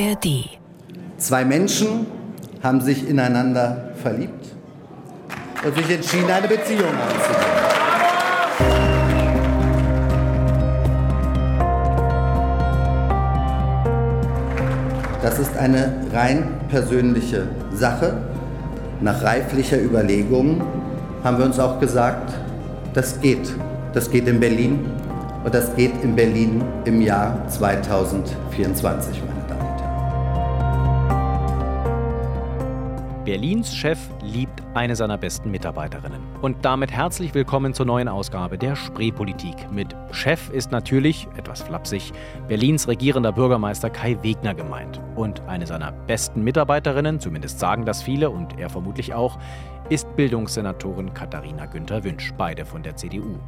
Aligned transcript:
ARD. 0.00 0.48
Zwei 1.18 1.44
Menschen 1.44 2.06
haben 2.62 2.80
sich 2.80 3.06
ineinander 3.06 3.90
verliebt 4.02 4.46
und 5.64 5.74
sich 5.76 5.90
entschieden, 5.90 6.30
eine 6.30 6.48
Beziehung 6.48 6.88
einzugehen. 6.88 7.60
Das 15.22 15.38
ist 15.38 15.54
eine 15.58 15.92
rein 16.12 16.48
persönliche 16.70 17.48
Sache. 17.72 18.16
Nach 19.02 19.22
reiflicher 19.22 19.80
Überlegung 19.80 20.62
haben 21.22 21.38
wir 21.38 21.44
uns 21.44 21.58
auch 21.58 21.78
gesagt, 21.78 22.32
das 22.94 23.20
geht. 23.20 23.54
Das 23.92 24.10
geht 24.10 24.26
in 24.28 24.40
Berlin 24.40 24.86
und 25.44 25.54
das 25.54 25.74
geht 25.76 25.92
in 26.02 26.14
Berlin 26.14 26.62
im 26.86 27.02
Jahr 27.02 27.46
2024, 27.48 29.22
Berlins 33.30 33.76
Chef 33.76 33.96
liebt 34.24 34.60
eine 34.74 34.96
seiner 34.96 35.16
besten 35.16 35.52
Mitarbeiterinnen. 35.52 36.20
Und 36.42 36.64
damit 36.64 36.90
herzlich 36.90 37.32
willkommen 37.32 37.72
zur 37.74 37.86
neuen 37.86 38.08
Ausgabe 38.08 38.58
der 38.58 38.74
Spreepolitik. 38.74 39.70
Mit 39.70 39.94
Chef 40.10 40.50
ist 40.50 40.72
natürlich, 40.72 41.28
etwas 41.36 41.62
flapsig, 41.62 42.10
Berlins 42.48 42.88
regierender 42.88 43.30
Bürgermeister 43.30 43.88
Kai 43.88 44.18
Wegner 44.22 44.52
gemeint. 44.54 45.00
Und 45.14 45.42
eine 45.42 45.68
seiner 45.68 45.92
besten 45.92 46.42
Mitarbeiterinnen, 46.42 47.20
zumindest 47.20 47.60
sagen 47.60 47.84
das 47.84 48.02
viele 48.02 48.30
und 48.30 48.58
er 48.58 48.68
vermutlich 48.68 49.14
auch, 49.14 49.38
ist 49.90 50.16
Bildungssenatorin 50.16 51.14
Katharina 51.14 51.66
Günther 51.66 52.02
Wünsch, 52.02 52.32
beide 52.36 52.64
von 52.64 52.82
der 52.82 52.96
CDU. 52.96 53.38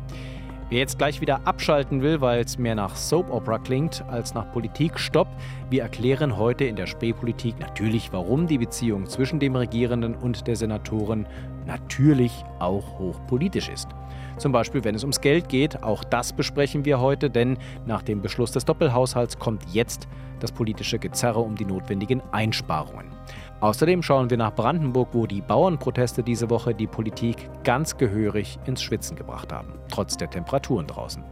Wer 0.73 0.79
jetzt 0.79 0.97
gleich 0.97 1.21
wieder 1.21 1.47
abschalten 1.47 2.01
will, 2.01 2.23
weil 2.23 2.41
es 2.41 2.57
mehr 2.57 2.75
nach 2.75 2.97
Soap 2.97 3.31
Opera 3.31 3.59
klingt 3.59 4.03
als 4.09 4.33
nach 4.33 4.51
Politik, 4.53 4.98
stopp. 4.98 5.29
Wir 5.69 5.83
erklären 5.83 6.39
heute 6.39 6.65
in 6.65 6.77
der 6.77 6.87
Spätpolitik 6.87 7.61
natürlich, 7.61 8.11
warum 8.11 8.47
die 8.47 8.56
Beziehung 8.56 9.05
zwischen 9.05 9.39
dem 9.39 9.55
Regierenden 9.55 10.15
und 10.15 10.47
der 10.47 10.56
Senatoren 10.56 11.27
natürlich 11.67 12.33
auch 12.59 12.98
hochpolitisch 12.98 13.69
ist. 13.69 13.91
Zum 14.39 14.53
Beispiel, 14.53 14.83
wenn 14.83 14.95
es 14.95 15.03
ums 15.03 15.20
Geld 15.20 15.50
geht, 15.50 15.83
auch 15.83 16.05
das 16.05 16.33
besprechen 16.33 16.87
wir 16.87 17.00
heute, 17.00 17.28
denn 17.28 17.59
nach 17.84 18.00
dem 18.00 18.23
Beschluss 18.23 18.53
des 18.53 18.65
Doppelhaushalts 18.65 19.39
kommt 19.39 19.67
jetzt 19.75 20.09
das 20.41 20.53
politische 20.53 20.98
Gezerre 20.98 21.41
um 21.41 21.55
die 21.55 21.67
notwendigen 21.67 22.23
Einsparungen. 22.33 23.09
Außerdem 23.63 24.03
schauen 24.03 24.29
wir 24.29 24.37
nach 24.39 24.53
Brandenburg, 24.57 25.11
wo 25.13 25.25
die 25.25 25.41
Bauernproteste 25.41 26.25
diese 26.25 26.51
Woche 26.51 26.75
die 26.75 26.89
Politik 26.89 27.49
ganz 27.63 27.97
gehörig 27.97 28.59
ins 28.67 28.83
Schwitzen 28.83 29.15
gebracht 29.17 29.53
haben, 29.53 29.75
trotz 29.89 30.17
der 30.17 30.29
Temperaturen 30.29 30.89
draußen. 30.89 31.23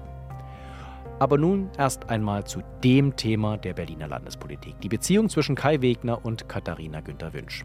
Aber 1.18 1.38
nun 1.38 1.70
erst 1.76 2.08
einmal 2.08 2.44
zu 2.44 2.62
dem 2.84 3.16
Thema 3.16 3.56
der 3.58 3.74
Berliner 3.74 4.06
Landespolitik, 4.06 4.80
die 4.80 4.88
Beziehung 4.88 5.28
zwischen 5.28 5.56
Kai 5.56 5.80
Wegner 5.80 6.24
und 6.24 6.48
Katharina 6.48 7.00
Günther 7.00 7.32
Wünsch. 7.32 7.64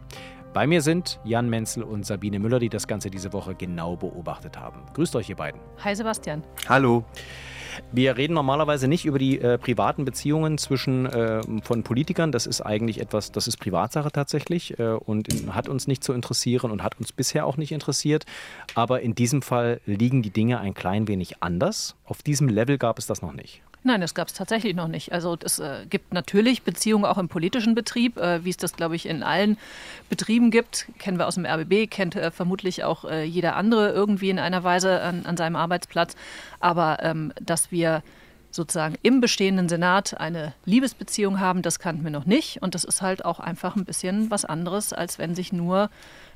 Bei 0.52 0.66
mir 0.66 0.82
sind 0.82 1.20
Jan 1.22 1.48
Menzel 1.48 1.84
und 1.84 2.04
Sabine 2.04 2.40
Müller, 2.40 2.58
die 2.58 2.68
das 2.68 2.88
Ganze 2.88 3.08
diese 3.08 3.32
Woche 3.32 3.54
genau 3.54 3.94
beobachtet 3.94 4.58
haben. 4.58 4.82
Grüßt 4.94 5.14
euch, 5.14 5.28
ihr 5.28 5.36
beiden. 5.36 5.60
Hi 5.84 5.94
Sebastian. 5.94 6.42
Hallo. 6.68 7.04
Wir 7.92 8.16
reden 8.16 8.34
normalerweise 8.34 8.88
nicht 8.88 9.04
über 9.04 9.18
die 9.18 9.40
äh, 9.40 9.58
privaten 9.58 10.04
Beziehungen 10.04 10.58
zwischen 10.58 11.06
äh, 11.06 11.42
von 11.62 11.82
Politikern. 11.82 12.32
Das 12.32 12.46
ist 12.46 12.60
eigentlich 12.60 13.00
etwas, 13.00 13.32
das 13.32 13.48
ist 13.48 13.58
Privatsache 13.58 14.10
tatsächlich 14.10 14.78
äh, 14.78 14.88
und 14.88 15.28
hat 15.50 15.68
uns 15.68 15.86
nicht 15.86 16.04
zu 16.04 16.12
interessieren 16.12 16.70
und 16.70 16.82
hat 16.82 16.98
uns 16.98 17.12
bisher 17.12 17.46
auch 17.46 17.56
nicht 17.56 17.72
interessiert. 17.72 18.24
Aber 18.74 19.00
in 19.00 19.14
diesem 19.14 19.42
Fall 19.42 19.80
liegen 19.86 20.22
die 20.22 20.30
Dinge 20.30 20.60
ein 20.60 20.74
klein 20.74 21.08
wenig 21.08 21.42
anders. 21.42 21.96
Auf 22.04 22.22
diesem 22.22 22.48
Level 22.48 22.78
gab 22.78 22.98
es 22.98 23.06
das 23.06 23.22
noch 23.22 23.32
nicht. 23.32 23.62
Nein, 23.86 24.00
das 24.00 24.14
gab 24.14 24.26
es 24.26 24.34
tatsächlich 24.34 24.74
noch 24.74 24.88
nicht. 24.88 25.12
Also 25.12 25.36
es 25.44 25.60
äh, 25.60 25.86
gibt 25.88 26.12
natürlich 26.12 26.64
Beziehungen 26.64 27.04
auch 27.04 27.18
im 27.18 27.28
politischen 27.28 27.76
Betrieb, 27.76 28.16
äh, 28.16 28.44
wie 28.44 28.50
es 28.50 28.56
das, 28.56 28.72
glaube 28.72 28.96
ich, 28.96 29.06
in 29.06 29.22
allen 29.22 29.58
Betrieben 30.08 30.50
gibt. 30.50 30.88
Kennen 30.98 31.18
wir 31.18 31.28
aus 31.28 31.36
dem 31.36 31.46
RBB, 31.46 31.88
kennt 31.88 32.16
äh, 32.16 32.32
vermutlich 32.32 32.82
auch 32.82 33.04
äh, 33.04 33.22
jeder 33.22 33.54
andere 33.54 33.90
irgendwie 33.92 34.30
in 34.30 34.40
einer 34.40 34.64
Weise 34.64 35.00
an, 35.02 35.24
an 35.24 35.36
seinem 35.36 35.54
Arbeitsplatz. 35.54 36.16
Aber 36.58 36.98
ähm, 37.02 37.32
dass 37.40 37.70
wir 37.70 38.02
sozusagen 38.50 38.96
im 39.02 39.20
bestehenden 39.20 39.68
Senat 39.68 40.18
eine 40.18 40.52
Liebesbeziehung 40.64 41.38
haben, 41.38 41.62
das 41.62 41.78
kannten 41.78 42.02
wir 42.02 42.10
noch 42.10 42.26
nicht. 42.26 42.60
Und 42.62 42.74
das 42.74 42.82
ist 42.82 43.02
halt 43.02 43.24
auch 43.24 43.38
einfach 43.38 43.76
ein 43.76 43.84
bisschen 43.84 44.32
was 44.32 44.44
anderes, 44.44 44.92
als 44.92 45.20
wenn 45.20 45.36
sich 45.36 45.52
nur 45.52 45.90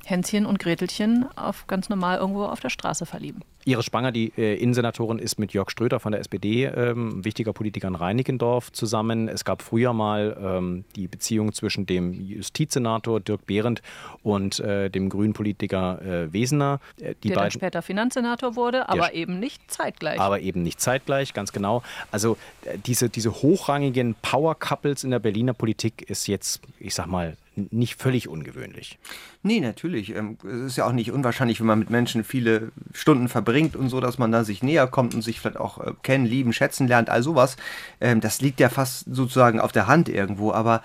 Hänschen 0.05 0.45
und 0.45 0.59
Gretelchen 0.59 1.25
auf 1.35 1.67
ganz 1.67 1.89
normal 1.89 2.17
irgendwo 2.17 2.45
auf 2.45 2.59
der 2.59 2.69
Straße 2.69 3.05
verlieben. 3.05 3.41
Iris 3.65 3.85
Spanger, 3.85 4.11
die 4.11 4.31
äh, 4.37 4.55
Innensenatorin, 4.55 5.19
ist 5.19 5.37
mit 5.37 5.53
Jörg 5.53 5.69
Ströter 5.69 5.99
von 5.99 6.11
der 6.11 6.21
SPD, 6.21 6.65
ähm, 6.65 7.23
wichtiger 7.23 7.53
Politiker 7.53 7.87
in 7.87 7.95
Reinickendorf, 7.95 8.71
zusammen. 8.71 9.27
Es 9.27 9.45
gab 9.45 9.61
früher 9.61 9.93
mal 9.93 10.35
ähm, 10.41 10.83
die 10.95 11.07
Beziehung 11.07 11.53
zwischen 11.53 11.85
dem 11.85 12.13
Justizsenator 12.13 13.19
Dirk 13.19 13.45
Behrendt 13.45 13.81
und 14.23 14.59
äh, 14.59 14.89
dem 14.89 15.09
grünen 15.09 15.33
Politiker 15.33 16.01
äh, 16.01 16.33
Wesener. 16.33 16.79
Äh, 16.99 17.13
die 17.23 17.29
der 17.29 17.35
beiden, 17.35 17.35
dann 17.35 17.51
später 17.51 17.81
Finanzsenator 17.81 18.55
wurde, 18.55 18.89
aber 18.89 19.13
eben 19.13 19.39
nicht 19.39 19.69
zeitgleich. 19.69 20.19
Aber 20.19 20.39
eben 20.39 20.63
nicht 20.63 20.81
zeitgleich, 20.81 21.33
ganz 21.33 21.51
genau. 21.51 21.83
Also 22.11 22.37
äh, 22.65 22.77
diese, 22.83 23.09
diese 23.09 23.31
hochrangigen 23.31 24.15
Power-Couples 24.23 25.03
in 25.03 25.11
der 25.11 25.19
Berliner 25.19 25.53
Politik 25.53 26.09
ist 26.09 26.27
jetzt, 26.27 26.61
ich 26.79 26.95
sag 26.95 27.05
mal, 27.05 27.37
nicht 27.55 28.01
völlig 28.01 28.27
ungewöhnlich. 28.27 28.97
Nee, 29.43 29.59
natürlich. 29.59 30.15
Ähm, 30.15 30.37
es 30.43 30.71
ist 30.71 30.77
ja 30.77 30.85
auch 30.85 30.93
nicht 30.93 31.11
unwahrscheinlich, 31.11 31.59
wenn 31.59 31.67
man 31.67 31.79
mit 31.79 31.89
Menschen 31.89 32.23
viele 32.23 32.71
Stunden 32.93 33.27
verbringt 33.27 33.75
und 33.75 33.89
so, 33.89 33.99
dass 33.99 34.17
man 34.17 34.31
da 34.31 34.43
sich 34.43 34.63
näher 34.63 34.87
kommt 34.87 35.13
und 35.13 35.21
sich 35.21 35.39
vielleicht 35.39 35.57
auch 35.57 35.79
äh, 35.79 35.91
kennen, 36.03 36.25
lieben, 36.25 36.53
schätzen 36.53 36.87
lernt, 36.87 37.09
all 37.09 37.23
sowas. 37.23 37.57
Ähm, 37.99 38.21
das 38.21 38.41
liegt 38.41 38.59
ja 38.59 38.69
fast 38.69 39.05
sozusagen 39.13 39.59
auf 39.59 39.71
der 39.71 39.87
Hand 39.87 40.07
irgendwo. 40.07 40.53
Aber 40.53 40.81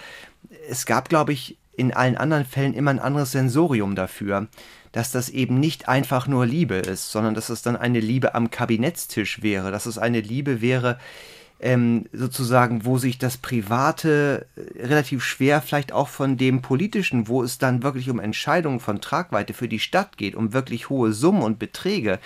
es 0.69 0.87
gab, 0.87 1.09
glaube 1.09 1.33
ich, 1.33 1.57
in 1.77 1.93
allen 1.93 2.17
anderen 2.17 2.45
Fällen 2.45 2.75
immer 2.75 2.91
ein 2.91 2.99
anderes 2.99 3.33
Sensorium 3.33 3.95
dafür 3.95 4.49
dass 4.97 5.13
das 5.13 5.29
eben 5.29 5.61
nicht 5.61 5.91
einfach 5.91 6.27
nur 6.27 6.47
Liebe 6.47 6.77
ist, 6.77 7.13
sondern 7.13 7.35
dass 7.35 7.51
es 7.51 7.61
dann 7.61 7.77
eine 7.77 8.01
Liebe 8.01 8.35
am 8.35 8.51
Kabinettstisch 8.51 9.43
wäre, 9.43 9.71
dass 9.71 9.85
es 9.85 9.99
eine 9.99 10.23
Liebe 10.23 10.63
wäre, 10.63 10.99
ähm, 11.59 12.07
sozusagen, 12.13 12.85
wo 12.85 12.99
sich 12.99 13.19
das 13.19 13.39
Private 13.39 14.47
äh, 14.57 14.83
relativ 14.83 15.25
schwer 15.25 15.63
vielleicht 15.63 15.93
auch 15.93 16.09
von 16.09 16.37
dem 16.37 16.61
Politischen, 16.61 17.29
wo 17.29 17.43
es 17.43 17.59
dann 17.59 17.83
wirklich 17.83 18.11
um 18.11 18.21
Entscheidungen 18.21 18.81
von 18.81 19.01
Tragweite 19.01 19.55
für 19.55 19.69
die 19.69 19.79
Stadt 19.79 20.19
geht, 20.19 20.35
um 20.35 20.53
wirklich 20.53 20.91
hohe 20.91 21.13
Summen 21.13 21.43
und 21.43 21.59
Beträge, 21.59 22.19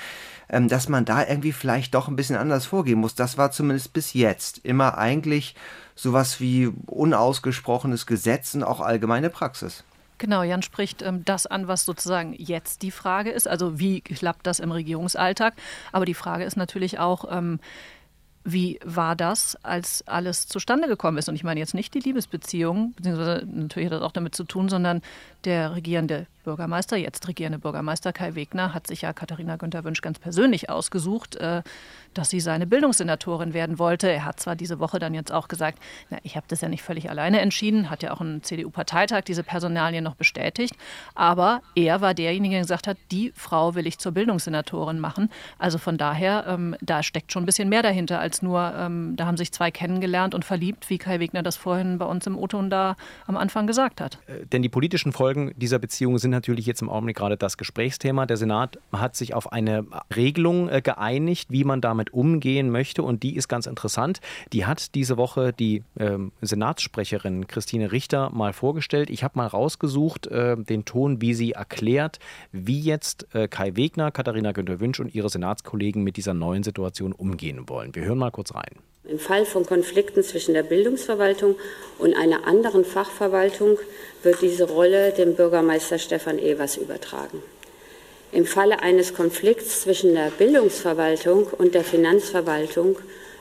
ähm, 0.48 0.68
dass 0.68 0.88
man 0.88 1.04
da 1.04 1.26
irgendwie 1.26 1.52
vielleicht 1.52 1.94
doch 1.94 2.08
ein 2.08 2.16
bisschen 2.16 2.36
anders 2.36 2.66
vorgehen 2.66 2.98
muss. 2.98 3.14
Das 3.14 3.38
war 3.38 3.52
zumindest 3.52 3.92
bis 3.92 4.14
jetzt 4.14 4.58
immer 4.64 4.98
eigentlich 4.98 5.54
sowas 5.94 6.40
wie 6.40 6.72
unausgesprochenes 6.86 8.06
Gesetz 8.06 8.54
und 8.54 8.64
auch 8.64 8.80
allgemeine 8.80 9.30
Praxis. 9.30 9.84
Genau, 10.18 10.42
Jan 10.42 10.60
spricht 10.60 11.00
ähm, 11.00 11.24
das 11.24 11.46
an, 11.46 11.66
was 11.66 11.86
sozusagen 11.86 12.34
jetzt 12.36 12.82
die 12.82 12.90
Frage 12.90 13.30
ist. 13.30 13.48
Also 13.48 13.78
wie 13.78 14.02
klappt 14.02 14.46
das 14.46 14.60
im 14.60 14.70
Regierungsalltag? 14.70 15.54
Aber 15.92 16.04
die 16.04 16.14
Frage 16.14 16.44
ist 16.44 16.58
natürlich 16.58 16.98
auch, 16.98 17.24
ähm, 17.30 17.58
wie 18.44 18.80
war 18.84 19.16
das, 19.16 19.56
als 19.62 20.06
alles 20.06 20.46
zustande 20.46 20.88
gekommen 20.88 21.18
ist? 21.18 21.28
Und 21.28 21.34
ich 21.34 21.44
meine 21.44 21.60
jetzt 21.60 21.74
nicht 21.74 21.92
die 21.94 22.00
Liebesbeziehung, 22.00 22.92
beziehungsweise 22.96 23.46
natürlich 23.46 23.86
hat 23.86 24.00
das 24.00 24.02
auch 24.02 24.12
damit 24.12 24.34
zu 24.34 24.44
tun, 24.44 24.68
sondern 24.68 25.02
der 25.44 25.74
regierende 25.74 26.26
Bürgermeister, 26.44 26.96
jetzt 26.96 27.26
regierende 27.28 27.58
Bürgermeister 27.58 28.12
Kai 28.12 28.34
Wegner, 28.34 28.74
hat 28.74 28.86
sich 28.86 29.02
ja 29.02 29.12
Katharina 29.12 29.56
Günther 29.56 29.84
Wünsch 29.84 30.00
ganz 30.00 30.18
persönlich 30.18 30.70
ausgesucht, 30.70 31.36
äh, 31.36 31.62
dass 32.14 32.30
sie 32.30 32.40
seine 32.40 32.66
Bildungssenatorin 32.66 33.54
werden 33.54 33.78
wollte. 33.78 34.10
Er 34.10 34.24
hat 34.24 34.40
zwar 34.40 34.56
diese 34.56 34.80
Woche 34.80 34.98
dann 34.98 35.14
jetzt 35.14 35.32
auch 35.32 35.48
gesagt, 35.48 35.78
na, 36.10 36.18
ich 36.22 36.36
habe 36.36 36.46
das 36.48 36.60
ja 36.60 36.68
nicht 36.68 36.82
völlig 36.82 37.10
alleine 37.10 37.40
entschieden, 37.40 37.90
hat 37.90 38.02
ja 38.02 38.12
auch 38.12 38.20
ein 38.20 38.42
CDU-Parteitag 38.42 39.22
diese 39.22 39.42
Personalien 39.42 40.04
noch 40.04 40.14
bestätigt, 40.14 40.74
aber 41.14 41.62
er 41.74 42.00
war 42.00 42.14
derjenige, 42.14 42.54
der 42.54 42.62
gesagt 42.62 42.86
hat, 42.86 42.96
die 43.10 43.32
Frau 43.34 43.74
will 43.74 43.86
ich 43.86 43.98
zur 43.98 44.12
Bildungssenatorin 44.12 44.98
machen. 44.98 45.30
Also 45.58 45.78
von 45.78 45.98
daher, 45.98 46.44
ähm, 46.48 46.76
da 46.80 47.02
steckt 47.02 47.32
schon 47.32 47.42
ein 47.42 47.46
bisschen 47.46 47.68
mehr 47.68 47.82
dahinter 47.82 48.18
als 48.20 48.42
nur, 48.42 48.72
ähm, 48.76 49.16
da 49.16 49.26
haben 49.26 49.36
sich 49.36 49.52
zwei 49.52 49.70
kennengelernt 49.70 50.34
und 50.34 50.44
verliebt, 50.44 50.90
wie 50.90 50.98
Kai 50.98 51.20
Wegner 51.20 51.42
das 51.42 51.56
vorhin 51.56 51.98
bei 51.98 52.06
uns 52.06 52.26
im 52.26 52.36
O-Ton 52.36 52.70
da 52.70 52.96
am 53.26 53.36
Anfang 53.36 53.66
gesagt 53.66 54.00
hat. 54.00 54.18
Äh, 54.26 54.46
denn 54.46 54.62
die 54.62 54.68
politischen 54.68 55.12
Folgen 55.12 55.52
dieser 55.56 55.78
Beziehung 55.78 56.18
sind 56.18 56.29
natürlich 56.30 56.66
jetzt 56.66 56.82
im 56.82 56.88
Augenblick 56.88 57.16
gerade 57.16 57.36
das 57.36 57.56
Gesprächsthema. 57.56 58.26
Der 58.26 58.36
Senat 58.36 58.78
hat 58.92 59.16
sich 59.16 59.34
auf 59.34 59.52
eine 59.52 59.84
Regelung 60.14 60.68
äh, 60.68 60.80
geeinigt, 60.82 61.50
wie 61.50 61.64
man 61.64 61.80
damit 61.80 62.12
umgehen 62.12 62.70
möchte. 62.70 63.02
Und 63.02 63.22
die 63.22 63.36
ist 63.36 63.48
ganz 63.48 63.66
interessant. 63.66 64.20
Die 64.52 64.66
hat 64.66 64.94
diese 64.94 65.16
Woche 65.16 65.52
die 65.52 65.82
ähm, 65.98 66.32
Senatssprecherin 66.40 67.46
Christine 67.46 67.92
Richter 67.92 68.30
mal 68.30 68.52
vorgestellt. 68.52 69.10
Ich 69.10 69.24
habe 69.24 69.38
mal 69.38 69.46
rausgesucht 69.46 70.26
äh, 70.28 70.56
den 70.56 70.84
Ton, 70.84 71.20
wie 71.20 71.34
sie 71.34 71.52
erklärt, 71.52 72.18
wie 72.52 72.80
jetzt 72.80 73.34
äh, 73.34 73.48
Kai 73.48 73.76
Wegner, 73.76 74.10
Katharina 74.10 74.52
Günther-Wünsch 74.52 75.00
und 75.00 75.14
ihre 75.14 75.28
Senatskollegen 75.28 76.02
mit 76.02 76.16
dieser 76.16 76.34
neuen 76.34 76.62
Situation 76.62 77.12
umgehen 77.12 77.68
wollen. 77.68 77.94
Wir 77.94 78.04
hören 78.04 78.18
mal 78.18 78.30
kurz 78.30 78.54
rein. 78.54 78.89
Im 79.04 79.18
Fall 79.18 79.46
von 79.46 79.64
Konflikten 79.64 80.22
zwischen 80.22 80.52
der 80.54 80.62
Bildungsverwaltung 80.62 81.56
und 81.98 82.14
einer 82.14 82.46
anderen 82.46 82.84
Fachverwaltung 82.84 83.78
wird 84.22 84.42
diese 84.42 84.64
Rolle 84.64 85.12
dem 85.12 85.36
Bürgermeister 85.36 85.98
Stefan 85.98 86.38
Evers 86.38 86.76
übertragen. 86.76 87.42
Im 88.32 88.44
Falle 88.44 88.82
eines 88.82 89.14
Konflikts 89.14 89.80
zwischen 89.80 90.14
der 90.14 90.30
Bildungsverwaltung 90.30 91.46
und 91.46 91.74
der 91.74 91.82
Finanzverwaltung 91.82 92.96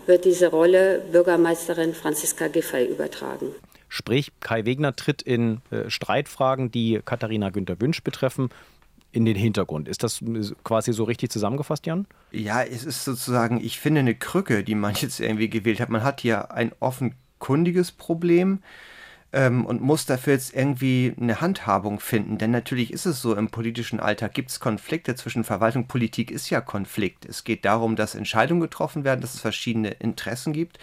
wird 0.08 0.26
diese 0.26 0.48
Rolle 0.48 1.04
Bürgermeisterin 1.12 1.94
Franziska 1.94 2.48
Giffey 2.48 2.86
übertragen. 2.86 3.54
Sprich, 3.90 4.32
Kai 4.40 4.66
Wegner 4.66 4.96
tritt 4.96 5.22
in 5.22 5.62
äh, 5.72 5.90
Streitfragen, 5.90 6.72
die 6.72 7.02
Katharina 7.04 7.50
Günther 7.50 7.80
Wünsch 7.82 8.02
betreffen, 8.02 8.50
in 9.12 9.26
den 9.26 9.36
Hintergrund. 9.36 9.88
Ist 9.88 10.04
das 10.04 10.24
quasi 10.64 10.94
so 10.94 11.04
richtig 11.04 11.32
zusammengefasst, 11.32 11.86
Jan? 11.86 12.06
Ja, 12.32 12.62
es 12.64 12.84
ist 12.84 13.04
sozusagen, 13.04 13.64
ich 13.64 13.80
finde, 13.80 14.02
eine 14.02 14.16
Krücke, 14.16 14.64
die 14.64 14.76
man 14.76 14.94
jetzt 14.96 15.20
irgendwie 15.20 15.50
gewählt 15.50 15.80
hat. 15.80 15.90
Man 15.90 16.04
hat 16.04 16.22
hier 16.22 16.52
ein 16.52 16.72
offenkundiges 16.80 17.92
Problem 17.92 18.60
ähm, 19.32 19.66
und 19.66 19.82
muss 19.82 20.06
dafür 20.06 20.34
jetzt 20.34 20.54
irgendwie 20.54 21.14
eine 21.20 21.42
Handhabung 21.42 22.00
finden. 22.00 22.38
Denn 22.38 22.52
natürlich 22.52 22.94
ist 22.94 23.08
es 23.08 23.22
so, 23.22 23.36
im 23.36 23.50
politischen 23.50 24.00
Alltag 24.00 24.34
gibt 24.34 24.52
es 24.52 24.60
Konflikte 24.60 25.16
zwischen 25.16 25.44
Verwaltung 25.44 25.84
und 25.84 25.88
Politik, 25.88 26.30
ist 26.30 26.50
ja 26.52 26.62
Konflikt. 26.62 27.26
Es 27.26 27.44
geht 27.44 27.66
darum, 27.66 27.96
dass 27.96 28.14
Entscheidungen 28.14 28.62
getroffen 28.62 29.04
werden, 29.04 29.22
dass 29.22 29.34
es 29.34 29.42
verschiedene 29.42 29.90
Interessen 29.90 30.54
gibt 30.54 30.80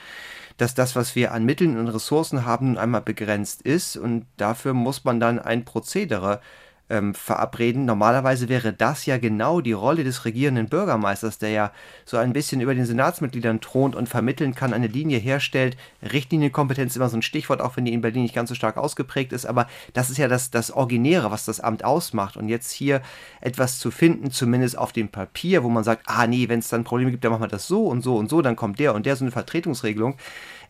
dass 0.56 0.74
das, 0.74 0.96
was 0.96 1.14
wir 1.14 1.32
an 1.32 1.44
Mitteln 1.44 1.78
und 1.78 1.88
Ressourcen 1.88 2.44
haben, 2.44 2.68
nun 2.68 2.78
einmal 2.78 3.02
begrenzt 3.02 3.62
ist 3.62 3.96
und 3.96 4.26
dafür 4.36 4.72
muss 4.72 5.04
man 5.04 5.20
dann 5.20 5.38
ein 5.38 5.64
Prozedere 5.64 6.40
ähm, 6.88 7.14
verabreden. 7.14 7.84
Normalerweise 7.84 8.48
wäre 8.48 8.72
das 8.72 9.06
ja 9.06 9.18
genau 9.18 9.60
die 9.60 9.72
Rolle 9.72 10.04
des 10.04 10.24
regierenden 10.24 10.68
Bürgermeisters, 10.68 11.38
der 11.38 11.50
ja 11.50 11.72
so 12.04 12.16
ein 12.16 12.32
bisschen 12.32 12.60
über 12.60 12.74
den 12.74 12.86
Senatsmitgliedern 12.86 13.60
thront 13.60 13.96
und 13.96 14.08
vermitteln 14.08 14.54
kann, 14.54 14.72
eine 14.72 14.86
Linie 14.86 15.18
herstellt. 15.18 15.76
Richtlinienkompetenz 16.02 16.92
ist 16.92 16.96
immer 16.96 17.08
so 17.08 17.16
ein 17.16 17.22
Stichwort, 17.22 17.60
auch 17.60 17.76
wenn 17.76 17.84
die 17.84 17.92
in 17.92 18.00
Berlin 18.00 18.22
nicht 18.22 18.34
ganz 18.34 18.48
so 18.48 18.54
stark 18.54 18.76
ausgeprägt 18.76 19.32
ist, 19.32 19.46
aber 19.46 19.66
das 19.94 20.10
ist 20.10 20.18
ja 20.18 20.28
das, 20.28 20.50
das 20.50 20.70
Originäre, 20.70 21.30
was 21.30 21.44
das 21.44 21.60
Amt 21.60 21.84
ausmacht. 21.84 22.36
Und 22.36 22.48
jetzt 22.48 22.70
hier 22.70 23.02
etwas 23.40 23.78
zu 23.78 23.90
finden, 23.90 24.30
zumindest 24.30 24.78
auf 24.78 24.92
dem 24.92 25.08
Papier, 25.08 25.64
wo 25.64 25.68
man 25.68 25.84
sagt, 25.84 26.02
ah 26.06 26.26
nee, 26.26 26.48
wenn 26.48 26.60
es 26.60 26.68
dann 26.68 26.84
Probleme 26.84 27.10
gibt, 27.10 27.24
dann 27.24 27.32
machen 27.32 27.42
wir 27.42 27.48
das 27.48 27.66
so 27.66 27.86
und 27.86 28.02
so 28.02 28.16
und 28.16 28.30
so, 28.30 28.42
dann 28.42 28.56
kommt 28.56 28.78
der 28.78 28.94
und 28.94 29.06
der, 29.06 29.16
so 29.16 29.24
eine 29.24 29.32
Vertretungsregelung, 29.32 30.16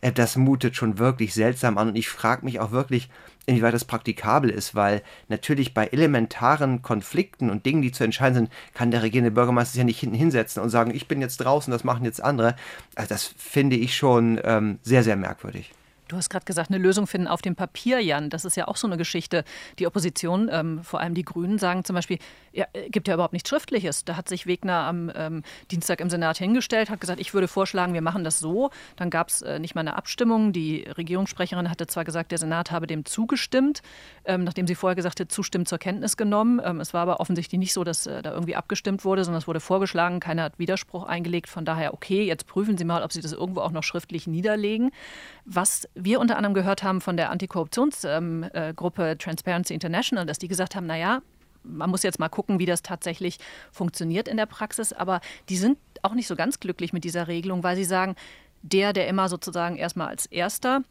äh, 0.00 0.12
das 0.12 0.36
mutet 0.36 0.76
schon 0.76 0.98
wirklich 0.98 1.34
seltsam 1.34 1.78
an. 1.78 1.88
Und 1.88 1.96
ich 1.96 2.08
frage 2.08 2.44
mich 2.44 2.60
auch 2.60 2.70
wirklich, 2.70 3.10
inwieweit 3.46 3.74
das 3.74 3.84
praktikabel 3.84 4.50
ist, 4.50 4.74
weil 4.74 5.02
natürlich 5.28 5.72
bei 5.72 5.86
elementaren 5.86 6.82
Konflikten 6.82 7.48
und 7.48 7.64
Dingen, 7.64 7.82
die 7.82 7.92
zu 7.92 8.04
entscheiden 8.04 8.34
sind, 8.34 8.52
kann 8.74 8.90
der 8.90 9.02
regierende 9.02 9.30
Bürgermeister 9.30 9.72
sich 9.72 9.78
ja 9.78 9.84
nicht 9.84 10.00
hinten 10.00 10.16
hinsetzen 10.16 10.62
und 10.62 10.70
sagen, 10.70 10.92
ich 10.94 11.08
bin 11.08 11.20
jetzt 11.20 11.38
draußen, 11.38 11.70
das 11.70 11.84
machen 11.84 12.04
jetzt 12.04 12.22
andere. 12.22 12.56
Also 12.96 13.08
das 13.08 13.24
finde 13.36 13.76
ich 13.76 13.96
schon 13.96 14.40
ähm, 14.44 14.78
sehr, 14.82 15.04
sehr 15.04 15.16
merkwürdig. 15.16 15.72
Du 16.08 16.16
hast 16.16 16.30
gerade 16.30 16.44
gesagt, 16.44 16.70
eine 16.70 16.78
Lösung 16.78 17.08
finden 17.08 17.26
auf 17.26 17.42
dem 17.42 17.56
Papier, 17.56 18.00
Jan. 18.00 18.30
Das 18.30 18.44
ist 18.44 18.56
ja 18.56 18.68
auch 18.68 18.76
so 18.76 18.86
eine 18.86 18.96
Geschichte. 18.96 19.42
Die 19.80 19.88
Opposition, 19.88 20.48
ähm, 20.52 20.84
vor 20.84 21.00
allem 21.00 21.14
die 21.14 21.24
Grünen, 21.24 21.58
sagen 21.58 21.84
zum 21.84 21.94
Beispiel, 21.94 22.18
ja, 22.52 22.66
äh, 22.74 22.88
gibt 22.90 23.08
ja 23.08 23.14
überhaupt 23.14 23.32
nichts 23.32 23.48
Schriftliches. 23.48 24.04
Da 24.04 24.16
hat 24.16 24.28
sich 24.28 24.46
Wegner 24.46 24.84
am 24.84 25.10
ähm, 25.16 25.42
Dienstag 25.72 26.00
im 26.00 26.08
Senat 26.08 26.38
hingestellt, 26.38 26.90
hat 26.90 27.00
gesagt, 27.00 27.18
ich 27.18 27.34
würde 27.34 27.48
vorschlagen, 27.48 27.92
wir 27.92 28.02
machen 28.02 28.22
das 28.22 28.38
so. 28.38 28.70
Dann 28.94 29.10
gab 29.10 29.30
es 29.30 29.42
äh, 29.42 29.58
nicht 29.58 29.74
mal 29.74 29.80
eine 29.80 29.96
Abstimmung. 29.96 30.52
Die 30.52 30.82
Regierungssprecherin 30.82 31.68
hatte 31.68 31.88
zwar 31.88 32.04
gesagt, 32.04 32.30
der 32.30 32.38
Senat 32.38 32.70
habe 32.70 32.86
dem 32.86 33.04
zugestimmt, 33.04 33.82
ähm, 34.26 34.44
nachdem 34.44 34.68
sie 34.68 34.76
vorher 34.76 34.94
gesagt 34.94 35.18
hat, 35.18 35.32
zustimmt 35.32 35.68
zur 35.68 35.78
Kenntnis 35.78 36.16
genommen. 36.16 36.60
Ähm, 36.64 36.78
es 36.78 36.94
war 36.94 37.02
aber 37.02 37.18
offensichtlich 37.18 37.58
nicht 37.58 37.72
so, 37.72 37.82
dass 37.82 38.06
äh, 38.06 38.22
da 38.22 38.30
irgendwie 38.32 38.54
abgestimmt 38.54 39.04
wurde, 39.04 39.24
sondern 39.24 39.40
es 39.40 39.48
wurde 39.48 39.58
vorgeschlagen. 39.58 40.20
Keiner 40.20 40.44
hat 40.44 40.60
Widerspruch 40.60 41.02
eingelegt. 41.02 41.48
Von 41.48 41.64
daher, 41.64 41.94
okay, 41.94 42.24
jetzt 42.24 42.46
prüfen 42.46 42.78
Sie 42.78 42.84
mal, 42.84 43.02
ob 43.02 43.12
Sie 43.12 43.20
das 43.20 43.32
irgendwo 43.32 43.62
auch 43.62 43.72
noch 43.72 43.82
schriftlich 43.82 44.28
niederlegen. 44.28 44.92
Was 45.48 45.88
wir 45.94 46.18
unter 46.18 46.36
anderem 46.36 46.54
gehört 46.54 46.82
haben 46.82 47.00
von 47.00 47.16
der 47.16 47.30
Antikorruptionsgruppe 47.30 49.02
ähm, 49.02 49.08
äh, 49.08 49.16
Transparency 49.16 49.74
International, 49.74 50.26
dass 50.26 50.38
die 50.38 50.48
gesagt 50.48 50.74
haben, 50.74 50.86
naja, 50.86 51.22
man 51.62 51.88
muss 51.88 52.02
jetzt 52.02 52.18
mal 52.18 52.28
gucken, 52.28 52.58
wie 52.58 52.66
das 52.66 52.82
tatsächlich 52.82 53.38
funktioniert 53.70 54.26
in 54.26 54.36
der 54.36 54.46
Praxis. 54.46 54.92
Aber 54.92 55.20
die 55.48 55.56
sind 55.56 55.78
auch 56.02 56.14
nicht 56.14 56.26
so 56.26 56.34
ganz 56.34 56.58
glücklich 56.58 56.92
mit 56.92 57.04
dieser 57.04 57.28
Regelung, 57.28 57.62
weil 57.62 57.76
sie 57.76 57.84
sagen, 57.84 58.16
der, 58.62 58.92
der 58.92 59.06
immer 59.06 59.28
sozusagen 59.28 59.76
erstmal 59.76 60.08
als 60.08 60.26
erster 60.26 60.82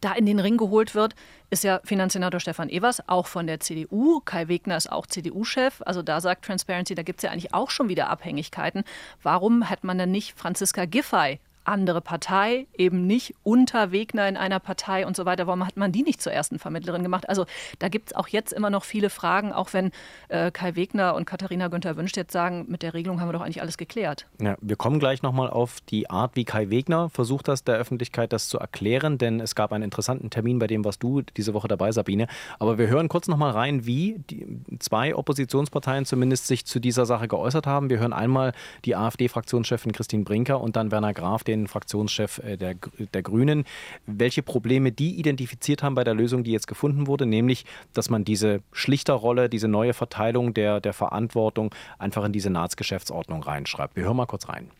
da 0.00 0.12
in 0.12 0.26
den 0.26 0.40
Ring 0.40 0.58
geholt 0.58 0.94
wird, 0.94 1.14
ist 1.48 1.64
ja 1.64 1.80
Finanzsenator 1.84 2.40
Stefan 2.40 2.68
Evers, 2.68 3.08
auch 3.08 3.26
von 3.26 3.46
der 3.46 3.60
CDU. 3.60 4.20
Kai 4.20 4.48
Wegner 4.48 4.76
ist 4.76 4.92
auch 4.92 5.06
CDU-Chef. 5.06 5.80
Also 5.86 6.02
da 6.02 6.20
sagt 6.20 6.44
Transparency, 6.44 6.94
da 6.94 7.02
gibt 7.02 7.20
es 7.20 7.22
ja 7.22 7.30
eigentlich 7.30 7.54
auch 7.54 7.70
schon 7.70 7.88
wieder 7.88 8.10
Abhängigkeiten. 8.10 8.84
Warum 9.22 9.70
hat 9.70 9.84
man 9.84 9.96
denn 9.96 10.10
nicht 10.10 10.38
Franziska 10.38 10.84
Giffey 10.84 11.40
andere 11.66 12.00
Partei, 12.00 12.66
eben 12.76 13.06
nicht 13.06 13.34
unter 13.42 13.92
Wegner 13.92 14.28
in 14.28 14.36
einer 14.36 14.60
Partei 14.60 15.06
und 15.06 15.16
so 15.16 15.24
weiter. 15.24 15.46
Warum 15.46 15.66
hat 15.66 15.76
man 15.76 15.92
die 15.92 16.02
nicht 16.02 16.22
zur 16.22 16.32
ersten 16.32 16.58
Vermittlerin 16.58 17.02
gemacht? 17.02 17.28
Also 17.28 17.46
da 17.78 17.88
gibt 17.88 18.10
es 18.10 18.16
auch 18.16 18.28
jetzt 18.28 18.52
immer 18.52 18.70
noch 18.70 18.84
viele 18.84 19.10
Fragen, 19.10 19.52
auch 19.52 19.72
wenn 19.72 19.90
äh, 20.28 20.50
Kai 20.50 20.76
Wegner 20.76 21.14
und 21.14 21.24
Katharina 21.24 21.68
Günther 21.68 21.96
Wünscht 21.96 22.16
jetzt 22.16 22.32
sagen, 22.32 22.66
mit 22.68 22.82
der 22.82 22.94
Regelung 22.94 23.20
haben 23.20 23.28
wir 23.28 23.32
doch 23.32 23.40
eigentlich 23.40 23.62
alles 23.62 23.76
geklärt. 23.76 24.26
Ja, 24.40 24.56
wir 24.60 24.76
kommen 24.76 25.00
gleich 25.00 25.22
nochmal 25.22 25.50
auf 25.50 25.80
die 25.88 26.10
Art, 26.10 26.36
wie 26.36 26.44
Kai 26.44 26.70
Wegner 26.70 27.10
versucht 27.10 27.48
das 27.48 27.64
der 27.64 27.76
Öffentlichkeit 27.76 28.32
das 28.32 28.48
zu 28.48 28.58
erklären, 28.58 29.18
denn 29.18 29.40
es 29.40 29.54
gab 29.54 29.72
einen 29.72 29.84
interessanten 29.84 30.30
Termin, 30.30 30.58
bei 30.58 30.66
dem 30.66 30.84
warst 30.84 31.02
du 31.02 31.22
diese 31.22 31.54
Woche 31.54 31.68
dabei, 31.68 31.92
Sabine. 31.92 32.26
Aber 32.58 32.78
wir 32.78 32.88
hören 32.88 33.08
kurz 33.08 33.28
nochmal 33.28 33.52
rein, 33.52 33.86
wie 33.86 34.20
die 34.30 34.46
zwei 34.78 35.14
Oppositionsparteien 35.14 36.04
zumindest 36.04 36.46
sich 36.46 36.64
zu 36.66 36.80
dieser 36.80 37.06
Sache 37.06 37.28
geäußert 37.28 37.66
haben. 37.66 37.90
Wir 37.90 37.98
hören 37.98 38.12
einmal 38.12 38.52
die 38.84 38.96
AfD-Fraktionschefin 38.96 39.92
Christine 39.92 40.24
Brinker 40.24 40.60
und 40.60 40.76
dann 40.76 40.90
Werner 40.90 41.14
Graf, 41.14 41.44
den 41.44 41.55
den 41.60 41.68
Fraktionschef 41.68 42.38
äh, 42.38 42.56
der, 42.56 42.74
der 43.12 43.22
Grünen, 43.22 43.64
welche 44.06 44.42
Probleme 44.42 44.92
die 44.92 45.18
identifiziert 45.18 45.82
haben 45.82 45.94
bei 45.94 46.04
der 46.04 46.14
Lösung, 46.14 46.44
die 46.44 46.52
jetzt 46.52 46.66
gefunden 46.66 47.06
wurde, 47.06 47.26
nämlich, 47.26 47.64
dass 47.92 48.10
man 48.10 48.24
diese 48.24 48.60
Schlichterrolle, 48.72 49.48
diese 49.48 49.68
neue 49.68 49.94
Verteilung 49.94 50.54
der, 50.54 50.80
der 50.80 50.92
Verantwortung 50.92 51.74
einfach 51.98 52.24
in 52.24 52.32
die 52.32 52.40
Senatsgeschäftsordnung 52.40 53.42
reinschreibt. 53.42 53.96
Wir 53.96 54.04
hören 54.04 54.16
mal 54.16 54.26
kurz 54.26 54.48
rein. 54.48 54.70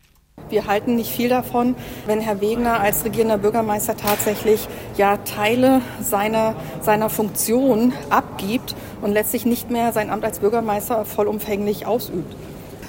Wir 0.49 0.67
halten 0.67 0.95
nicht 0.95 1.09
viel 1.09 1.29
davon, 1.29 1.75
wenn 2.05 2.21
Herr 2.21 2.39
Wegner 2.41 2.79
als 2.79 3.03
regierender 3.03 3.39
Bürgermeister 3.39 3.97
tatsächlich 3.97 4.67
ja 4.95 5.17
Teile 5.17 5.81
seiner, 5.99 6.55
seiner 6.79 7.09
Funktion 7.09 7.91
abgibt 8.11 8.75
und 9.01 9.11
letztlich 9.11 9.45
nicht 9.45 9.71
mehr 9.71 9.93
sein 9.93 10.09
Amt 10.11 10.23
als 10.23 10.39
Bürgermeister 10.39 11.05
vollumfänglich 11.05 11.87
ausübt 11.87 12.35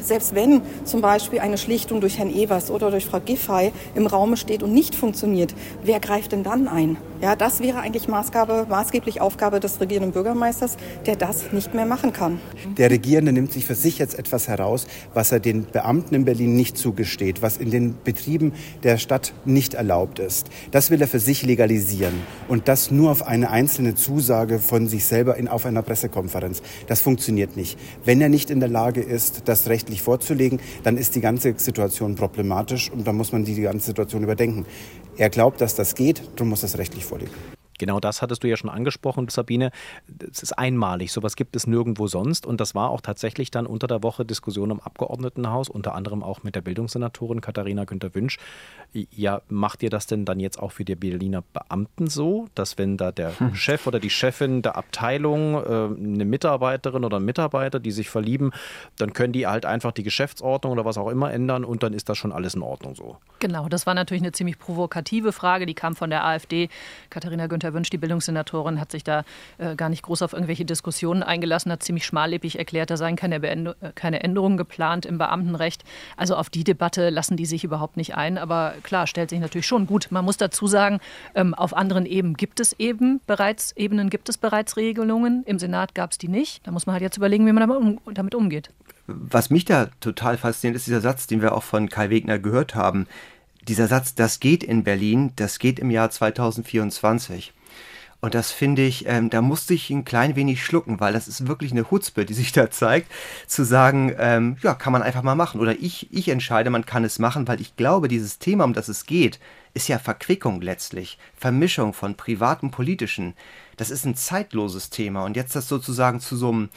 selbst 0.08 0.34
wenn 0.34 0.62
zum 0.84 1.00
Beispiel 1.00 1.38
eine 1.38 1.58
Schlichtung 1.58 2.00
durch 2.00 2.18
Herrn 2.18 2.34
Evers 2.34 2.70
oder 2.70 2.90
durch 2.90 3.06
Frau 3.06 3.20
Giffey 3.20 3.72
im 3.94 4.06
Raum 4.06 4.36
steht 4.36 4.62
und 4.62 4.72
nicht 4.72 4.94
funktioniert, 4.94 5.54
wer 5.82 6.00
greift 6.00 6.32
denn 6.32 6.42
dann 6.42 6.66
ein? 6.66 6.96
Ja, 7.20 7.34
das 7.34 7.58
wäre 7.58 7.80
eigentlich 7.80 8.06
Maßgabe, 8.06 8.66
maßgeblich 8.68 9.20
Aufgabe 9.20 9.58
des 9.58 9.80
regierenden 9.80 10.12
Bürgermeisters, 10.12 10.76
der 11.04 11.16
das 11.16 11.52
nicht 11.52 11.74
mehr 11.74 11.84
machen 11.84 12.12
kann. 12.12 12.38
Der 12.76 12.92
Regierende 12.92 13.32
nimmt 13.32 13.52
sich 13.52 13.66
für 13.66 13.74
sich 13.74 13.98
jetzt 13.98 14.16
etwas 14.16 14.46
heraus, 14.46 14.86
was 15.14 15.32
er 15.32 15.40
den 15.40 15.66
Beamten 15.66 16.14
in 16.14 16.24
Berlin 16.24 16.54
nicht 16.54 16.78
zugesteht, 16.78 17.42
was 17.42 17.56
in 17.56 17.72
den 17.72 17.96
Betrieben 18.04 18.52
der 18.84 18.98
Stadt 18.98 19.32
nicht 19.44 19.74
erlaubt 19.74 20.20
ist. 20.20 20.48
Das 20.70 20.92
will 20.92 21.00
er 21.00 21.08
für 21.08 21.18
sich 21.18 21.42
legalisieren 21.42 22.14
und 22.46 22.68
das 22.68 22.92
nur 22.92 23.10
auf 23.10 23.26
eine 23.26 23.50
einzelne 23.50 23.96
Zusage 23.96 24.60
von 24.60 24.86
sich 24.86 25.04
selber 25.04 25.36
in, 25.36 25.48
auf 25.48 25.66
einer 25.66 25.82
Pressekonferenz. 25.82 26.62
Das 26.86 27.00
funktioniert 27.00 27.56
nicht. 27.56 27.80
Wenn 28.04 28.20
er 28.20 28.28
nicht 28.28 28.48
in 28.48 28.60
der 28.60 28.68
Lage 28.68 29.00
ist, 29.00 29.42
das 29.46 29.68
rechtlich 29.68 30.02
vorzulegen, 30.02 30.60
dann 30.84 30.96
ist 30.96 31.16
die 31.16 31.20
ganze 31.20 31.52
Situation 31.56 32.14
problematisch 32.14 32.92
und 32.92 33.08
dann 33.08 33.16
muss 33.16 33.32
man 33.32 33.44
die, 33.44 33.56
die 33.56 33.62
ganze 33.62 33.86
Situation 33.86 34.22
überdenken. 34.22 34.66
Er 35.18 35.30
glaubt, 35.30 35.60
dass 35.60 35.74
das 35.74 35.96
geht, 35.96 36.22
darum 36.36 36.50
muss 36.50 36.60
das 36.60 36.78
rechtlich 36.78 37.04
vorliegen. 37.04 37.34
Genau 37.78 38.00
das 38.00 38.22
hattest 38.22 38.42
du 38.42 38.48
ja 38.48 38.56
schon 38.56 38.70
angesprochen, 38.70 39.28
Sabine. 39.28 39.70
Es 40.30 40.42
ist 40.42 40.52
einmalig. 40.52 41.12
Sowas 41.12 41.36
gibt 41.36 41.56
es 41.56 41.66
nirgendwo 41.66 42.06
sonst. 42.06 42.46
Und 42.46 42.60
das 42.60 42.74
war 42.74 42.90
auch 42.90 43.00
tatsächlich 43.00 43.50
dann 43.50 43.66
unter 43.66 43.86
der 43.86 44.02
Woche 44.02 44.24
Diskussion 44.24 44.70
im 44.70 44.80
Abgeordnetenhaus, 44.80 45.68
unter 45.68 45.94
anderem 45.94 46.22
auch 46.22 46.42
mit 46.42 46.54
der 46.54 46.60
Bildungssenatorin 46.60 47.40
Katharina 47.40 47.84
Günther-Wünsch. 47.84 48.38
Ja, 48.92 49.42
macht 49.48 49.82
ihr 49.82 49.90
das 49.90 50.06
denn 50.06 50.24
dann 50.24 50.40
jetzt 50.40 50.58
auch 50.58 50.72
für 50.72 50.84
die 50.84 50.94
Berliner 50.94 51.42
Beamten 51.52 52.08
so, 52.08 52.48
dass 52.54 52.78
wenn 52.78 52.96
da 52.96 53.12
der 53.12 53.38
hm. 53.38 53.54
Chef 53.54 53.86
oder 53.86 54.00
die 54.00 54.10
Chefin 54.10 54.62
der 54.62 54.76
Abteilung, 54.76 55.54
äh, 55.54 55.68
eine 55.68 56.24
Mitarbeiterin 56.24 57.04
oder 57.04 57.18
ein 57.18 57.24
Mitarbeiter, 57.24 57.80
die 57.80 57.90
sich 57.90 58.08
verlieben, 58.10 58.52
dann 58.96 59.12
können 59.12 59.32
die 59.32 59.46
halt 59.46 59.66
einfach 59.66 59.92
die 59.92 60.02
Geschäftsordnung 60.02 60.72
oder 60.72 60.84
was 60.84 60.98
auch 60.98 61.08
immer 61.08 61.32
ändern 61.32 61.64
und 61.64 61.82
dann 61.82 61.92
ist 61.92 62.08
das 62.08 62.18
schon 62.18 62.32
alles 62.32 62.54
in 62.54 62.62
Ordnung 62.62 62.94
so? 62.94 63.18
Genau, 63.40 63.68
das 63.68 63.86
war 63.86 63.94
natürlich 63.94 64.22
eine 64.22 64.32
ziemlich 64.32 64.58
provokative 64.58 65.32
Frage. 65.32 65.66
Die 65.66 65.74
kam 65.74 65.94
von 65.94 66.10
der 66.10 66.24
AfD. 66.24 66.68
Katharina 67.10 67.46
Günther 67.46 67.67
Wünsch, 67.74 67.90
die 67.90 67.98
Bildungssenatorin, 67.98 68.80
hat 68.80 68.90
sich 68.90 69.04
da 69.04 69.24
äh, 69.58 69.76
gar 69.76 69.88
nicht 69.88 70.02
groß 70.02 70.22
auf 70.22 70.32
irgendwelche 70.32 70.64
Diskussionen 70.64 71.22
eingelassen, 71.22 71.72
hat 71.72 71.82
ziemlich 71.82 72.06
schmallippig 72.06 72.58
erklärt, 72.58 72.90
da 72.90 72.96
seien 72.96 73.16
keine, 73.16 73.36
äh, 73.36 73.74
keine 73.94 74.22
Änderungen 74.22 74.56
geplant 74.56 75.06
im 75.06 75.18
Beamtenrecht. 75.18 75.84
Also 76.16 76.36
auf 76.36 76.50
die 76.50 76.64
Debatte 76.64 77.10
lassen 77.10 77.36
die 77.36 77.46
sich 77.46 77.64
überhaupt 77.64 77.96
nicht 77.96 78.16
ein. 78.16 78.38
Aber 78.38 78.74
klar, 78.82 79.06
stellt 79.06 79.30
sich 79.30 79.40
natürlich 79.40 79.66
schon 79.66 79.86
gut. 79.86 80.08
Man 80.10 80.24
muss 80.24 80.36
dazu 80.36 80.66
sagen, 80.66 81.00
ähm, 81.34 81.54
auf 81.54 81.76
anderen 81.76 82.06
Ebenen 82.06 82.34
gibt 82.34 82.60
es 82.60 82.74
eben 82.78 83.20
bereits 83.26 83.72
Ebenen 83.76 84.10
gibt 84.10 84.28
es 84.28 84.38
bereits 84.38 84.76
Regelungen. 84.76 85.42
Im 85.46 85.58
Senat 85.58 85.94
gab 85.94 86.12
es 86.12 86.18
die 86.18 86.28
nicht. 86.28 86.66
Da 86.66 86.70
muss 86.70 86.86
man 86.86 86.94
halt 86.94 87.02
jetzt 87.02 87.16
überlegen, 87.16 87.46
wie 87.46 87.52
man 87.52 87.98
damit 88.14 88.34
umgeht. 88.34 88.70
Was 89.06 89.48
mich 89.50 89.64
da 89.64 89.86
total 90.00 90.36
fasziniert, 90.36 90.76
ist 90.76 90.86
dieser 90.86 91.00
Satz, 91.00 91.26
den 91.26 91.40
wir 91.40 91.54
auch 91.54 91.62
von 91.62 91.88
Kai 91.88 92.10
Wegner 92.10 92.38
gehört 92.38 92.74
haben. 92.74 93.06
Dieser 93.66 93.86
Satz, 93.86 94.14
das 94.14 94.40
geht 94.40 94.62
in 94.62 94.84
Berlin, 94.84 95.32
das 95.36 95.58
geht 95.58 95.78
im 95.78 95.90
Jahr 95.90 96.10
2024. 96.10 97.52
Und 98.20 98.34
das 98.34 98.50
finde 98.50 98.82
ich, 98.82 99.06
ähm, 99.06 99.30
da 99.30 99.40
musste 99.40 99.74
ich 99.74 99.90
ein 99.90 100.04
klein 100.04 100.34
wenig 100.34 100.64
schlucken, 100.64 100.98
weil 100.98 101.12
das 101.12 101.28
ist 101.28 101.46
wirklich 101.46 101.70
eine 101.70 101.88
Hutzpe, 101.88 102.24
die 102.24 102.34
sich 102.34 102.50
da 102.50 102.68
zeigt, 102.68 103.12
zu 103.46 103.64
sagen, 103.64 104.12
ähm, 104.18 104.56
ja, 104.62 104.74
kann 104.74 104.92
man 104.92 105.02
einfach 105.02 105.22
mal 105.22 105.36
machen. 105.36 105.60
Oder 105.60 105.78
ich, 105.78 106.12
ich 106.12 106.28
entscheide, 106.28 106.70
man 106.70 106.84
kann 106.84 107.04
es 107.04 107.20
machen, 107.20 107.46
weil 107.46 107.60
ich 107.60 107.76
glaube, 107.76 108.08
dieses 108.08 108.40
Thema, 108.40 108.64
um 108.64 108.72
das 108.72 108.88
es 108.88 109.06
geht, 109.06 109.38
ist 109.72 109.86
ja 109.86 110.00
Verquickung 110.00 110.60
letztlich, 110.60 111.18
Vermischung 111.36 111.92
von 111.92 112.16
privatem 112.16 112.72
politischen. 112.72 113.34
Das 113.76 113.90
ist 113.90 114.04
ein 114.04 114.16
zeitloses 114.16 114.90
Thema 114.90 115.24
und 115.24 115.36
jetzt 115.36 115.54
das 115.54 115.68
sozusagen 115.68 116.18
zu 116.18 116.36
so 116.36 116.48
einem 116.48 116.68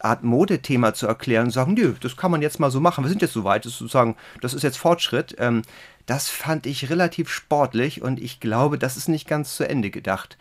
Art 0.00 0.24
Modethema 0.24 0.94
zu 0.94 1.06
erklären 1.06 1.46
und 1.46 1.50
sagen, 1.50 1.74
nö, 1.74 1.94
das 2.00 2.16
kann 2.16 2.30
man 2.30 2.42
jetzt 2.42 2.60
mal 2.60 2.70
so 2.70 2.80
machen. 2.80 3.04
Wir 3.04 3.08
sind 3.08 3.22
jetzt 3.22 3.34
so 3.34 3.44
weit, 3.44 3.64
das 3.64 3.72
ist 3.72 3.78
sozusagen, 3.78 4.16
das 4.40 4.54
ist 4.54 4.62
jetzt 4.62 4.78
Fortschritt. 4.78 5.36
Ähm, 5.38 5.62
das 6.06 6.28
fand 6.28 6.66
ich 6.66 6.88
relativ 6.88 7.28
sportlich 7.28 8.00
und 8.00 8.18
ich 8.18 8.40
glaube, 8.40 8.78
das 8.78 8.96
ist 8.96 9.08
nicht 9.08 9.28
ganz 9.28 9.54
zu 9.56 9.68
Ende 9.68 9.90
gedacht. 9.90 10.38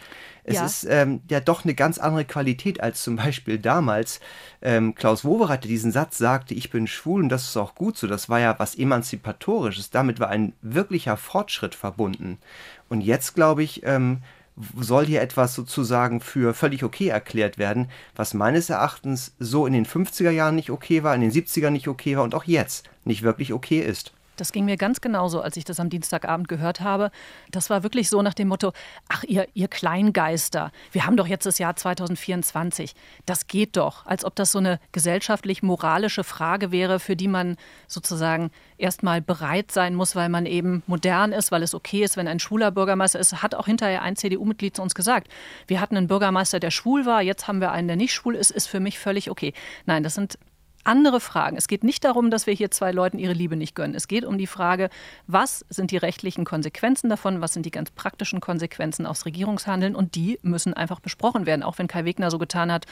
Es 0.47 0.55
ja. 0.55 0.65
ist 0.65 0.87
ähm, 0.89 1.21
ja 1.29 1.41
doch 1.41 1.65
eine 1.65 1.75
ganz 1.75 1.97
andere 1.97 2.23
Qualität 2.23 2.79
als 2.79 3.03
zum 3.03 3.17
Beispiel 3.17 3.59
damals 3.59 4.21
ähm, 4.61 4.95
Klaus 4.95 5.25
Wowereit, 5.25 5.65
der 5.65 5.69
diesen 5.69 5.91
Satz 5.91 6.17
sagte, 6.17 6.53
ich 6.53 6.69
bin 6.69 6.87
schwul 6.87 7.21
und 7.21 7.29
das 7.29 7.43
ist 7.43 7.57
auch 7.57 7.75
gut 7.75 7.97
so. 7.97 8.07
Das 8.07 8.29
war 8.29 8.39
ja 8.39 8.57
was 8.57 8.75
Emanzipatorisches. 8.75 9.89
Damit 9.89 10.21
war 10.21 10.29
ein 10.29 10.53
wirklicher 10.61 11.17
Fortschritt 11.17 11.75
verbunden. 11.75 12.37
Und 12.87 13.01
jetzt, 13.01 13.35
glaube 13.35 13.61
ich, 13.61 13.85
ähm, 13.85 14.19
soll 14.79 15.05
hier 15.05 15.21
etwas 15.21 15.53
sozusagen 15.53 16.21
für 16.21 16.53
völlig 16.53 16.85
okay 16.85 17.09
erklärt 17.09 17.57
werden, 17.57 17.89
was 18.15 18.33
meines 18.33 18.69
Erachtens 18.69 19.35
so 19.39 19.67
in 19.67 19.73
den 19.73 19.85
50er 19.85 20.31
Jahren 20.31 20.55
nicht 20.55 20.71
okay 20.71 21.03
war, 21.03 21.13
in 21.13 21.21
den 21.21 21.31
70er 21.31 21.71
nicht 21.71 21.89
okay 21.89 22.15
war 22.15 22.23
und 22.23 22.33
auch 22.33 22.45
jetzt 22.45 22.89
nicht 23.03 23.21
wirklich 23.21 23.51
okay 23.51 23.79
ist. 23.79 24.13
Das 24.39 24.51
ging 24.51 24.65
mir 24.65 24.77
ganz 24.77 25.01
genauso, 25.01 25.41
als 25.41 25.57
ich 25.57 25.65
das 25.65 25.79
am 25.79 25.89
Dienstagabend 25.89 26.47
gehört 26.47 26.81
habe. 26.81 27.11
Das 27.51 27.69
war 27.69 27.83
wirklich 27.83 28.09
so 28.09 28.21
nach 28.21 28.33
dem 28.33 28.47
Motto, 28.47 28.71
ach 29.09 29.23
ihr, 29.23 29.47
ihr 29.53 29.67
Kleingeister, 29.67 30.71
wir 30.91 31.05
haben 31.05 31.17
doch 31.17 31.27
jetzt 31.27 31.45
das 31.45 31.59
Jahr 31.59 31.75
2024. 31.75 32.95
Das 33.25 33.47
geht 33.47 33.77
doch, 33.77 34.05
als 34.05 34.23
ob 34.25 34.35
das 34.35 34.51
so 34.51 34.59
eine 34.59 34.79
gesellschaftlich-moralische 34.91 36.23
Frage 36.23 36.71
wäre, 36.71 36.99
für 36.99 37.15
die 37.15 37.27
man 37.27 37.57
sozusagen 37.87 38.51
erstmal 38.77 39.21
bereit 39.21 39.71
sein 39.71 39.95
muss, 39.95 40.15
weil 40.15 40.29
man 40.29 40.45
eben 40.45 40.83
modern 40.87 41.31
ist, 41.31 41.51
weil 41.51 41.63
es 41.63 41.73
okay 41.73 42.03
ist, 42.03 42.17
wenn 42.17 42.27
ein 42.27 42.39
schwuler 42.39 42.71
Bürgermeister 42.71 43.19
ist. 43.19 43.41
Hat 43.41 43.55
auch 43.55 43.65
hinterher 43.65 44.01
ein 44.01 44.15
CDU-Mitglied 44.15 44.75
zu 44.75 44.81
uns 44.81 44.95
gesagt. 44.95 45.27
Wir 45.67 45.81
hatten 45.81 45.97
einen 45.97 46.07
Bürgermeister, 46.07 46.59
der 46.59 46.71
schwul 46.71 47.05
war, 47.05 47.21
jetzt 47.21 47.47
haben 47.47 47.61
wir 47.61 47.71
einen, 47.71 47.87
der 47.87 47.97
nicht 47.97 48.13
schwul 48.13 48.35
ist, 48.35 48.51
ist 48.51 48.67
für 48.67 48.79
mich 48.79 48.99
völlig 48.99 49.29
okay. 49.29 49.53
Nein, 49.85 50.03
das 50.03 50.15
sind 50.15 50.37
andere 50.87 51.19
Fragen. 51.19 51.57
Es 51.57 51.67
geht 51.67 51.83
nicht 51.83 52.03
darum, 52.03 52.31
dass 52.31 52.47
wir 52.47 52.53
hier 52.53 52.71
zwei 52.71 52.91
Leuten 52.91 53.19
ihre 53.19 53.33
Liebe 53.33 53.55
nicht 53.55 53.75
gönnen. 53.75 53.95
Es 53.95 54.07
geht 54.07 54.25
um 54.25 54.37
die 54.37 54.47
Frage, 54.47 54.89
was 55.27 55.65
sind 55.69 55.91
die 55.91 55.97
rechtlichen 55.97 56.45
Konsequenzen 56.45 57.09
davon, 57.09 57.41
was 57.41 57.53
sind 57.53 57.65
die 57.65 57.71
ganz 57.71 57.91
praktischen 57.91 58.39
Konsequenzen 58.39 59.05
aufs 59.05 59.25
Regierungshandeln 59.25 59.95
und 59.95 60.15
die 60.15 60.39
müssen 60.41 60.73
einfach 60.73 60.99
besprochen 60.99 61.45
werden. 61.45 61.63
Auch 61.63 61.77
wenn 61.77 61.87
Kai 61.87 62.05
Wegner 62.05 62.31
so 62.31 62.37
getan 62.37 62.71
hat, 62.71 62.85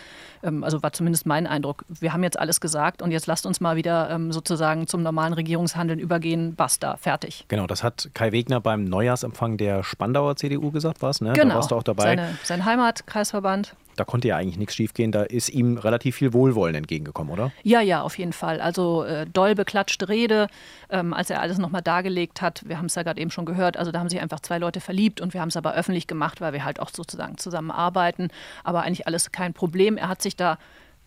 ähm, 0.43 0.63
also 0.63 0.83
war 0.83 0.91
zumindest 0.93 1.25
mein 1.25 1.47
Eindruck, 1.47 1.85
wir 1.87 2.13
haben 2.13 2.23
jetzt 2.23 2.37
alles 2.37 2.59
gesagt 2.59 3.01
und 3.01 3.11
jetzt 3.11 3.27
lasst 3.27 3.45
uns 3.45 3.61
mal 3.61 3.75
wieder 3.75 4.09
ähm, 4.09 4.31
sozusagen 4.31 4.87
zum 4.87 5.01
normalen 5.01 5.33
Regierungshandeln 5.33 5.99
übergehen. 5.99 6.55
Basta, 6.55 6.97
fertig. 6.97 7.45
Genau, 7.47 7.67
das 7.67 7.83
hat 7.83 8.09
Kai 8.13 8.31
Wegner 8.31 8.59
beim 8.59 8.83
Neujahrsempfang 8.83 9.57
der 9.57 9.83
Spandauer 9.83 10.35
CDU 10.35 10.71
gesagt, 10.71 11.01
was? 11.01 11.21
Ne? 11.21 11.33
Genau. 11.33 11.49
Da 11.49 11.55
warst 11.55 11.71
du 11.71 11.75
auch 11.75 11.83
dabei. 11.83 12.03
Seine, 12.03 12.37
sein 12.43 12.65
Heimatkreisverband 12.65 13.75
da 13.95 14.03
konnte 14.03 14.27
ja 14.27 14.37
eigentlich 14.37 14.57
nichts 14.57 14.75
schiefgehen. 14.75 15.11
Da 15.11 15.23
ist 15.23 15.49
ihm 15.49 15.77
relativ 15.77 16.15
viel 16.15 16.33
Wohlwollen 16.33 16.75
entgegengekommen, 16.75 17.31
oder? 17.31 17.51
Ja, 17.63 17.81
ja, 17.81 18.01
auf 18.01 18.17
jeden 18.17 18.33
Fall. 18.33 18.61
Also 18.61 19.03
äh, 19.03 19.25
doll 19.25 19.55
beklatschte 19.55 20.09
Rede, 20.09 20.47
ähm, 20.89 21.13
als 21.13 21.29
er 21.29 21.41
alles 21.41 21.57
nochmal 21.57 21.81
dargelegt 21.81 22.41
hat. 22.41 22.63
Wir 22.65 22.77
haben 22.77 22.85
es 22.85 22.95
ja 22.95 23.03
gerade 23.03 23.19
eben 23.19 23.31
schon 23.31 23.45
gehört. 23.45 23.77
Also 23.77 23.91
da 23.91 23.99
haben 23.99 24.09
sich 24.09 24.21
einfach 24.21 24.39
zwei 24.39 24.57
Leute 24.57 24.81
verliebt 24.81 25.21
und 25.21 25.33
wir 25.33 25.41
haben 25.41 25.49
es 25.49 25.57
aber 25.57 25.73
öffentlich 25.73 26.07
gemacht, 26.07 26.41
weil 26.41 26.53
wir 26.53 26.65
halt 26.65 26.79
auch 26.79 26.89
sozusagen 26.89 27.37
zusammenarbeiten. 27.37 28.29
Aber 28.63 28.83
eigentlich 28.83 29.07
alles 29.07 29.31
kein 29.31 29.53
Problem. 29.53 29.97
Er 29.97 30.09
hat 30.09 30.21
sich 30.21 30.35
da 30.35 30.57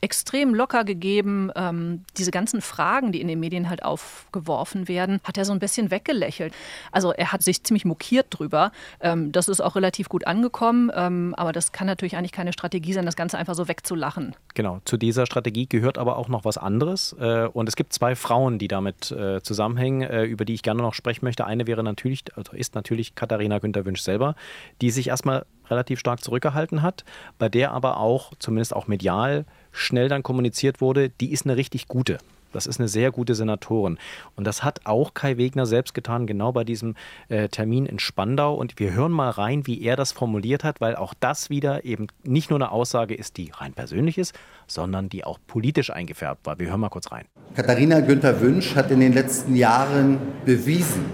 extrem 0.00 0.55
locker 0.55 0.85
gegeben. 0.85 1.50
Ähm, 1.57 2.05
diese 2.17 2.31
ganzen 2.31 2.61
Fragen, 2.61 3.12
die 3.12 3.21
in 3.21 3.28
den 3.28 3.40
Medien 3.40 3.69
halt 3.69 3.83
aufgeworfen 3.83 4.88
werden, 4.88 5.21
hat 5.25 5.37
er 5.38 5.45
so 5.45 5.52
ein 5.52 5.59
bisschen 5.59 5.90
weggelächelt. 5.90 6.55
Also 6.93 7.12
er 7.12 7.33
hat 7.33 7.43
sich 7.43 7.62
ziemlich 7.64 7.85
mokiert 7.85 8.26
drüber. 8.31 8.73
Ähm, 9.00 9.33
das 9.33 9.49
ist 9.49 9.61
auch 9.61 9.76
relativ 9.76 10.09
gut 10.09 10.26
angekommen, 10.26 10.90
ähm, 10.95 11.35
aber 11.37 11.52
das 11.52 11.73
kann 11.73 11.87
natürlich 11.87 12.17
eigentlich 12.17 12.33
keine 12.33 12.52
Strategie 12.52 12.93
sein, 12.93 13.07
das 13.07 13.17
Ganze 13.17 13.38
einfach 13.38 13.55
so 13.55 13.69
wegzulachen. 13.69 14.35
Genau, 14.55 14.81
zu 14.85 14.97
dieser 14.97 15.26
Strategie 15.26 15.67
gehört 15.69 15.99
aber 15.99 16.17
auch 16.17 16.28
noch 16.28 16.45
was 16.45 16.59
anderes. 16.59 17.14
Äh, 17.19 17.49
und 17.52 17.69
es 17.69 17.76
gibt 17.76 17.93
zwei 17.93 18.14
Frauen, 18.14 18.59
die 18.59 18.69
damit 18.69 19.11
äh, 19.11 19.43
zusammenhängen, 19.43 20.02
äh, 20.02 20.25
über 20.25 20.45
die 20.45 20.55
ich 20.55 20.62
gerne 20.62 20.83
noch 20.83 20.95
sprechen 20.95 21.25
möchte. 21.25 21.47
Eine 21.47 21.67
wäre 21.67 21.83
natürlich, 21.83 22.25
also 22.37 22.52
ist 22.52 22.75
natürlich 22.75 23.14
Katharina 23.14 23.59
Günther-Wünsch 23.59 24.00
selber, 24.00 24.35
die 24.81 24.90
sich 24.90 25.09
erstmal 25.09 25.45
relativ 25.71 25.99
stark 25.99 26.23
zurückgehalten 26.23 26.83
hat, 26.83 27.05
bei 27.38 27.49
der 27.49 27.73
aber 27.73 27.99
auch, 27.99 28.33
zumindest 28.38 28.75
auch 28.75 28.87
medial, 28.87 29.45
schnell 29.79 30.09
dann 30.09 30.23
kommuniziert 30.23 30.81
wurde, 30.81 31.09
die 31.09 31.33
ist 31.33 31.47
eine 31.47 31.57
richtig 31.57 31.89
gute. 31.89 32.19
Das 32.53 32.67
ist 32.67 32.81
eine 32.81 32.89
sehr 32.89 33.11
gute 33.11 33.35
Senatorin. 33.35 33.99
Und 34.35 34.47
das 34.47 34.65
hat 34.65 34.81
auch 34.85 35.13
Kai 35.13 35.37
Wegner 35.37 35.67
selbst 35.67 35.93
getan, 35.93 36.27
genau 36.27 36.53
bei 36.53 36.65
diesem 36.65 36.95
äh, 37.29 37.49
Termin 37.49 37.85
in 37.85 37.99
Spandau. 37.99 38.55
Und 38.55 38.79
wir 38.79 38.95
hören 38.95 39.13
mal 39.13 39.31
rein, 39.31 39.67
wie 39.67 39.83
er 39.83 39.97
das 39.97 40.13
formuliert 40.13 40.65
hat, 40.65 40.81
weil 40.81 40.97
auch 40.97 41.15
das 41.21 41.51
wieder 41.51 41.85
eben 41.85 42.07
nicht 42.25 42.51
nur 42.51 42.59
eine 42.59 42.71
Aussage 42.71 43.15
ist, 43.15 43.37
die 43.37 43.51
rein 43.55 43.75
persönlich 43.75 44.17
ist, 44.17 44.35
sondern 44.67 45.09
die 45.09 45.25
auch 45.25 45.39
politisch 45.47 45.91
eingefärbt 45.91 46.47
war. 46.47 46.59
Wir 46.59 46.69
hören 46.69 46.81
mal 46.81 46.89
kurz 46.89 47.13
rein. 47.13 47.27
Katharina 47.55 48.01
Günther 48.01 48.41
Wünsch 48.41 48.75
hat 48.75 48.91
in 48.91 49.01
den 49.01 49.13
letzten 49.13 49.55
Jahren 49.55 50.19
bewiesen, 50.47 51.05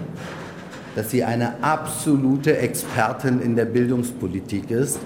dass 0.95 1.11
sie 1.11 1.23
eine 1.25 1.61
absolute 1.61 2.57
Expertin 2.57 3.41
in 3.41 3.57
der 3.57 3.65
Bildungspolitik 3.65 4.71
ist. 4.71 4.99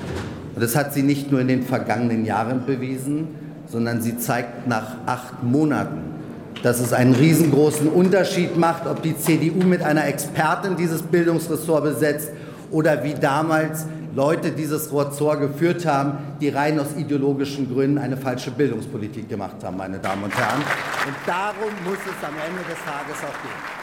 Und 0.54 0.62
das 0.62 0.76
hat 0.76 0.94
sie 0.94 1.02
nicht 1.02 1.32
nur 1.32 1.42
in 1.42 1.48
den 1.48 1.64
vergangenen 1.64 2.26
Jahren 2.26 2.66
bewiesen, 2.66 3.49
sondern 3.70 4.02
sie 4.02 4.18
zeigt 4.18 4.68
nach 4.68 4.96
acht 5.06 5.44
Monaten, 5.44 6.02
dass 6.64 6.80
es 6.80 6.92
einen 6.92 7.16
riesengroßen 7.16 7.88
Unterschied 7.88 8.58
macht, 8.58 8.86
ob 8.86 9.02
die 9.02 9.18
CDU 9.18 9.64
mit 9.64 9.82
einer 9.82 10.06
Expertin 10.06 10.76
dieses 10.76 11.02
Bildungsressort 11.02 11.84
besetzt 11.84 12.32
oder 12.72 13.04
wie 13.04 13.14
damals 13.14 13.86
Leute 14.16 14.52
dieses 14.52 14.92
Ressort 14.92 15.40
geführt 15.40 15.86
haben, 15.86 16.18
die 16.42 16.50
rein 16.50 16.80
aus 16.80 16.96
ideologischen 16.98 17.72
Gründen 17.72 18.00
eine 18.00 18.18
falsche 18.18 18.52
Bildungspolitik 18.52 19.30
gemacht 19.30 19.64
haben, 19.64 19.78
meine 19.78 20.00
Damen 20.00 20.24
und 20.24 20.36
Herren. 20.36 20.62
Und 20.62 21.16
darum 21.26 21.72
muss 21.86 21.98
es 22.00 22.28
am 22.28 22.34
Ende 22.34 22.62
des 22.68 22.78
Tages 22.84 23.18
auch 23.24 23.42
gehen. 23.44 23.80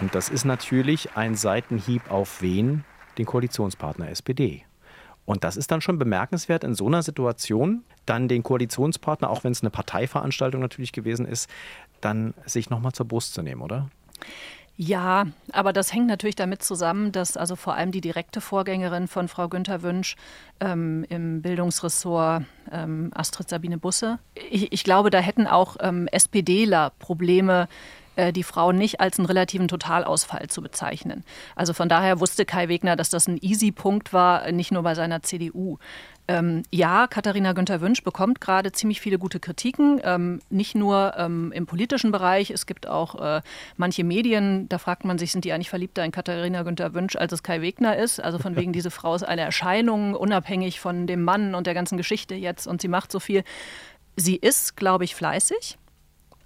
Und 0.00 0.14
das 0.14 0.28
ist 0.28 0.44
natürlich 0.44 1.16
ein 1.16 1.34
Seitenhieb 1.34 2.10
auf 2.10 2.42
wen? 2.42 2.84
Den 3.16 3.26
Koalitionspartner 3.26 4.10
SPD. 4.10 4.64
Und 5.24 5.44
das 5.44 5.56
ist 5.56 5.70
dann 5.70 5.80
schon 5.80 5.98
bemerkenswert 5.98 6.64
in 6.64 6.74
so 6.74 6.86
einer 6.86 7.02
Situation, 7.02 7.84
dann 8.06 8.28
den 8.28 8.42
Koalitionspartner, 8.42 9.30
auch 9.30 9.44
wenn 9.44 9.52
es 9.52 9.62
eine 9.62 9.70
Parteiveranstaltung 9.70 10.60
natürlich 10.60 10.92
gewesen 10.92 11.26
ist, 11.26 11.48
dann 12.00 12.34
sich 12.46 12.70
nochmal 12.70 12.92
zur 12.92 13.06
Brust 13.06 13.34
zu 13.34 13.42
nehmen, 13.42 13.62
oder? 13.62 13.88
Ja, 14.76 15.26
aber 15.52 15.72
das 15.72 15.92
hängt 15.92 16.08
natürlich 16.08 16.34
damit 16.34 16.62
zusammen, 16.64 17.12
dass 17.12 17.36
also 17.36 17.54
vor 17.54 17.74
allem 17.74 17.92
die 17.92 18.00
direkte 18.00 18.40
Vorgängerin 18.40 19.06
von 19.06 19.28
Frau 19.28 19.48
Günther 19.48 19.82
Wünsch 19.82 20.16
ähm, 20.58 21.06
im 21.08 21.42
Bildungsressort 21.42 22.44
ähm, 22.72 23.12
Astrid 23.14 23.48
Sabine 23.48 23.78
Busse, 23.78 24.18
ich, 24.50 24.72
ich, 24.72 24.82
glaube, 24.82 25.10
da 25.10 25.20
hätten 25.20 25.46
auch 25.46 25.76
ähm, 25.80 26.08
SPDler 26.08 26.90
Probleme 26.98 27.68
äh, 28.16 28.32
die 28.32 28.42
Frau 28.42 28.72
nicht 28.72 29.00
als 29.00 29.18
einen 29.18 29.26
relativen 29.26 29.68
Totalausfall 29.68 30.48
zu 30.48 30.60
bezeichnen. 30.60 31.24
Also 31.54 31.72
von 31.72 31.88
daher 31.88 32.18
wusste 32.18 32.44
Kai 32.44 32.68
Wegner, 32.68 32.96
dass 32.96 33.10
das 33.10 33.28
ein 33.28 33.38
Easy-Punkt 33.40 34.12
war, 34.12 34.50
nicht 34.50 34.72
nur 34.72 34.82
bei 34.82 34.94
seiner 34.96 35.22
CDU. 35.22 35.78
Ähm, 36.26 36.62
ja, 36.70 37.06
Katharina 37.06 37.52
Günther 37.52 37.82
Wünsch 37.82 38.02
bekommt 38.02 38.40
gerade 38.40 38.72
ziemlich 38.72 39.00
viele 39.00 39.18
gute 39.18 39.40
Kritiken, 39.40 40.00
ähm, 40.02 40.40
nicht 40.48 40.74
nur 40.74 41.12
ähm, 41.18 41.52
im 41.52 41.66
politischen 41.66 42.12
Bereich. 42.12 42.50
Es 42.50 42.64
gibt 42.64 42.86
auch 42.86 43.20
äh, 43.20 43.42
manche 43.76 44.04
Medien, 44.04 44.66
da 44.70 44.78
fragt 44.78 45.04
man 45.04 45.18
sich, 45.18 45.32
sind 45.32 45.44
die 45.44 45.52
eigentlich 45.52 45.68
verliebter 45.68 46.02
in 46.02 46.12
Katharina 46.12 46.62
Günther 46.62 46.94
Wünsch, 46.94 47.14
als 47.16 47.32
es 47.32 47.42
Kai 47.42 47.60
Wegner 47.60 47.98
ist? 47.98 48.20
Also 48.20 48.38
von 48.38 48.56
wegen, 48.56 48.72
diese 48.74 48.90
Frau 48.90 49.14
ist 49.14 49.22
eine 49.22 49.42
Erscheinung, 49.42 50.14
unabhängig 50.14 50.80
von 50.80 51.06
dem 51.06 51.22
Mann 51.24 51.54
und 51.54 51.66
der 51.66 51.74
ganzen 51.74 51.98
Geschichte 51.98 52.34
jetzt 52.34 52.66
und 52.66 52.80
sie 52.80 52.88
macht 52.88 53.12
so 53.12 53.20
viel. 53.20 53.44
Sie 54.16 54.36
ist, 54.36 54.76
glaube 54.76 55.04
ich, 55.04 55.14
fleißig. 55.14 55.76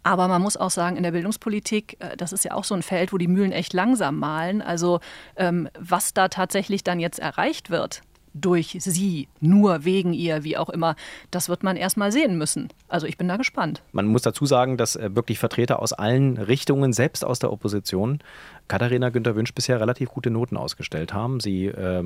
Aber 0.02 0.26
man 0.26 0.40
muss 0.40 0.56
auch 0.56 0.70
sagen, 0.70 0.96
in 0.96 1.02
der 1.02 1.12
Bildungspolitik, 1.12 1.98
äh, 2.00 2.16
das 2.16 2.32
ist 2.32 2.44
ja 2.44 2.52
auch 2.52 2.64
so 2.64 2.74
ein 2.74 2.82
Feld, 2.82 3.12
wo 3.12 3.18
die 3.18 3.28
Mühlen 3.28 3.52
echt 3.52 3.72
langsam 3.74 4.18
malen. 4.18 4.60
Also 4.60 4.98
ähm, 5.36 5.68
was 5.78 6.14
da 6.14 6.28
tatsächlich 6.28 6.82
dann 6.82 6.98
jetzt 6.98 7.18
erreicht 7.20 7.70
wird, 7.70 8.02
durch 8.34 8.76
sie, 8.80 9.28
nur 9.40 9.84
wegen 9.84 10.12
ihr, 10.12 10.44
wie 10.44 10.56
auch 10.56 10.68
immer, 10.68 10.96
das 11.30 11.48
wird 11.48 11.62
man 11.62 11.76
erst 11.76 11.96
mal 11.96 12.12
sehen 12.12 12.38
müssen. 12.38 12.68
Also 12.88 13.06
ich 13.06 13.18
bin 13.18 13.28
da 13.28 13.36
gespannt. 13.36 13.82
Man 13.92 14.06
muss 14.06 14.22
dazu 14.22 14.46
sagen, 14.46 14.76
dass 14.76 14.96
äh, 14.96 15.14
wirklich 15.14 15.38
Vertreter 15.38 15.80
aus 15.80 15.92
allen 15.92 16.38
Richtungen, 16.38 16.92
selbst 16.92 17.24
aus 17.24 17.38
der 17.38 17.52
Opposition, 17.52 18.20
Katharina 18.68 19.08
Günther 19.08 19.34
Wünsch 19.34 19.54
bisher 19.54 19.80
relativ 19.80 20.10
gute 20.10 20.30
Noten 20.30 20.56
ausgestellt 20.56 21.14
haben. 21.14 21.40
Sie 21.40 21.66
äh, 21.66 22.04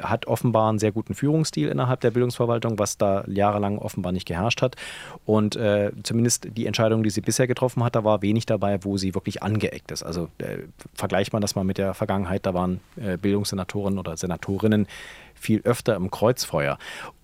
hat 0.00 0.26
offenbar 0.26 0.68
einen 0.68 0.78
sehr 0.78 0.92
guten 0.92 1.14
Führungsstil 1.14 1.68
innerhalb 1.68 2.00
der 2.02 2.10
Bildungsverwaltung, 2.10 2.78
was 2.78 2.98
da 2.98 3.24
jahrelang 3.26 3.78
offenbar 3.78 4.12
nicht 4.12 4.26
geherrscht 4.26 4.60
hat. 4.60 4.76
Und 5.24 5.56
äh, 5.56 5.92
zumindest 6.02 6.48
die 6.56 6.66
Entscheidung, 6.66 7.02
die 7.02 7.10
sie 7.10 7.22
bisher 7.22 7.46
getroffen 7.46 7.82
hat, 7.82 7.96
da 7.96 8.04
war 8.04 8.22
wenig 8.22 8.44
dabei, 8.44 8.84
wo 8.84 8.98
sie 8.98 9.14
wirklich 9.14 9.42
angeeckt 9.42 9.90
ist. 9.90 10.02
Also 10.02 10.28
äh, 10.38 10.58
vergleicht 10.92 11.32
man 11.32 11.40
das 11.40 11.54
mal 11.54 11.64
mit 11.64 11.78
der 11.78 11.94
Vergangenheit, 11.94 12.44
da 12.44 12.52
waren 12.52 12.80
äh, 12.96 13.16
Bildungssenatoren 13.16 13.98
oder 13.98 14.16
Senatorinnen 14.16 14.86
viel 15.34 15.60
öfter 15.62 15.96
im 15.96 16.10
Kreuzfeuer. 16.10 16.78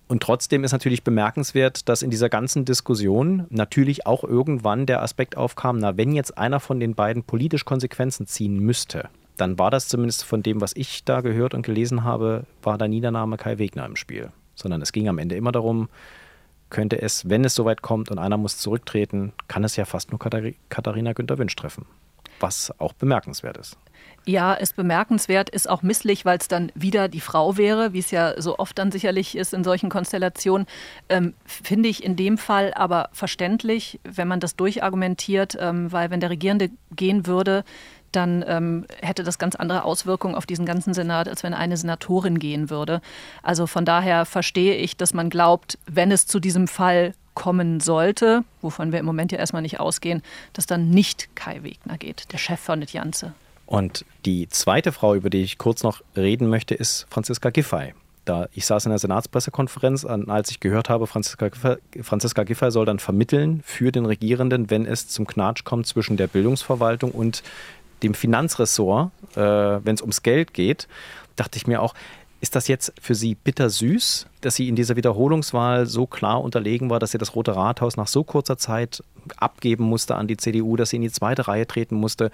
Und 0.07 0.21
trotzdem 0.21 0.65
ist 0.65 0.73
natürlich 0.73 1.03
bemerkenswert, 1.03 1.87
dass 1.87 2.01
in 2.01 2.09
dieser 2.09 2.27
ganzen 2.27 2.65
Diskussion 2.65 3.47
natürlich 3.49 4.05
auch 4.05 4.25
irgendwann 4.25 4.85
der 4.85 5.01
Aspekt 5.01 5.37
aufkam, 5.37 5.77
na, 5.77 5.95
wenn 5.95 6.11
jetzt 6.11 6.37
einer 6.37 6.59
von 6.59 6.81
den 6.81 6.95
beiden 6.95 7.23
politisch 7.23 7.63
Konsequenzen 7.63 8.27
ziehen 8.27 8.59
müsste, 8.59 9.07
dann 9.37 9.57
war 9.57 9.71
das 9.71 9.87
zumindest 9.87 10.25
von 10.25 10.43
dem, 10.43 10.59
was 10.59 10.75
ich 10.75 11.05
da 11.05 11.21
gehört 11.21 11.53
und 11.53 11.65
gelesen 11.65 12.03
habe, 12.03 12.43
war 12.61 12.77
der 12.77 12.89
Name 12.89 13.37
Kai 13.37 13.57
Wegner 13.57 13.85
im 13.85 13.95
Spiel. 13.95 14.31
Sondern 14.53 14.81
es 14.81 14.91
ging 14.91 15.07
am 15.07 15.17
Ende 15.17 15.35
immer 15.35 15.53
darum, 15.53 15.87
könnte 16.69 17.01
es, 17.01 17.29
wenn 17.29 17.45
es 17.45 17.55
soweit 17.55 17.81
kommt 17.81 18.11
und 18.11 18.19
einer 18.19 18.37
muss 18.37 18.57
zurücktreten, 18.57 19.31
kann 19.47 19.63
es 19.63 19.77
ja 19.77 19.85
fast 19.85 20.11
nur 20.11 20.19
Katharina 20.19 21.13
Günther 21.13 21.37
Wünsch 21.37 21.55
treffen. 21.55 21.85
Was 22.41 22.73
auch 22.79 22.93
bemerkenswert 22.93 23.57
ist. 23.57 23.77
Ja, 24.25 24.53
ist 24.53 24.75
bemerkenswert, 24.75 25.49
ist 25.49 25.67
auch 25.67 25.81
misslich, 25.81 26.25
weil 26.25 26.37
es 26.37 26.47
dann 26.47 26.71
wieder 26.75 27.07
die 27.07 27.21
Frau 27.21 27.57
wäre, 27.57 27.93
wie 27.93 27.99
es 27.99 28.11
ja 28.11 28.39
so 28.39 28.59
oft 28.59 28.77
dann 28.77 28.91
sicherlich 28.91 29.35
ist 29.35 29.53
in 29.53 29.63
solchen 29.63 29.89
Konstellationen. 29.89 30.67
Ähm, 31.09 31.33
Finde 31.45 31.89
ich 31.89 32.03
in 32.03 32.15
dem 32.15 32.37
Fall 32.37 32.71
aber 32.75 33.09
verständlich, 33.13 33.99
wenn 34.03 34.27
man 34.27 34.39
das 34.39 34.55
durchargumentiert, 34.55 35.57
ähm, 35.59 35.91
weil 35.91 36.11
wenn 36.11 36.19
der 36.19 36.29
Regierende 36.29 36.69
gehen 36.95 37.25
würde, 37.25 37.63
dann 38.11 38.43
ähm, 38.47 38.85
hätte 39.01 39.23
das 39.23 39.39
ganz 39.39 39.55
andere 39.55 39.83
Auswirkungen 39.85 40.35
auf 40.35 40.45
diesen 40.45 40.65
ganzen 40.65 40.93
Senat, 40.93 41.27
als 41.27 41.43
wenn 41.43 41.53
eine 41.53 41.77
Senatorin 41.77 42.37
gehen 42.37 42.69
würde. 42.69 43.01
Also 43.41 43.65
von 43.67 43.85
daher 43.85 44.25
verstehe 44.25 44.75
ich, 44.75 44.97
dass 44.97 45.13
man 45.13 45.29
glaubt, 45.29 45.79
wenn 45.87 46.11
es 46.11 46.27
zu 46.27 46.39
diesem 46.39 46.67
Fall 46.67 47.13
kommen 47.33 47.79
sollte, 47.79 48.43
wovon 48.61 48.91
wir 48.91 48.99
im 48.99 49.05
Moment 49.05 49.31
ja 49.31 49.37
erstmal 49.37 49.61
nicht 49.61 49.79
ausgehen, 49.79 50.21
dass 50.53 50.65
dann 50.65 50.89
nicht 50.89 51.35
Kai 51.35 51.63
Wegner 51.63 51.97
geht, 51.97 52.31
der 52.31 52.37
Chef 52.37 52.59
von 52.59 52.81
Janze. 52.81 53.33
Und 53.65 54.05
die 54.25 54.49
zweite 54.49 54.91
Frau, 54.91 55.15
über 55.15 55.29
die 55.29 55.43
ich 55.43 55.57
kurz 55.57 55.81
noch 55.83 56.01
reden 56.15 56.49
möchte, 56.49 56.75
ist 56.75 57.07
Franziska 57.09 57.51
Giffey. 57.51 57.93
Da, 58.25 58.47
ich 58.53 58.65
saß 58.65 58.85
in 58.85 58.89
der 58.91 58.99
Senatspressekonferenz, 58.99 60.05
als 60.05 60.51
ich 60.51 60.59
gehört 60.59 60.89
habe, 60.89 61.07
Franziska 61.07 61.47
Giffey, 61.47 61.77
Franziska 62.01 62.43
Giffey 62.43 62.69
soll 62.69 62.85
dann 62.85 62.99
vermitteln 62.99 63.61
für 63.65 63.91
den 63.91 64.05
Regierenden, 64.05 64.69
wenn 64.69 64.85
es 64.85 65.07
zum 65.07 65.25
Knatsch 65.25 65.63
kommt 65.63 65.87
zwischen 65.87 66.17
der 66.17 66.27
Bildungsverwaltung 66.27 67.11
und 67.11 67.43
dem 68.03 68.13
Finanzressort, 68.13 69.11
äh, 69.35 69.39
wenn 69.39 69.95
es 69.95 70.01
ums 70.01 70.21
Geld 70.21 70.53
geht, 70.53 70.87
dachte 71.35 71.57
ich 71.57 71.65
mir 71.65 71.81
auch, 71.81 71.95
ist 72.41 72.55
das 72.55 72.67
jetzt 72.67 72.91
für 72.99 73.13
Sie 73.13 73.35
bittersüß, 73.35 74.25
dass 74.41 74.55
sie 74.55 74.67
in 74.67 74.75
dieser 74.75 74.95
Wiederholungswahl 74.95 75.85
so 75.85 76.07
klar 76.07 76.41
unterlegen 76.41 76.89
war, 76.89 76.99
dass 76.99 77.11
sie 77.11 77.19
das 77.19 77.35
Rote 77.35 77.55
Rathaus 77.55 77.97
nach 77.97 78.07
so 78.07 78.23
kurzer 78.23 78.57
Zeit 78.57 79.03
abgeben 79.37 79.83
musste 79.83 80.15
an 80.15 80.27
die 80.27 80.37
CDU, 80.37 80.75
dass 80.75 80.89
sie 80.89 80.95
in 80.95 81.03
die 81.03 81.11
zweite 81.11 81.47
Reihe 81.47 81.67
treten 81.67 81.95
musste? 81.95 82.31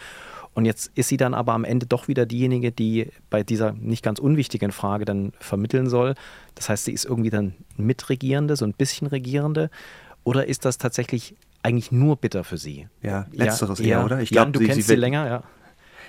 Und 0.53 0.65
jetzt 0.65 0.91
ist 0.95 1.09
sie 1.09 1.17
dann 1.17 1.33
aber 1.33 1.53
am 1.53 1.65
Ende 1.65 1.85
doch 1.85 2.07
wieder 2.07 2.25
diejenige, 2.25 2.71
die 2.71 3.11
bei 3.29 3.43
dieser 3.43 3.73
nicht 3.73 4.01
ganz 4.01 4.17
unwichtigen 4.17 4.71
Frage 4.71 5.03
dann 5.03 5.33
vermitteln 5.39 5.89
soll. 5.89 6.15
Das 6.55 6.69
heißt, 6.69 6.85
sie 6.85 6.93
ist 6.93 7.05
irgendwie 7.05 7.29
dann 7.29 7.53
Mitregierende, 7.75 8.55
so 8.55 8.65
ein 8.65 8.73
bisschen 8.73 9.07
Regierende. 9.07 9.69
Oder 10.23 10.47
ist 10.47 10.63
das 10.63 10.77
tatsächlich 10.77 11.35
eigentlich 11.63 11.91
nur 11.91 12.15
bitter 12.15 12.45
für 12.45 12.57
sie? 12.57 12.87
Ja, 13.03 13.27
letzteres 13.33 13.79
ja, 13.79 13.99
eher, 13.99 14.05
oder? 14.05 14.21
Ich 14.21 14.29
glaube, 14.29 14.51
du 14.51 14.59
sie, 14.59 14.65
kennst 14.67 14.83
sie, 14.83 14.87
wird, 14.87 14.99
länger, 14.99 15.27
ja. 15.27 15.43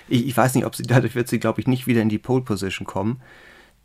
Ich, 0.07 0.25
ich, 0.25 0.35
weiß 0.35 0.55
nicht, 0.55 0.65
ob 0.65 0.75
sie, 0.75 0.83
dadurch 0.83 1.15
wird 1.15 1.27
sie, 1.27 1.39
glaube 1.39 1.59
ich, 1.59 1.67
nicht 1.67 1.85
wieder 1.85 2.01
in 2.01 2.09
die 2.09 2.17
Pole 2.17 2.43
Position 2.43 2.87
kommen. 2.87 3.21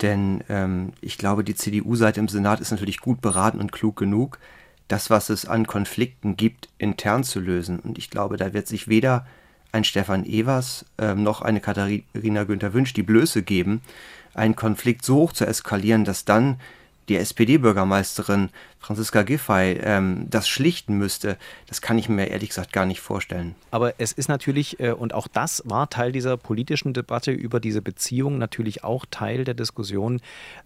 Denn 0.03 0.43
ähm, 0.49 0.93
ich 1.01 1.19
glaube, 1.19 1.45
die 1.45 1.55
CDU-Seite 1.55 2.21
im 2.21 2.29
Senat 2.29 2.61
ist 2.61 2.71
natürlich 2.71 3.01
gut 3.01 3.21
beraten 3.21 3.61
und 3.61 3.73
klug 3.73 3.97
genug, 3.97 4.39
das, 4.89 5.09
was 5.09 5.31
es 5.31 5.47
an 5.47 5.67
Konflikten 5.67 6.37
gibt, 6.37 6.69
intern 6.79 7.25
zu 7.25 7.41
lösen. 7.41 7.79
Und 7.79 7.99
ich 7.99 8.11
glaube, 8.11 8.37
da 8.37 8.53
wird 8.53 8.67
sich 8.67 8.89
weder 8.89 9.27
ein 9.73 9.85
Stefan 9.85 10.25
Evers 10.25 10.85
ähm, 10.99 11.23
noch 11.23 11.43
eine 11.43 11.61
Katharina 11.61 12.45
Günther 12.45 12.75
Wünsch 12.75 12.93
die 12.93 13.03
Blöße 13.03 13.43
geben, 13.43 13.83
einen 14.35 14.57
Konflikt 14.57 15.05
so 15.05 15.17
hoch 15.17 15.33
zu 15.33 15.47
eskalieren, 15.47 16.05
dass 16.05 16.25
dann 16.25 16.61
die 17.09 17.17
SPD-Bürgermeisterin 17.17 18.51
Franziska 18.79 19.23
Giffey 19.23 19.79
ähm, 19.83 20.27
das 20.29 20.49
schlichten 20.49 20.99
müsste, 20.99 21.39
das 21.67 21.81
kann 21.81 21.99
ich 21.99 22.09
mir 22.09 22.27
ehrlich 22.27 22.51
gesagt 22.51 22.73
gar 22.73 22.87
nicht 22.87 23.01
vorstellen. 23.01 23.55
Aber 23.71 23.95
es 23.99 24.13
ist 24.13 24.29
natürlich, 24.29 24.81
äh, 24.81 24.93
und 24.93 25.15
auch 25.15 25.29
das 25.29 25.63
war 25.67 25.89
Teil 25.89 26.13
dieser 26.13 26.37
politischen 26.37 26.93
Debatte 26.93 27.33
über 27.33 27.61
diese 27.61 27.83
Beziehung, 27.83 28.39
natürlich 28.39 28.85
auch 28.85 29.07
Teil 29.11 29.45
der 29.45 29.55
Diskussion. 29.55 30.21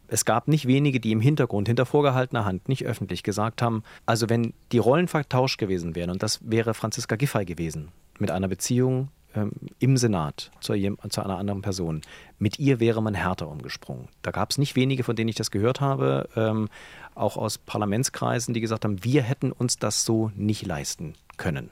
Es 0.09 0.25
gab 0.25 0.49
nicht 0.49 0.67
wenige, 0.67 1.01
die 1.01 1.13
im 1.13 1.21
Hintergrund, 1.21 1.69
hinter 1.69 1.87
vorgehaltener 1.87 2.45
Hand, 2.45 2.69
nicht 2.69 2.85
öffentlich 2.87 3.23
gesagt 3.23 3.63
haben, 3.63 3.83
also 4.07 4.29
wenn 4.29 4.53
die 4.73 4.79
Rollen 4.79 5.09
vertauscht 5.09 5.59
gewesen 5.59 5.95
wären, 5.95 6.11
und 6.11 6.23
das 6.23 6.41
wäre 6.43 6.75
Franziska 6.75 7.17
Giffey 7.17 7.45
gewesen, 7.45 7.89
mit 8.19 8.31
einer 8.31 8.49
Beziehung 8.49 9.09
ähm, 9.35 9.53
im 9.79 9.97
Senat 9.97 10.51
zu, 10.61 10.75
zu, 11.09 11.23
einer 11.23 11.39
anderen 11.39 11.63
Person. 11.63 12.03
Mit 12.39 12.59
ihr 12.59 12.81
wäre 12.81 13.03
man 13.03 13.15
härter 13.15 13.49
umgesprungen. 13.49 14.09
Da 14.23 14.31
gab 14.31 14.51
es 14.51 14.59
nicht 14.59 14.77
wenige, 14.77 15.05
von 15.05 15.17
denen 15.17 15.29
ich 15.29 15.37
das 15.37 15.51
gehört 15.51 15.81
habe, 15.81 16.29
ähm, 16.37 16.69
auch 17.15 17.37
aus 17.37 17.59
Parlamentskreisen, 17.59 18.55
die 18.55 18.61
gesagt 18.61 18.85
haben, 18.85 19.05
wir 19.05 19.23
hätten 19.23 19.53
uns 19.53 19.79
das 19.79 20.05
so 20.05 20.31
nicht 20.35 20.67
leisten 20.67 21.15
können. 21.37 21.71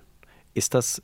Ist 0.55 0.75
das 0.75 1.03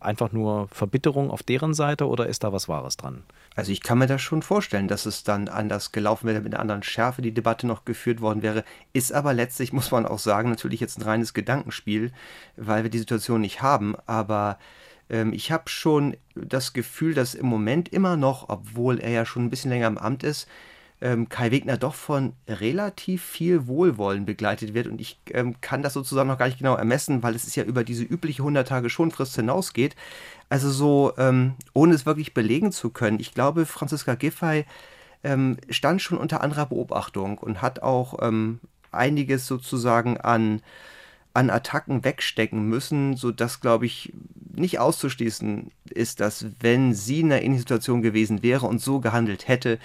einfach 0.00 0.32
nur 0.32 0.68
Verbitterung 0.68 1.30
auf 1.30 1.42
deren 1.42 1.74
Seite 1.74 2.06
oder 2.08 2.26
ist 2.26 2.44
da 2.44 2.52
was 2.52 2.68
Wahres 2.68 2.96
dran? 2.96 3.24
Also 3.56 3.72
ich 3.72 3.82
kann 3.82 3.98
mir 3.98 4.06
das 4.06 4.20
schon 4.20 4.42
vorstellen, 4.42 4.88
dass 4.88 5.06
es 5.06 5.24
dann 5.24 5.48
anders 5.48 5.92
gelaufen 5.92 6.26
wäre, 6.26 6.40
mit 6.40 6.54
einer 6.54 6.60
anderen 6.60 6.82
Schärfe 6.82 7.22
die 7.22 7.32
Debatte 7.32 7.66
noch 7.66 7.84
geführt 7.84 8.20
worden 8.20 8.42
wäre. 8.42 8.64
Ist 8.92 9.12
aber 9.12 9.32
letztlich, 9.32 9.72
muss 9.72 9.90
man 9.90 10.06
auch 10.06 10.18
sagen, 10.18 10.50
natürlich 10.50 10.80
jetzt 10.80 10.98
ein 10.98 11.02
reines 11.02 11.34
Gedankenspiel, 11.34 12.12
weil 12.56 12.82
wir 12.82 12.90
die 12.90 12.98
Situation 12.98 13.40
nicht 13.40 13.62
haben. 13.62 13.94
Aber 14.06 14.58
ich 15.08 15.52
habe 15.52 15.68
schon 15.68 16.16
das 16.34 16.72
Gefühl, 16.72 17.14
dass 17.14 17.34
im 17.34 17.46
Moment 17.46 17.88
immer 17.90 18.16
noch, 18.16 18.48
obwohl 18.48 18.98
er 18.98 19.10
ja 19.10 19.26
schon 19.26 19.44
ein 19.44 19.50
bisschen 19.50 19.70
länger 19.70 19.86
im 19.86 19.98
Amt 19.98 20.24
ist, 20.24 20.48
ähm, 21.00 21.28
Kai 21.28 21.50
Wegner 21.50 21.76
doch 21.76 21.94
von 21.94 22.32
relativ 22.48 23.22
viel 23.22 23.66
Wohlwollen 23.66 24.24
begleitet 24.24 24.74
wird. 24.74 24.86
Und 24.86 25.00
ich 25.00 25.20
ähm, 25.32 25.60
kann 25.60 25.82
das 25.82 25.92
sozusagen 25.92 26.28
noch 26.28 26.38
gar 26.38 26.46
nicht 26.46 26.58
genau 26.58 26.76
ermessen, 26.76 27.22
weil 27.22 27.34
es 27.34 27.46
ist 27.46 27.56
ja 27.56 27.64
über 27.64 27.84
diese 27.84 28.04
übliche 28.04 28.42
100 28.42 28.66
Tage 28.66 28.88
Schonfrist 28.88 29.36
hinausgeht. 29.36 29.96
Also 30.48 30.70
so, 30.70 31.12
ähm, 31.18 31.54
ohne 31.74 31.94
es 31.94 32.06
wirklich 32.06 32.32
belegen 32.32 32.72
zu 32.72 32.90
können. 32.90 33.20
Ich 33.20 33.34
glaube, 33.34 33.66
Franziska 33.66 34.14
Giffey 34.14 34.64
ähm, 35.24 35.58
stand 35.68 36.00
schon 36.00 36.18
unter 36.18 36.42
anderer 36.42 36.66
Beobachtung 36.66 37.38
und 37.38 37.60
hat 37.60 37.82
auch 37.82 38.22
ähm, 38.22 38.60
einiges 38.90 39.46
sozusagen 39.46 40.18
an 40.18 40.62
an 41.34 41.50
Attacken 41.50 42.04
wegstecken 42.04 42.68
müssen, 42.68 43.16
sodass, 43.16 43.60
glaube 43.60 43.86
ich, 43.86 44.12
nicht 44.54 44.78
auszuschließen 44.78 45.70
ist, 45.90 46.20
dass 46.20 46.46
wenn 46.60 46.94
sie 46.94 47.20
in 47.20 47.26
einer 47.26 47.42
ähnlichen 47.42 47.58
Situation 47.58 48.02
gewesen 48.02 48.42
wäre 48.42 48.66
und 48.66 48.80
so 48.80 49.00
gehandelt 49.00 49.48
hätte, 49.48 49.78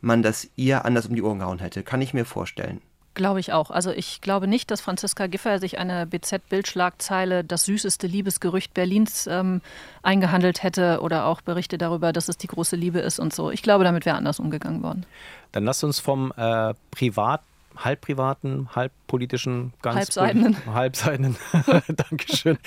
man 0.00 0.22
das 0.22 0.48
ihr 0.56 0.84
anders 0.84 1.06
um 1.06 1.14
die 1.14 1.22
Ohren 1.22 1.38
gehauen 1.38 1.60
hätte. 1.60 1.84
Kann 1.84 2.02
ich 2.02 2.12
mir 2.12 2.24
vorstellen. 2.24 2.82
Glaube 3.14 3.40
ich 3.40 3.52
auch. 3.52 3.70
Also 3.70 3.92
ich 3.92 4.20
glaube 4.20 4.46
nicht, 4.46 4.70
dass 4.70 4.82
Franziska 4.82 5.26
Giffey 5.26 5.58
sich 5.58 5.78
eine 5.78 6.06
BZ-Bildschlagzeile 6.06 7.44
das 7.44 7.64
süßeste 7.64 8.06
Liebesgerücht 8.06 8.74
Berlins 8.74 9.26
ähm, 9.26 9.62
eingehandelt 10.02 10.62
hätte 10.62 11.00
oder 11.00 11.24
auch 11.24 11.40
Berichte 11.40 11.78
darüber, 11.78 12.12
dass 12.12 12.28
es 12.28 12.36
die 12.36 12.48
große 12.48 12.76
Liebe 12.76 12.98
ist 12.98 13.18
und 13.18 13.32
so. 13.32 13.50
Ich 13.50 13.62
glaube, 13.62 13.84
damit 13.84 14.04
wäre 14.04 14.16
anders 14.16 14.38
umgegangen 14.38 14.82
worden. 14.82 15.06
Dann 15.52 15.64
lasst 15.64 15.82
uns 15.82 15.98
vom 15.98 16.30
äh, 16.36 16.74
Privat 16.90 17.40
halb 17.76 18.00
privaten, 18.00 18.68
halb 18.74 18.92
politischen, 19.06 19.72
ganz 19.82 19.96
halbseidenen, 19.96 20.56
halbseidenen, 20.66 21.36
Dankeschön, 21.88 22.58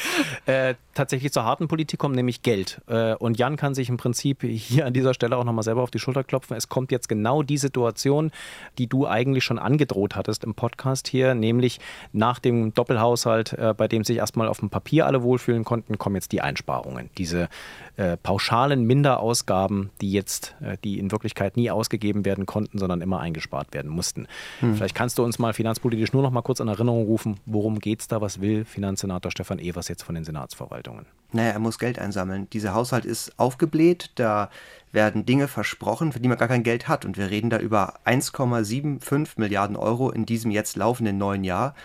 äh, 0.45 0.75
tatsächlich 0.93 1.31
zur 1.31 1.43
harten 1.43 1.67
Politik 1.67 1.99
kommen, 1.99 2.15
nämlich 2.15 2.41
Geld. 2.41 2.81
Äh, 2.87 3.15
und 3.15 3.37
Jan 3.37 3.57
kann 3.57 3.75
sich 3.75 3.89
im 3.89 3.97
Prinzip 3.97 4.43
hier 4.43 4.85
an 4.85 4.93
dieser 4.93 5.13
Stelle 5.13 5.37
auch 5.37 5.43
nochmal 5.43 5.63
selber 5.63 5.81
auf 5.81 5.91
die 5.91 5.99
Schulter 5.99 6.23
klopfen. 6.23 6.55
Es 6.55 6.69
kommt 6.69 6.91
jetzt 6.91 7.09
genau 7.09 7.43
die 7.43 7.57
Situation, 7.57 8.31
die 8.77 8.87
du 8.87 9.07
eigentlich 9.07 9.43
schon 9.43 9.59
angedroht 9.59 10.15
hattest 10.15 10.43
im 10.43 10.55
Podcast 10.55 11.07
hier, 11.07 11.35
nämlich 11.35 11.79
nach 12.13 12.39
dem 12.39 12.73
Doppelhaushalt, 12.73 13.53
äh, 13.53 13.73
bei 13.75 13.87
dem 13.87 14.03
sich 14.03 14.17
erstmal 14.17 14.47
auf 14.47 14.59
dem 14.59 14.69
Papier 14.69 15.05
alle 15.05 15.23
wohlfühlen 15.23 15.63
konnten, 15.63 15.97
kommen 15.97 16.15
jetzt 16.15 16.31
die 16.31 16.41
Einsparungen. 16.41 17.09
Diese 17.17 17.49
äh, 17.97 18.17
pauschalen 18.17 18.85
Minderausgaben, 18.85 19.89
die 20.01 20.11
jetzt, 20.11 20.55
äh, 20.61 20.77
die 20.83 20.99
in 20.99 21.11
Wirklichkeit 21.11 21.57
nie 21.57 21.69
ausgegeben 21.69 22.25
werden 22.25 22.45
konnten, 22.45 22.77
sondern 22.77 23.01
immer 23.01 23.19
eingespart 23.19 23.73
werden 23.73 23.91
mussten. 23.91 24.27
Hm. 24.59 24.75
Vielleicht 24.75 24.95
kannst 24.95 25.17
du 25.17 25.23
uns 25.23 25.39
mal 25.39 25.53
finanzpolitisch 25.53 26.13
nur 26.13 26.21
noch 26.21 26.28
mal 26.31 26.41
kurz 26.41 26.59
in 26.59 26.67
Erinnerung 26.67 27.05
rufen, 27.05 27.39
worum 27.45 27.79
geht 27.79 28.01
es 28.01 28.07
da, 28.07 28.21
was 28.21 28.41
will 28.41 28.65
Finanzsenator 28.65 29.31
Stefan 29.31 29.59
Evers 29.59 29.87
jetzt 29.87 30.03
von 30.03 30.15
den 30.15 30.23
Senatsverwaltungen? 30.23 31.05
Naja, 31.31 31.51
er 31.51 31.59
muss 31.59 31.79
Geld 31.79 31.99
einsammeln. 31.99 32.49
Dieser 32.51 32.73
Haushalt 32.73 33.05
ist 33.05 33.37
aufgebläht, 33.37 34.11
da 34.15 34.49
werden 34.91 35.25
Dinge 35.25 35.47
versprochen, 35.47 36.11
für 36.11 36.19
die 36.19 36.27
man 36.27 36.37
gar 36.37 36.47
kein 36.47 36.63
Geld 36.63 36.87
hat. 36.87 37.05
Und 37.05 37.17
wir 37.17 37.29
reden 37.29 37.49
da 37.49 37.59
über 37.59 37.99
1,75 38.05 39.33
Milliarden 39.37 39.75
Euro 39.75 40.09
in 40.09 40.25
diesem 40.25 40.51
jetzt 40.51 40.75
laufenden 40.75 41.17
neuen 41.17 41.43
Jahr. 41.43 41.75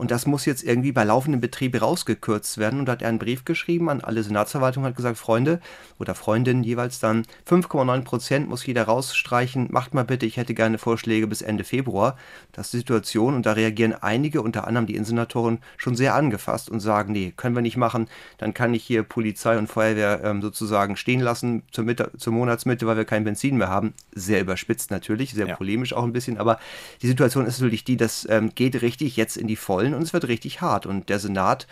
Und 0.00 0.10
das 0.10 0.26
muss 0.26 0.46
jetzt 0.46 0.64
irgendwie 0.64 0.92
bei 0.92 1.04
laufendem 1.04 1.42
Betrieb 1.42 1.78
rausgekürzt 1.78 2.56
werden. 2.56 2.80
Und 2.80 2.86
da 2.86 2.92
hat 2.92 3.02
er 3.02 3.10
einen 3.10 3.18
Brief 3.18 3.44
geschrieben 3.44 3.90
an 3.90 4.00
alle 4.00 4.22
Senatsverwaltungen, 4.22 4.88
hat 4.88 4.96
gesagt, 4.96 5.18
Freunde 5.18 5.60
oder 5.98 6.14
Freundinnen 6.14 6.64
jeweils 6.64 7.00
dann, 7.00 7.26
5,9 7.46 8.02
Prozent 8.02 8.48
muss 8.48 8.64
jeder 8.64 8.84
rausstreichen. 8.84 9.68
Macht 9.70 9.92
mal 9.92 10.06
bitte, 10.06 10.24
ich 10.24 10.38
hätte 10.38 10.54
gerne 10.54 10.78
Vorschläge 10.78 11.26
bis 11.26 11.42
Ende 11.42 11.64
Februar. 11.64 12.16
Das 12.52 12.68
ist 12.68 12.72
die 12.72 12.78
Situation. 12.78 13.34
Und 13.34 13.44
da 13.44 13.52
reagieren 13.52 13.92
einige, 13.92 14.40
unter 14.40 14.66
anderem 14.66 14.86
die 14.86 14.96
Insenatoren, 14.96 15.58
schon 15.76 15.96
sehr 15.96 16.14
angefasst 16.14 16.70
und 16.70 16.80
sagen, 16.80 17.12
nee, 17.12 17.34
können 17.36 17.54
wir 17.54 17.60
nicht 17.60 17.76
machen. 17.76 18.08
Dann 18.38 18.54
kann 18.54 18.72
ich 18.72 18.82
hier 18.82 19.02
Polizei 19.02 19.58
und 19.58 19.66
Feuerwehr 19.66 20.24
ähm, 20.24 20.40
sozusagen 20.40 20.96
stehen 20.96 21.20
lassen 21.20 21.62
zur, 21.72 21.84
Mitte, 21.84 22.10
zur 22.16 22.32
Monatsmitte, 22.32 22.86
weil 22.86 22.96
wir 22.96 23.04
kein 23.04 23.24
Benzin 23.24 23.58
mehr 23.58 23.68
haben. 23.68 23.92
Sehr 24.14 24.40
überspitzt 24.40 24.90
natürlich, 24.90 25.34
sehr 25.34 25.46
ja. 25.46 25.56
polemisch 25.56 25.92
auch 25.92 26.04
ein 26.04 26.14
bisschen. 26.14 26.38
Aber 26.38 26.58
die 27.02 27.06
Situation 27.06 27.44
ist 27.44 27.60
natürlich 27.60 27.84
die, 27.84 27.98
das 27.98 28.26
ähm, 28.30 28.52
geht 28.54 28.80
richtig 28.80 29.18
jetzt 29.18 29.36
in 29.36 29.46
die 29.46 29.56
Vollen 29.56 29.89
wollen 29.90 29.94
und 29.94 30.02
es 30.02 30.12
wird 30.12 30.28
richtig 30.28 30.60
hart. 30.60 30.86
Und 30.86 31.08
der 31.08 31.18
Senat 31.18 31.66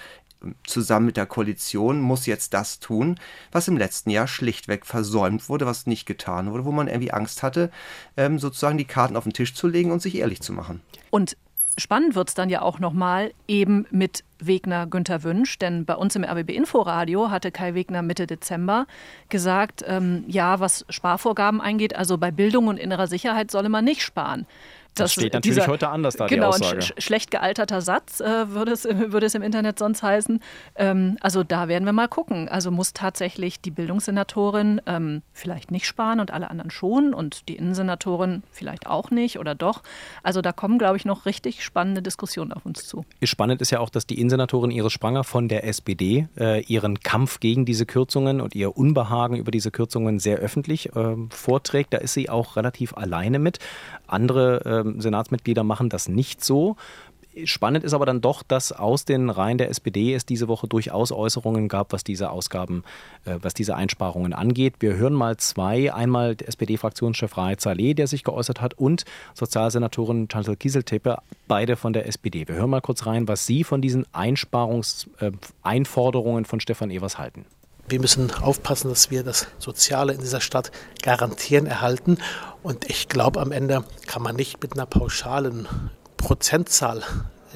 zusammen 0.65 1.07
mit 1.07 1.17
der 1.17 1.27
Koalition 1.27 2.01
muss 2.01 2.27
jetzt 2.27 2.55
das 2.55 2.79
tun, 2.79 3.19
was 3.51 3.67
im 3.67 3.77
letzten 3.77 4.11
Jahr 4.11 4.29
schlichtweg 4.29 4.87
versäumt 4.87 5.49
wurde, 5.49 5.67
was 5.67 5.87
nicht 5.87 6.07
getan 6.07 6.53
wurde, 6.53 6.65
wo 6.65 6.71
man 6.71 6.87
irgendwie 6.87 7.11
Angst 7.11 7.43
hatte, 7.43 7.71
ähm, 8.17 8.39
sozusagen 8.39 8.79
die 8.79 8.85
Karten 8.85 9.17
auf 9.17 9.25
den 9.25 9.33
Tisch 9.33 9.55
zu 9.55 9.67
legen 9.67 9.91
und 9.91 10.01
sich 10.01 10.15
ehrlich 10.17 10.41
zu 10.41 10.53
machen. 10.53 10.81
Und 11.11 11.37
spannend 11.77 12.15
wird 12.15 12.29
es 12.29 12.35
dann 12.35 12.51
ja 12.51 12.63
auch 12.63 12.79
nochmal 12.79 13.33
eben 13.49 13.85
mit 13.91 14.23
Wegner 14.39 14.87
Günther 14.87 15.25
Wünsch, 15.25 15.59
denn 15.59 15.85
bei 15.85 15.97
uns 15.97 16.15
im 16.15 16.23
RBB 16.23 16.51
Inforadio 16.51 17.33
hatte 17.33 17.51
Kai 17.51 17.75
Wegner 17.75 18.03
Mitte 18.03 18.29
Dezember 18.29 18.87
gesagt, 19.31 19.85
ähm, 19.89 20.23
ja, 20.29 20.61
was 20.61 20.87
Sparvorgaben 20.89 21.61
eingeht, 21.61 21.97
also 21.97 22.17
bei 22.17 22.31
Bildung 22.31 22.69
und 22.69 22.77
innerer 22.77 23.09
Sicherheit 23.09 23.51
solle 23.51 23.69
man 23.69 23.85
nicht 23.85 24.03
sparen. 24.03 24.47
Das, 25.01 25.13
steht 25.13 25.33
natürlich 25.33 25.59
dieser, 25.59 25.69
heute 25.69 25.89
anders 25.89 26.17
da, 26.17 26.27
genau, 26.27 26.51
die 26.51 26.65
Aussage. 26.65 26.77
Ein 26.77 26.83
sch 26.83 26.93
schlecht 26.99 27.31
gealterter 27.31 27.81
Satz 27.81 28.21
äh, 28.21 28.51
würde, 28.51 28.73
es, 28.73 28.85
würde 28.91 29.27
es 29.27 29.35
im 29.35 29.43
Internet 29.43 29.79
sonst 29.79 30.03
heißen. 30.03 30.41
Ähm, 30.77 31.17
also 31.21 31.45
da 31.45 31.69
werden 31.69 31.85
wir 31.85 31.93
mal 31.93 32.09
gucken. 32.09 32.49
Also 32.49 32.71
muss 32.71 32.93
tatsächlich 32.93 33.61
die 33.61 33.71
Bildungssenatorin 33.71 34.81
ähm, 34.87 35.23
vielleicht 35.33 35.71
nicht 35.71 35.87
sparen 35.87 36.21
und 36.21 36.31
alle 36.31 36.51
anderen 36.51 36.71
schon 36.71 37.15
und 37.15 37.49
die 37.49 37.57
Innensenatorin 37.57 38.43
vielleicht 38.51 38.87
auch 38.87 39.11
nicht 39.11 39.39
oder 39.39 39.55
doch. 39.55 39.83
Also 40.23 40.43
da 40.43 40.53
kommen, 40.53 40.79
glaube 40.79 40.97
ich, 40.97 41.05
noch 41.05 41.27
richtig 41.27 41.65
spannende 41.65 42.03
Diskussionen 42.03 42.53
auf 42.53 42.67
uns 42.67 42.87
zu. 42.87 43.05
Spannend 43.23 43.61
ist 43.61 43.71
ja 43.71 43.81
auch, 43.81 43.91
dass 43.91 44.07
die 44.07 44.21
Innensenatorin 44.21 44.71
Iris 44.71 44.93
Spranger 44.93 45.25
von 45.25 45.49
der 45.49 45.65
SPD 45.65 46.29
äh, 46.39 46.63
ihren 46.65 47.01
Kampf 47.01 47.41
gegen 47.41 47.65
diese 47.65 47.87
Kürzungen 47.87 48.41
und 48.41 48.55
ihr 48.55 48.77
Unbehagen 48.77 49.37
über 49.37 49.51
diese 49.51 49.71
Kürzungen 49.71 50.19
sehr 50.19 50.39
öffentlich 50.39 50.95
äh, 50.97 51.17
vorträgt. 51.31 51.93
Da 51.93 51.99
ist 51.99 52.15
sie 52.15 52.29
auch 52.31 52.57
relativ 52.57 52.95
alleine 52.97 53.39
mit. 53.39 53.59
Andere 54.09 54.63
ähm, 54.65 55.01
Senatsmitglieder 55.01 55.65
machen 55.65 55.89
das 55.89 56.09
nicht 56.09 56.45
so. 56.45 56.77
Spannend 57.45 57.85
ist 57.85 57.95
aber 57.95 58.07
dann 58.07 58.21
doch, 58.21 58.43
dass 58.43 58.73
aus 58.73 59.05
den 59.05 59.31
Reihen 59.31 59.59
der 59.59 59.71
SPD 59.71 60.13
es 60.15 60.27
diese 60.27 60.49
Woche 60.49 60.67
durchaus 60.67 61.13
Äußerungen 61.13 61.69
gab, 61.69 61.93
was 61.93 62.03
diese 62.03 62.31
Ausgaben, 62.31 62.83
äh, 63.25 63.37
was 63.41 63.55
diese 63.55 63.77
Einsparungen 63.77 64.33
angeht. 64.33 64.75
Wir 64.81 64.97
hören 64.97 65.13
mal 65.13 65.37
zwei. 65.37 65.93
Einmal 65.93 66.35
der 66.35 66.49
SPD-Fraktionschef 66.49 67.37
Raed 67.37 67.61
Saleh, 67.61 67.95
der 67.95 68.09
sich 68.09 68.25
geäußert 68.25 68.61
hat, 68.61 68.75
und 68.75 69.05
Sozialsenatorin 69.35 70.27
Chantal 70.33 70.57
Kieseltepe, 70.57 71.19
beide 71.47 71.77
von 71.77 71.93
der 71.93 72.07
SPD. 72.07 72.49
Wir 72.49 72.57
hören 72.57 72.71
mal 72.71 72.81
kurz 72.81 73.07
rein, 73.07 73.29
was 73.29 73.47
Sie 73.47 73.63
von 73.63 73.81
diesen 73.83 74.05
Einsparungseinforderungen 74.13 76.45
äh, 76.45 76.49
von 76.49 76.59
Stefan 76.61 76.91
Evers 76.91 77.19
halten. 77.19 77.45
Wir 77.89 78.01
müssen 78.01 78.31
aufpassen, 78.35 78.91
dass 78.91 79.11
wir 79.11 79.23
das 79.23 79.47
Soziale 79.59 80.13
in 80.13 80.21
dieser 80.21 80.43
Stadt 80.43 80.71
garantieren, 81.01 81.67
erhalten. 81.67 82.19
Und 82.63 82.91
ich 82.91 83.09
glaube, 83.09 83.41
am 83.41 83.51
Ende 83.51 83.85
kann 84.07 84.23
man 84.23 84.37
nicht 84.37 84.61
mit 84.63 84.75
einer 84.75 84.85
pauschalen 84.85 85.67
Prozentzahl 86.19 87.03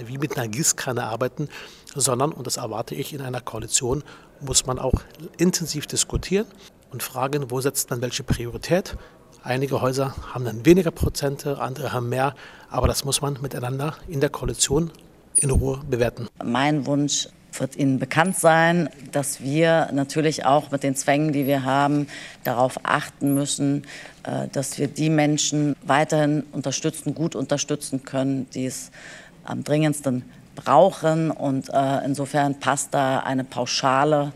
wie 0.06 0.16
mit 0.16 0.38
einer 0.38 0.48
Gießkanne 0.48 1.04
arbeiten, 1.04 1.48
sondern, 1.94 2.32
und 2.32 2.46
das 2.46 2.56
erwarte 2.56 2.94
ich 2.94 3.12
in 3.12 3.20
einer 3.20 3.42
Koalition, 3.42 4.02
muss 4.40 4.64
man 4.64 4.78
auch 4.78 4.94
intensiv 5.36 5.86
diskutieren 5.86 6.46
und 6.90 7.02
fragen, 7.02 7.50
wo 7.50 7.60
setzt 7.60 7.90
man 7.90 8.00
welche 8.00 8.22
Priorität. 8.22 8.96
Einige 9.42 9.82
Häuser 9.82 10.14
haben 10.32 10.44
dann 10.46 10.64
weniger 10.64 10.92
Prozente, 10.92 11.60
andere 11.60 11.92
haben 11.92 12.08
mehr, 12.08 12.34
aber 12.70 12.86
das 12.86 13.04
muss 13.04 13.20
man 13.20 13.38
miteinander 13.42 13.96
in 14.08 14.20
der 14.20 14.30
Koalition 14.30 14.90
in 15.34 15.50
Ruhe 15.50 15.80
bewerten. 15.88 16.28
Mein 16.42 16.86
Wunsch 16.86 17.28
wird 17.60 17.76
Ihnen 17.76 17.98
bekannt 17.98 18.36
sein, 18.38 18.88
dass 19.12 19.40
wir 19.42 19.88
natürlich 19.92 20.44
auch 20.44 20.70
mit 20.70 20.82
den 20.82 20.96
Zwängen, 20.96 21.32
die 21.32 21.46
wir 21.46 21.64
haben, 21.64 22.06
darauf 22.44 22.80
achten 22.82 23.34
müssen, 23.34 23.84
äh, 24.24 24.48
dass 24.52 24.78
wir 24.78 24.88
die 24.88 25.10
Menschen 25.10 25.76
weiterhin 25.82 26.44
unterstützen, 26.52 27.14
gut 27.14 27.34
unterstützen 27.34 28.04
können, 28.04 28.48
die 28.50 28.66
es 28.66 28.90
am 29.44 29.64
dringendsten 29.64 30.24
brauchen. 30.54 31.30
Und 31.30 31.68
äh, 31.72 32.04
insofern 32.04 32.58
passt 32.60 32.94
da 32.94 33.20
eine 33.20 33.44
pauschale 33.44 34.32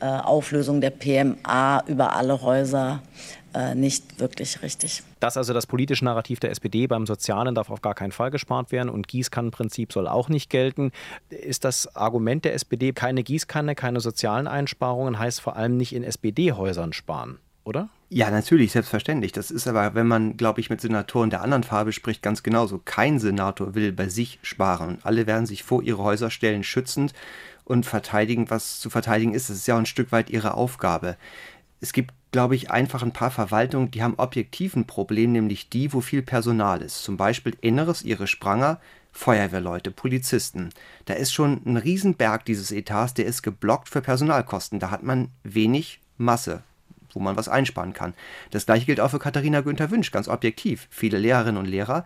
äh, 0.00 0.06
Auflösung 0.06 0.80
der 0.80 0.90
PMA 0.90 1.84
über 1.86 2.14
alle 2.16 2.40
Häuser 2.42 3.02
äh, 3.54 3.74
nicht 3.74 4.20
wirklich 4.20 4.62
richtig. 4.62 5.02
Das 5.18 5.36
also 5.36 5.52
das 5.52 5.66
politische 5.66 6.04
Narrativ 6.04 6.40
der 6.40 6.50
SPD 6.50 6.86
beim 6.86 7.06
Sozialen 7.06 7.54
darf 7.54 7.70
auf 7.70 7.82
gar 7.82 7.94
keinen 7.94 8.12
Fall 8.12 8.30
gespart 8.30 8.72
werden 8.72 8.88
und 8.88 9.08
Gießkannenprinzip 9.08 9.92
soll 9.92 10.06
auch 10.08 10.28
nicht 10.28 10.50
gelten. 10.50 10.92
Ist 11.30 11.64
das 11.64 11.94
Argument 11.96 12.44
der 12.44 12.54
SPD, 12.54 12.92
keine 12.92 13.22
Gießkanne, 13.22 13.74
keine 13.74 14.00
sozialen 14.00 14.46
Einsparungen, 14.46 15.18
heißt 15.18 15.40
vor 15.40 15.56
allem 15.56 15.76
nicht 15.76 15.94
in 15.94 16.04
SPD-Häusern 16.04 16.92
sparen, 16.92 17.38
oder? 17.64 17.88
Ja, 18.12 18.30
natürlich, 18.30 18.72
selbstverständlich. 18.72 19.30
Das 19.30 19.52
ist 19.52 19.68
aber, 19.68 19.94
wenn 19.94 20.08
man, 20.08 20.36
glaube 20.36 20.60
ich, 20.60 20.68
mit 20.68 20.80
Senatoren 20.80 21.30
der 21.30 21.42
anderen 21.42 21.62
Farbe 21.62 21.92
spricht, 21.92 22.22
ganz 22.22 22.42
genauso. 22.42 22.80
Kein 22.84 23.20
Senator 23.20 23.76
will 23.76 23.92
bei 23.92 24.08
sich 24.08 24.40
sparen. 24.42 24.98
Alle 25.04 25.28
werden 25.28 25.46
sich 25.46 25.62
vor 25.62 25.82
ihre 25.82 26.02
Häuser 26.02 26.30
stellen, 26.30 26.64
schützend 26.64 27.14
und 27.64 27.86
verteidigen, 27.86 28.50
was 28.50 28.80
zu 28.80 28.90
verteidigen 28.90 29.32
ist. 29.32 29.48
Das 29.48 29.56
ist 29.56 29.68
ja 29.68 29.76
auch 29.76 29.78
ein 29.78 29.86
Stück 29.86 30.10
weit 30.10 30.28
ihre 30.28 30.54
Aufgabe. 30.54 31.16
Es 31.80 31.92
gibt 31.92 32.12
glaube 32.32 32.54
ich, 32.54 32.70
einfach 32.70 33.02
ein 33.02 33.12
paar 33.12 33.30
Verwaltungen, 33.30 33.90
die 33.90 34.02
haben 34.02 34.14
objektiv 34.16 34.76
ein 34.76 34.86
Problem, 34.86 35.32
nämlich 35.32 35.68
die, 35.68 35.92
wo 35.92 36.00
viel 36.00 36.22
Personal 36.22 36.82
ist. 36.82 37.02
Zum 37.02 37.16
Beispiel 37.16 37.56
Inneres, 37.60 38.02
ihre 38.02 38.26
Spranger, 38.26 38.80
Feuerwehrleute, 39.12 39.90
Polizisten. 39.90 40.70
Da 41.06 41.14
ist 41.14 41.32
schon 41.32 41.60
ein 41.66 41.76
Riesenberg 41.76 42.44
dieses 42.44 42.70
Etats, 42.70 43.14
der 43.14 43.26
ist 43.26 43.42
geblockt 43.42 43.88
für 43.88 44.00
Personalkosten. 44.00 44.78
Da 44.78 44.90
hat 44.90 45.02
man 45.02 45.30
wenig 45.42 46.00
Masse, 46.16 46.62
wo 47.12 47.20
man 47.20 47.36
was 47.36 47.48
einsparen 47.48 47.92
kann. 47.92 48.14
Das 48.50 48.66
gleiche 48.66 48.86
gilt 48.86 49.00
auch 49.00 49.10
für 49.10 49.18
Katharina 49.18 49.62
Günther 49.62 49.90
Wünsch, 49.90 50.12
ganz 50.12 50.28
objektiv. 50.28 50.86
Viele 50.90 51.18
Lehrerinnen 51.18 51.58
und 51.60 51.66
Lehrer 51.66 52.04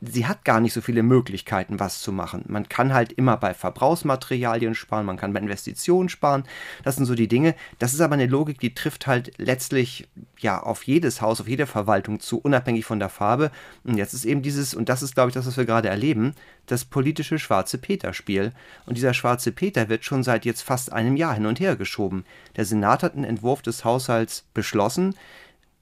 sie 0.00 0.26
hat 0.26 0.44
gar 0.44 0.60
nicht 0.60 0.72
so 0.72 0.80
viele 0.80 1.02
Möglichkeiten, 1.02 1.78
was 1.78 2.00
zu 2.00 2.12
machen. 2.12 2.44
Man 2.48 2.68
kann 2.68 2.94
halt 2.94 3.12
immer 3.12 3.36
bei 3.36 3.52
Verbrauchsmaterialien 3.52 4.74
sparen, 4.74 5.04
man 5.06 5.16
kann 5.16 5.32
bei 5.32 5.40
Investitionen 5.40 6.08
sparen. 6.08 6.44
Das 6.82 6.96
sind 6.96 7.04
so 7.04 7.14
die 7.14 7.28
Dinge. 7.28 7.54
Das 7.78 7.92
ist 7.92 8.00
aber 8.00 8.14
eine 8.14 8.26
Logik, 8.26 8.60
die 8.60 8.74
trifft 8.74 9.06
halt 9.06 9.32
letztlich 9.36 10.08
ja 10.38 10.62
auf 10.62 10.84
jedes 10.84 11.20
Haus, 11.20 11.40
auf 11.40 11.48
jede 11.48 11.66
Verwaltung 11.66 12.20
zu, 12.20 12.38
unabhängig 12.38 12.86
von 12.86 12.98
der 12.98 13.10
Farbe. 13.10 13.50
Und 13.84 13.98
jetzt 13.98 14.14
ist 14.14 14.24
eben 14.24 14.42
dieses, 14.42 14.74
und 14.74 14.88
das 14.88 15.02
ist, 15.02 15.14
glaube 15.14 15.30
ich, 15.30 15.34
das, 15.34 15.46
was 15.46 15.56
wir 15.56 15.66
gerade 15.66 15.88
erleben, 15.88 16.34
das 16.66 16.84
politische 16.84 17.38
Schwarze 17.38 17.78
Peter-Spiel. 17.78 18.52
Und 18.86 18.96
dieser 18.96 19.12
Schwarze 19.14 19.52
Peter 19.52 19.88
wird 19.88 20.04
schon 20.04 20.22
seit 20.22 20.44
jetzt 20.44 20.62
fast 20.62 20.92
einem 20.92 21.16
Jahr 21.16 21.34
hin 21.34 21.46
und 21.46 21.60
her 21.60 21.76
geschoben. 21.76 22.24
Der 22.56 22.64
Senat 22.64 23.02
hat 23.02 23.14
einen 23.14 23.24
Entwurf 23.24 23.60
des 23.60 23.84
Haushalts 23.84 24.46
beschlossen, 24.54 25.14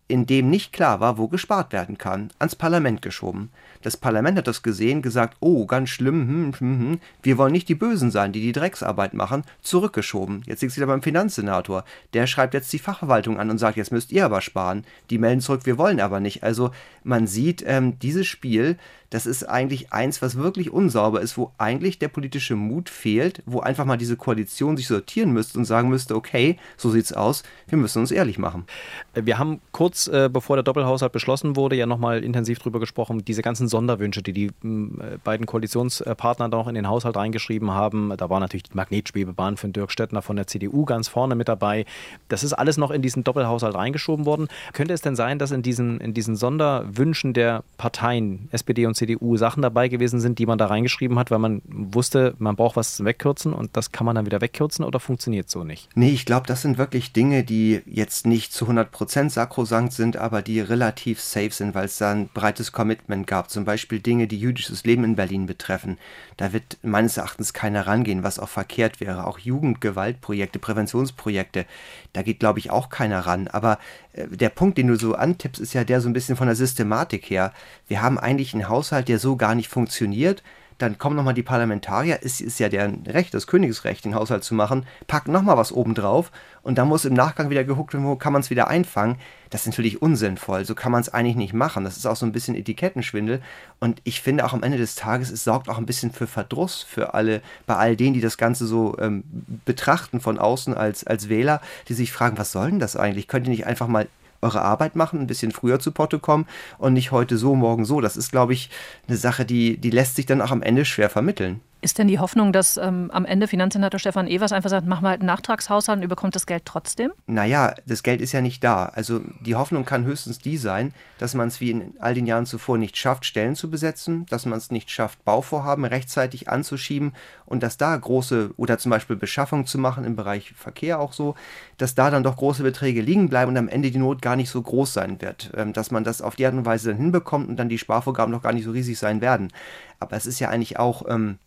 in 0.09 0.27
dem 0.27 0.49
nicht 0.49 0.73
klar 0.73 1.01
war, 1.01 1.19
wo 1.19 1.29
gespart 1.29 1.73
werden 1.73 1.99
kann, 1.99 2.31
ans 2.39 2.57
Parlament 2.57 3.03
geschoben. 3.03 3.51
Das 3.83 3.97
Parlament 3.97 4.39
hat 4.39 4.49
das 4.49 4.63
gesehen, 4.63 5.03
gesagt, 5.03 5.37
oh, 5.41 5.67
ganz 5.67 5.91
schlimm, 5.91 6.27
hm, 6.27 6.55
hm, 6.59 6.81
hm, 6.81 7.01
wir 7.23 7.39
wollen 7.39 7.53
nicht 7.53 7.69
die 7.69 7.75
Bösen 7.75 8.11
sein, 8.11 8.33
die 8.33 8.41
die 8.41 8.53
Drecksarbeit 8.53 9.15
machen, 9.15 9.45
zurückgeschoben. 9.61 10.43
Jetzt 10.47 10.63
liegt 10.63 10.73
es 10.73 10.77
wieder 10.77 10.87
beim 10.87 11.03
Finanzsenator. 11.03 11.85
Der 12.15 12.27
schreibt 12.27 12.55
jetzt 12.55 12.73
die 12.73 12.79
Fachverwaltung 12.79 13.39
an 13.39 13.51
und 13.51 13.59
sagt, 13.59 13.77
jetzt 13.77 13.93
müsst 13.93 14.11
ihr 14.11 14.25
aber 14.25 14.41
sparen. 14.41 14.85
Die 15.11 15.19
melden 15.19 15.41
zurück, 15.41 15.61
wir 15.65 15.79
wollen 15.79 16.01
aber 16.01 16.21
nicht. 16.21 16.43
Also 16.43 16.71
man 17.05 17.27
sieht, 17.27 17.63
ähm, 17.67 17.99
dieses 17.99 18.27
Spiel 18.27 18.79
das 19.11 19.25
ist 19.25 19.45
eigentlich 19.45 19.93
eins, 19.93 20.21
was 20.21 20.37
wirklich 20.37 20.71
unsauber 20.71 21.21
ist, 21.23 21.39
wo 21.39 21.53
eigentlich 21.57 21.99
der 21.99 22.09
politische 22.09 22.57
Mut 22.57 22.91
fehlt, 22.91 23.43
wo 23.47 23.61
einfach 23.61 23.87
mal 23.87 23.97
diese 23.97 24.17
Koalition 24.17 24.77
sich 24.77 24.87
sortieren 24.87 25.33
müsste 25.33 25.59
und 25.59 25.65
sagen 25.65 25.89
müsste, 25.89 26.15
okay, 26.15 26.59
so 26.77 26.91
sieht's 26.91 27.13
aus, 27.13 27.43
wir 27.69 27.79
müssen 27.79 28.01
uns 28.01 28.11
ehrlich 28.11 28.39
machen. 28.39 28.67
Wir 29.15 29.39
haben 29.39 29.61
kurz 29.73 29.98
äh, 30.07 30.29
bevor 30.33 30.57
der 30.57 30.63
Doppelhaushalt 30.63 31.13
beschlossen 31.13 31.57
wurde, 31.57 31.77
ja 31.77 31.87
nochmal 31.87 32.23
intensiv 32.23 32.59
drüber 32.59 32.79
gesprochen, 32.79 33.25
diese 33.25 33.43
ganzen 33.43 33.69
Sonderwünsche, 33.69 34.23
die 34.23 34.33
die 34.33 34.47
äh, 34.47 35.19
beiden 35.25 35.47
Koalitionspartner 35.47 36.49
da 36.49 36.57
auch 36.57 36.69
in 36.69 36.75
den 36.75 36.89
Haushalt 36.89 37.17
reingeschrieben 37.17 37.73
haben. 37.73 38.13
Da 38.17 38.31
war 38.31 38.39
natürlich 38.41 38.65
die 38.65 38.77
Magnetschwebebahn 38.77 39.57
von 39.57 39.73
Dirk 39.73 39.91
Stettner 39.91 40.23
von 40.23 40.37
der 40.37 40.47
CDU 40.47 40.85
ganz 40.85 41.09
vorne 41.09 41.35
mit 41.35 41.49
dabei. 41.49 41.87
Das 42.29 42.45
ist 42.45 42.53
alles 42.53 42.77
noch 42.77 42.91
in 42.91 43.03
diesen 43.03 43.25
Doppelhaushalt 43.25 43.75
reingeschoben 43.75 44.27
worden. 44.27 44.49
Könnte 44.73 44.95
es 44.95 45.01
denn 45.01 45.17
sein, 45.17 45.39
dass 45.39 45.51
in 45.51 45.63
diesen, 45.63 46.01
in 46.01 46.15
diesen 46.15 46.37
Sonderwünschen 46.37 47.33
der 47.33 47.65
Parteien, 47.77 48.49
SPD 48.53 48.87
und 48.87 48.95
CDU 48.95 49.37
Sachen 49.37 49.63
dabei 49.63 49.89
gewesen 49.89 50.21
sind, 50.21 50.39
die 50.39 50.47
man 50.47 50.59
da 50.59 50.67
reingeschrieben 50.67 51.19
hat, 51.19 51.31
weil 51.31 51.39
man 51.39 51.63
wusste, 51.67 52.35
man 52.39 52.57
braucht 52.57 52.77
was 52.77 53.05
wegkürzen 53.05 53.53
und 53.53 53.77
das 53.77 53.93
kann 53.93 54.05
man 54.05 54.15
dann 54.15 54.27
wieder 54.27 54.41
wegkürzen 54.41 54.85
oder 54.85 55.01
funktioniert 55.01 55.49
so 55.51 55.65
nicht? 55.65 55.89
Nee, 55.95 56.11
ich 56.11 56.27
glaube, 56.27 56.47
das 56.47 56.63
sind 56.63 56.79
wirklich 56.79 57.13
Dinge, 57.13 57.45
die 57.45 57.81
jetzt 57.87 58.27
nicht 58.27 58.53
zu 58.53 58.67
100% 58.67 59.31
sakrosankt 59.31 59.88
sind, 59.93 60.17
aber 60.17 60.43
die 60.43 60.61
relativ 60.61 61.21
safe 61.21 61.51
sind, 61.51 61.75
weil 61.75 61.87
es 61.87 61.99
da 61.99 62.13
ein 62.13 62.29
breites 62.29 62.73
Commitment 62.73 63.27
gab. 63.27 63.51
Zum 63.51 63.65
Beispiel 63.65 64.01
Dinge, 64.01 64.27
die 64.27 64.39
jüdisches 64.39 64.85
Leben 64.85 65.05
in 65.05 65.17
Berlin 65.17 65.47
betreffen. 65.47 65.99
Da 66.37 66.53
wird 66.53 66.79
meines 66.83 67.17
Erachtens 67.17 67.53
keiner 67.53 67.87
rangehen, 67.87 68.23
was 68.23 68.39
auch 68.39 68.49
verkehrt 68.49 69.01
wäre. 69.01 69.27
Auch 69.27 69.39
Jugendgewaltprojekte, 69.39 70.59
Präventionsprojekte, 70.59 71.67
da 72.13 72.23
geht, 72.23 72.41
glaube 72.41 72.59
ich, 72.59 72.71
auch 72.71 72.89
keiner 72.89 73.21
ran. 73.21 73.49
Aber 73.49 73.79
äh, 74.13 74.27
der 74.29 74.51
Punkt, 74.51 74.79
den 74.79 74.89
du 74.89 74.97
so 74.97 75.15
antippst, 75.15 75.61
ist 75.61 75.75
ja 75.75 75.85
der 75.85 76.01
so 76.01 76.09
ein 76.09 76.13
bisschen 76.13 76.37
von 76.37 76.47
der 76.47 76.57
Systematik 76.57 77.31
her. 77.31 77.53
Wir 77.87 78.03
haben 78.03 78.19
eigentlich 78.19 78.55
einen 78.55 78.69
Haushalt, 78.69 79.09
der 79.09 79.19
so 79.19 79.37
gar 79.37 79.55
nicht 79.55 79.69
funktioniert. 79.69 80.43
Dann 80.79 80.97
kommen 80.97 81.17
nochmal 81.17 81.35
die 81.35 81.43
Parlamentarier, 81.43 82.21
es 82.23 82.41
ist 82.41 82.61
ja 82.61 82.69
deren 82.69 83.05
Recht, 83.07 83.35
das 83.35 83.47
Königsrecht, 83.47 84.05
den 84.05 84.15
Haushalt 84.15 84.45
zu 84.45 84.55
machen, 84.55 84.87
packen 85.09 85.33
nochmal 85.33 85.57
was 85.57 85.73
obendrauf 85.73 86.31
und 86.63 86.79
dann 86.79 86.89
muss 86.89 87.05
im 87.05 87.15
Nachgang 87.15 87.51
wieder 87.51 87.65
geguckt 87.65 87.93
werden, 87.93 88.07
wo 88.07 88.17
kann 88.17 88.33
man 88.33 88.41
es 88.41 88.51
wieder 88.51 88.69
einfangen. 88.69 89.17
Das 89.51 89.63
ist 89.63 89.69
natürlich 89.69 90.03
unsinnvoll, 90.03 90.65
so 90.65 90.75
kann 90.75 90.93
man 90.93 91.01
es 91.01 91.09
eigentlich 91.09 91.37
nicht 91.37 91.55
machen. 91.55 91.85
Das 91.85 91.97
ist 91.97 92.07
auch 92.07 92.17
so 92.17 92.27
ein 92.27 92.33
bisschen 92.33 92.55
Etikettenschwindel 92.55 93.43
und 93.81 94.01
ich 94.05 94.21
finde 94.21 94.45
auch 94.45 94.53
am 94.53 94.63
Ende 94.63 94.79
des 94.79 94.95
Tages, 94.95 95.31
es 95.31 95.43
sorgt 95.43 95.69
auch 95.69 95.79
ein 95.79 95.87
bisschen 95.87 96.13
für 96.13 96.27
Verdruss 96.27 96.83
für 96.83 97.15
alle, 97.15 97.43
bei 97.67 97.75
all 97.75 97.97
denen, 97.97 98.15
die 98.15 98.21
das 98.21 98.39
Ganze 98.39 98.67
so 98.67 98.97
ähm, 98.99 99.25
betrachten 99.65 100.21
von 100.21 100.39
außen 100.39 100.75
als, 100.75 101.05
als 101.07 101.29
Wähler, 101.29 101.61
die 101.89 101.95
sich 101.95 102.13
fragen, 102.13 102.39
was 102.39 102.53
soll 102.53 102.71
denn 102.71 102.81
das 102.81 102.95
eigentlich? 102.95 103.27
Könnt 103.27 103.47
ihr 103.47 103.51
nicht 103.51 103.67
einfach 103.67 103.89
mal 103.89 104.07
eure 104.43 104.63
Arbeit 104.63 104.97
machen, 104.97 105.21
ein 105.21 105.27
bisschen 105.27 105.53
früher 105.53 105.81
zu 105.81 105.93
Potte 105.93 106.19
kommen 106.19 106.47
und 106.79 106.93
nicht 106.93 107.11
heute 107.11 107.37
so, 107.39 107.55
morgen 107.55 107.85
so. 107.85 108.01
Das 108.01 108.17
ist, 108.17 108.31
glaube 108.31 108.53
ich, 108.53 108.71
eine 109.07 109.17
Sache, 109.17 109.45
die, 109.45 109.79
die 109.79 109.91
lässt 109.91 110.17
sich 110.17 110.27
dann 110.27 110.43
auch 110.43 110.51
am 110.51 110.63
Ende 110.63 110.85
schwer 110.85 111.11
vermitteln. 111.11 111.61
Ist 111.81 111.99
denn 111.99 112.09
die 112.09 112.19
Hoffnung, 112.19 112.53
dass 112.53 112.77
ähm, 112.77 113.09
am 113.13 113.25
Ende 113.25 113.47
Finanzsenator 113.47 114.01
Stefan 114.01 114.27
Evers 114.27 114.51
einfach 114.51 114.71
sagt, 114.71 114.85
wir 114.87 115.01
halt 115.01 115.21
einen 115.21 115.29
Nachtragshaushalt 115.29 115.99
und 115.99 116.03
überkommt 116.03 116.35
das 116.35 116.47
Geld 116.47 116.65
trotzdem? 116.65 117.13
Naja, 117.29 117.73
das 117.87 118.03
Geld 118.03 118.21
ist 118.21 118.33
ja 118.33 118.41
nicht 118.41 118.65
da. 118.65 118.87
Also 118.87 119.21
die 119.41 119.55
Hoffnung 119.55 119.85
kann 119.85 120.05
höchstens 120.05 120.41
die 120.41 120.57
sein, 120.57 120.93
dass 121.19 121.35
man 121.35 121.47
es 121.47 121.61
wie 121.61 121.71
in 121.71 121.95
all 122.01 122.15
den 122.15 122.27
Jahren 122.27 122.47
zuvor 122.47 122.79
nicht 122.79 122.97
schafft, 122.97 123.27
Stellen 123.27 123.55
zu 123.55 123.71
besetzen, 123.71 124.27
dass 124.27 124.45
man 124.45 124.59
es 124.59 124.73
nicht 124.73 124.91
schafft, 124.91 125.25
Bauvorhaben 125.25 125.85
rechtzeitig 125.85 126.49
anzuschieben 126.49 127.13
und 127.47 127.63
dass 127.63 127.77
da 127.77 127.97
große 127.97 128.51
oder 128.57 128.79
zum 128.79 128.91
Beispiel 128.91 129.15
Beschaffung 129.15 129.65
zu 129.65 129.79
machen 129.79 130.05
im 130.05 130.17
Bereich 130.17 130.53
Verkehr 130.57 130.99
auch 130.99 131.13
so, 131.13 131.37
dass 131.77 131.95
da 131.95 132.11
dann 132.11 132.25
doch 132.25 132.37
große 132.37 132.65
Beträge 132.65 133.03
liegen 133.03 133.29
bleiben 133.29 133.53
und 133.53 133.57
am 133.57 133.69
Ende 133.69 133.93
die 133.93 133.99
Not 133.99 134.21
gar 134.21 134.35
nicht 134.35 134.51
so 134.51 134.61
groß 134.61 134.93
sein 134.95 135.21
wird. 135.21 135.53
Ähm, 135.57 135.73
dass 135.73 135.93
man 135.93 136.03
das 136.03 136.23
auf 136.23 136.35
die 136.35 136.45
Art 136.45 136.55
und 136.55 136.67
Weise 136.67 136.89
dann 136.91 136.99
hinbekommt 136.99 137.49
und 137.49 137.57
dann 137.57 137.69
die 137.69 137.79
Sparvorgaben 137.79 138.33
noch 138.33 138.43
gar 138.43 138.53
nicht 138.53 138.65
so 138.65 138.73
riesig 138.73 138.99
sein 138.99 139.21
werden. 139.21 139.53
Aber 140.01 140.17
es 140.17 140.27
ist 140.27 140.41
ja 140.41 140.49
eigentlich 140.49 140.77
auch... 140.77 141.05
Ähm, 141.09 141.39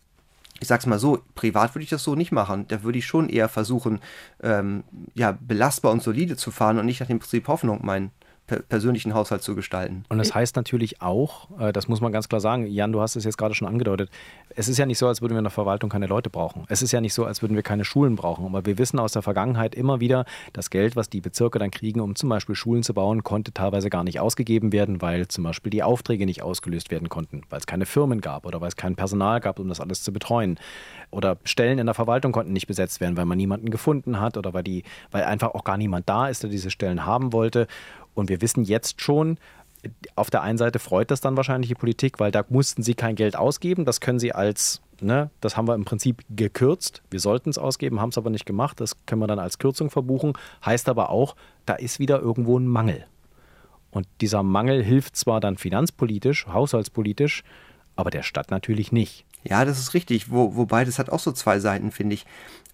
ich 0.60 0.68
sag's 0.68 0.86
mal 0.86 0.98
so, 0.98 1.20
privat 1.34 1.74
würde 1.74 1.84
ich 1.84 1.90
das 1.90 2.04
so 2.04 2.14
nicht 2.14 2.32
machen. 2.32 2.66
Da 2.68 2.82
würde 2.82 2.98
ich 2.98 3.06
schon 3.06 3.28
eher 3.28 3.48
versuchen, 3.48 4.00
ähm, 4.42 4.84
ja, 5.14 5.36
belastbar 5.40 5.92
und 5.92 6.02
solide 6.02 6.36
zu 6.36 6.50
fahren 6.50 6.78
und 6.78 6.86
nicht 6.86 7.00
nach 7.00 7.08
dem 7.08 7.18
Prinzip 7.18 7.48
Hoffnung 7.48 7.84
meinen 7.84 8.12
persönlichen 8.60 9.14
Haushalt 9.14 9.42
zu 9.42 9.54
gestalten. 9.54 10.04
Und 10.08 10.18
das 10.18 10.34
heißt 10.34 10.56
natürlich 10.56 11.00
auch, 11.00 11.48
äh, 11.58 11.72
das 11.72 11.88
muss 11.88 12.00
man 12.00 12.12
ganz 12.12 12.28
klar 12.28 12.40
sagen, 12.40 12.66
Jan, 12.66 12.92
du 12.92 13.00
hast 13.00 13.16
es 13.16 13.24
jetzt 13.24 13.38
gerade 13.38 13.54
schon 13.54 13.68
angedeutet, 13.68 14.10
es 14.54 14.68
ist 14.68 14.78
ja 14.78 14.86
nicht 14.86 14.98
so, 14.98 15.08
als 15.08 15.22
würden 15.22 15.34
wir 15.34 15.38
in 15.38 15.44
der 15.44 15.50
Verwaltung 15.50 15.90
keine 15.90 16.06
Leute 16.06 16.30
brauchen. 16.30 16.64
Es 16.68 16.82
ist 16.82 16.92
ja 16.92 17.00
nicht 17.00 17.14
so, 17.14 17.24
als 17.24 17.42
würden 17.42 17.54
wir 17.54 17.62
keine 17.62 17.84
Schulen 17.84 18.16
brauchen. 18.16 18.44
Aber 18.46 18.66
wir 18.66 18.78
wissen 18.78 18.98
aus 18.98 19.12
der 19.12 19.22
Vergangenheit 19.22 19.74
immer 19.74 20.00
wieder, 20.00 20.24
das 20.52 20.70
Geld, 20.70 20.96
was 20.96 21.08
die 21.08 21.20
Bezirke 21.20 21.58
dann 21.58 21.70
kriegen, 21.70 22.00
um 22.00 22.14
zum 22.14 22.28
Beispiel 22.28 22.54
Schulen 22.54 22.82
zu 22.82 22.94
bauen, 22.94 23.22
konnte 23.22 23.52
teilweise 23.52 23.90
gar 23.90 24.04
nicht 24.04 24.20
ausgegeben 24.20 24.72
werden, 24.72 25.02
weil 25.02 25.28
zum 25.28 25.44
Beispiel 25.44 25.70
die 25.70 25.82
Aufträge 25.82 26.26
nicht 26.26 26.42
ausgelöst 26.42 26.90
werden 26.90 27.08
konnten, 27.08 27.42
weil 27.50 27.58
es 27.58 27.66
keine 27.66 27.86
Firmen 27.86 28.20
gab 28.20 28.46
oder 28.46 28.60
weil 28.60 28.68
es 28.68 28.76
kein 28.76 28.96
Personal 28.96 29.40
gab, 29.40 29.58
um 29.58 29.68
das 29.68 29.80
alles 29.80 30.02
zu 30.02 30.12
betreuen. 30.12 30.58
Oder 31.10 31.38
Stellen 31.44 31.78
in 31.78 31.86
der 31.86 31.94
Verwaltung 31.94 32.32
konnten 32.32 32.52
nicht 32.52 32.66
besetzt 32.66 33.00
werden, 33.00 33.16
weil 33.16 33.26
man 33.26 33.36
niemanden 33.38 33.70
gefunden 33.70 34.20
hat 34.20 34.36
oder 34.36 34.54
weil, 34.54 34.62
die, 34.62 34.82
weil 35.10 35.24
einfach 35.24 35.54
auch 35.54 35.64
gar 35.64 35.76
niemand 35.76 36.08
da 36.08 36.28
ist, 36.28 36.42
der 36.42 36.50
diese 36.50 36.70
Stellen 36.70 37.06
haben 37.06 37.32
wollte. 37.32 37.66
Und 38.14 38.28
wir 38.28 38.40
wissen 38.40 38.64
jetzt 38.64 39.00
schon, 39.00 39.38
auf 40.14 40.30
der 40.30 40.42
einen 40.42 40.58
Seite 40.58 40.78
freut 40.78 41.10
das 41.10 41.20
dann 41.20 41.36
wahrscheinlich 41.36 41.68
die 41.68 41.74
Politik, 41.74 42.20
weil 42.20 42.30
da 42.30 42.44
mussten 42.48 42.82
sie 42.82 42.94
kein 42.94 43.16
Geld 43.16 43.36
ausgeben. 43.36 43.84
Das 43.84 44.00
können 44.00 44.18
sie 44.18 44.32
als, 44.32 44.80
ne, 45.00 45.30
das 45.40 45.56
haben 45.56 45.66
wir 45.66 45.74
im 45.74 45.84
Prinzip 45.84 46.22
gekürzt. 46.30 47.02
Wir 47.10 47.20
sollten 47.20 47.50
es 47.50 47.58
ausgeben, 47.58 48.00
haben 48.00 48.10
es 48.10 48.18
aber 48.18 48.30
nicht 48.30 48.46
gemacht. 48.46 48.80
Das 48.80 48.96
können 49.06 49.20
wir 49.20 49.26
dann 49.26 49.38
als 49.38 49.58
Kürzung 49.58 49.90
verbuchen. 49.90 50.34
Heißt 50.64 50.88
aber 50.88 51.10
auch, 51.10 51.34
da 51.66 51.74
ist 51.74 51.98
wieder 51.98 52.20
irgendwo 52.20 52.58
ein 52.58 52.66
Mangel. 52.66 53.06
Und 53.90 54.06
dieser 54.20 54.42
Mangel 54.42 54.82
hilft 54.82 55.16
zwar 55.16 55.40
dann 55.40 55.58
finanzpolitisch, 55.58 56.46
haushaltspolitisch, 56.46 57.42
aber 57.94 58.10
der 58.10 58.22
Stadt 58.22 58.50
natürlich 58.50 58.90
nicht. 58.90 59.26
Ja, 59.44 59.64
das 59.64 59.78
ist 59.78 59.94
richtig. 59.94 60.30
Wo, 60.30 60.56
wobei, 60.56 60.84
das 60.84 60.98
hat 60.98 61.10
auch 61.10 61.18
so 61.18 61.32
zwei 61.32 61.58
Seiten, 61.58 61.90
finde 61.90 62.14
ich. 62.14 62.24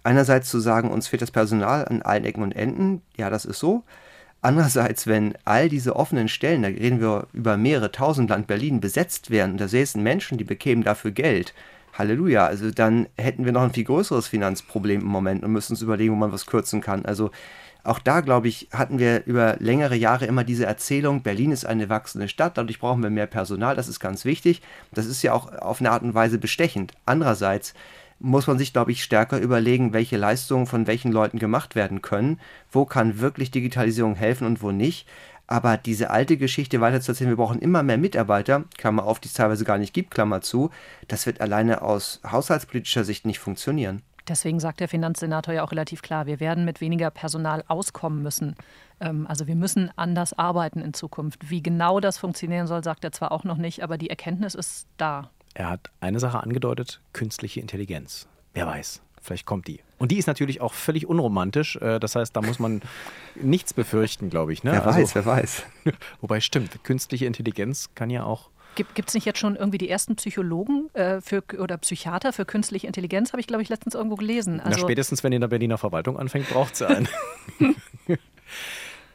Einerseits 0.03 0.49
zu 0.49 0.59
sagen, 0.59 0.91
uns 0.91 1.07
fehlt 1.07 1.21
das 1.21 1.31
Personal 1.31 1.85
an 1.85 2.01
allen 2.03 2.23
Ecken 2.23 2.43
und 2.43 2.55
Enden. 2.55 3.01
Ja, 3.17 3.29
das 3.29 3.43
ist 3.45 3.59
so. 3.59 3.83
Andererseits, 4.41 5.05
wenn 5.05 5.33
all 5.43 5.67
diese 5.67 5.95
offenen 5.95 6.29
Stellen, 6.29 6.61
da 6.61 6.69
reden 6.69 7.01
wir 7.01 7.27
über 7.33 7.57
mehrere 7.57 7.91
tausend 7.91 8.29
Land 8.29 8.47
Berlin, 8.47 8.79
besetzt 8.79 9.31
werden, 9.31 9.57
da 9.57 9.67
säßen 9.67 10.01
Menschen, 10.01 10.37
die 10.37 10.45
bekämen 10.45 10.83
dafür 10.83 11.11
Geld, 11.11 11.53
Halleluja, 11.93 12.45
also 12.45 12.71
dann 12.71 13.07
hätten 13.17 13.43
wir 13.43 13.51
noch 13.51 13.63
ein 13.63 13.73
viel 13.73 13.83
größeres 13.83 14.27
Finanzproblem 14.27 15.01
im 15.01 15.07
Moment 15.07 15.43
und 15.43 15.51
müssen 15.51 15.73
uns 15.73 15.81
überlegen, 15.81 16.13
wo 16.13 16.17
man 16.17 16.31
was 16.31 16.45
kürzen 16.45 16.79
kann. 16.79 17.03
Also 17.03 17.31
auch 17.83 17.99
da, 17.99 18.21
glaube 18.21 18.47
ich, 18.47 18.69
hatten 18.71 18.99
wir 18.99 19.25
über 19.25 19.57
längere 19.59 19.95
Jahre 19.95 20.25
immer 20.25 20.45
diese 20.45 20.65
Erzählung, 20.65 21.21
Berlin 21.21 21.51
ist 21.51 21.65
eine 21.65 21.89
wachsende 21.89 22.29
Stadt, 22.29 22.57
dadurch 22.57 22.79
brauchen 22.79 23.03
wir 23.03 23.09
mehr 23.09 23.27
Personal, 23.27 23.75
das 23.75 23.89
ist 23.89 23.99
ganz 23.99 24.23
wichtig. 24.23 24.61
Das 24.93 25.05
ist 25.05 25.21
ja 25.21 25.33
auch 25.33 25.51
auf 25.53 25.81
eine 25.81 25.91
Art 25.91 26.03
und 26.03 26.13
Weise 26.13 26.37
bestechend. 26.37 26.93
Andererseits 27.05 27.73
muss 28.19 28.47
man 28.47 28.57
sich, 28.57 28.73
glaube 28.73 28.91
ich, 28.91 29.03
stärker 29.03 29.39
überlegen, 29.39 29.93
welche 29.93 30.17
Leistungen 30.17 30.67
von 30.67 30.87
welchen 30.87 31.11
Leuten 31.11 31.39
gemacht 31.39 31.75
werden 31.75 32.01
können, 32.01 32.39
wo 32.71 32.85
kann 32.85 33.19
wirklich 33.19 33.51
Digitalisierung 33.51 34.15
helfen 34.15 34.45
und 34.45 34.61
wo 34.61 34.71
nicht. 34.71 35.07
Aber 35.47 35.77
diese 35.77 36.11
alte 36.11 36.37
Geschichte 36.37 36.79
weiter 36.79 37.01
zu 37.01 37.11
erzählen, 37.11 37.31
wir 37.31 37.37
brauchen 37.37 37.59
immer 37.59 37.81
mehr 37.81 37.97
Mitarbeiter, 37.97 38.65
Klammer 38.77 39.05
auf, 39.05 39.19
die 39.19 39.29
es 39.29 39.33
teilweise 39.33 39.65
gar 39.65 39.79
nicht 39.79 39.95
gibt, 39.95 40.11
Klammer 40.11 40.41
zu, 40.41 40.69
das 41.07 41.25
wird 41.25 41.41
alleine 41.41 41.81
aus 41.81 42.21
haushaltspolitischer 42.29 43.03
Sicht 43.03 43.25
nicht 43.25 43.39
funktionieren. 43.39 44.03
Deswegen 44.27 44.59
sagt 44.59 44.79
der 44.79 44.87
Finanzsenator 44.87 45.55
ja 45.55 45.63
auch 45.63 45.71
relativ 45.71 46.03
klar, 46.03 46.27
wir 46.27 46.39
werden 46.39 46.65
mit 46.65 46.81
weniger 46.81 47.09
Personal 47.09 47.63
auskommen 47.67 48.21
müssen. 48.21 48.55
Ähm, 48.99 49.25
also 49.27 49.47
wir 49.47 49.55
müssen 49.55 49.91
anders 49.95 50.37
arbeiten 50.37 50.81
in 50.81 50.93
Zukunft. 50.93 51.49
Wie 51.49 51.63
genau 51.63 51.99
das 51.99 52.19
funktionieren 52.19 52.67
soll, 52.67 52.83
sagt 52.83 53.03
er 53.03 53.11
zwar 53.11 53.31
auch 53.31 53.43
noch 53.43 53.57
nicht, 53.57 53.81
aber 53.81 53.97
die 53.97 54.11
Erkenntnis 54.11 54.53
ist 54.53 54.87
da. 54.97 55.31
Er 55.53 55.69
hat 55.69 55.89
eine 55.99 56.19
Sache 56.19 56.41
angedeutet, 56.41 57.01
künstliche 57.13 57.59
Intelligenz. 57.59 58.27
Wer 58.53 58.67
weiß, 58.67 59.01
vielleicht 59.21 59.45
kommt 59.45 59.67
die. 59.67 59.81
Und 59.97 60.11
die 60.11 60.17
ist 60.17 60.27
natürlich 60.27 60.61
auch 60.61 60.73
völlig 60.73 61.07
unromantisch. 61.07 61.75
Äh, 61.77 61.99
das 61.99 62.15
heißt, 62.15 62.35
da 62.35 62.41
muss 62.41 62.59
man 62.59 62.81
nichts 63.35 63.73
befürchten, 63.73 64.29
glaube 64.29 64.53
ich. 64.53 64.63
Ne? 64.63 64.71
Wer 64.71 64.85
also, 64.85 64.99
weiß, 64.99 65.15
wer 65.15 65.25
weiß. 65.25 65.63
Wobei 66.21 66.39
stimmt, 66.39 66.83
künstliche 66.83 67.25
Intelligenz 67.25 67.89
kann 67.95 68.09
ja 68.09 68.23
auch 68.23 68.49
Gibt 68.75 69.09
es 69.09 69.13
nicht 69.13 69.25
jetzt 69.25 69.39
schon 69.39 69.55
irgendwie 69.55 69.77
die 69.77 69.89
ersten 69.89 70.15
Psychologen 70.15 70.89
äh, 70.93 71.19
für, 71.19 71.43
oder 71.57 71.77
Psychiater 71.77 72.31
für 72.31 72.45
künstliche 72.45 72.87
Intelligenz? 72.87 73.33
Habe 73.33 73.41
ich, 73.41 73.47
glaube 73.47 73.61
ich, 73.61 73.67
letztens 73.67 73.93
irgendwo 73.93 74.15
gelesen. 74.15 74.61
Also, 74.61 74.77
Na, 74.77 74.77
spätestens, 74.77 75.23
wenn 75.23 75.31
die 75.31 75.35
in 75.35 75.41
der 75.41 75.49
Berliner 75.49 75.77
Verwaltung 75.77 76.17
anfängt, 76.17 76.47
braucht 76.49 76.77
sie 76.77 76.87
einen. 76.87 77.09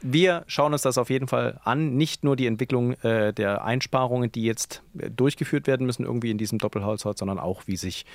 Wir 0.07 0.43
schauen 0.45 0.71
uns 0.71 0.83
das 0.83 0.99
auf 0.99 1.09
jeden 1.09 1.27
Fall 1.27 1.59
an. 1.63 1.95
Nicht 1.95 2.23
nur 2.23 2.35
die 2.35 2.45
Entwicklung 2.45 2.93
äh, 3.01 3.33
der 3.33 3.65
Einsparungen, 3.65 4.31
die 4.31 4.43
jetzt 4.43 4.83
äh, 4.99 5.09
durchgeführt 5.09 5.65
werden 5.65 5.87
müssen, 5.87 6.05
irgendwie 6.05 6.29
in 6.29 6.37
diesem 6.37 6.59
Doppelhaushalt, 6.59 7.17
sondern 7.17 7.39
auch, 7.39 7.63
wie 7.65 7.75
sich 7.75 8.05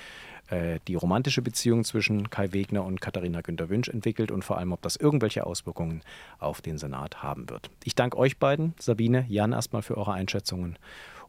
äh, 0.50 0.79
die 0.87 0.94
romantische 0.94 1.42
Beziehung 1.42 1.83
zwischen 1.83 2.31
Kai 2.31 2.53
Wegner 2.53 2.85
und 2.85 3.00
Katharina 3.00 3.40
Günter 3.40 3.68
Wünsch 3.70 3.88
entwickelt 3.88 4.31
und 4.31 4.44
vor 4.44 4.59
allem, 4.59 4.70
ob 4.70 4.83
das 4.83 4.94
irgendwelche 4.94 5.44
Auswirkungen 5.44 6.03
auf 6.38 6.61
den 6.61 6.79
Senat 6.79 7.24
haben 7.24 7.50
wird. 7.50 7.70
Ich 7.83 7.96
danke 7.96 8.18
euch 8.18 8.38
beiden, 8.38 8.74
Sabine, 8.79 9.26
Jan, 9.29 9.50
erstmal 9.50 9.83
für 9.83 9.96
eure 9.96 10.12
Einschätzungen 10.12 10.79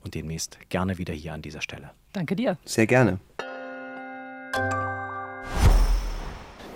und 0.02 0.14
demnächst 0.14 0.60
gerne 0.70 1.00
wieder 1.00 1.16
hier 1.16 1.34
an 1.34 1.42
dieser 1.42 1.62
Stelle. 1.62 1.90
Danke 2.14 2.36
dir. 2.36 2.60
Sehr 2.66 2.86
gerne. 2.86 3.20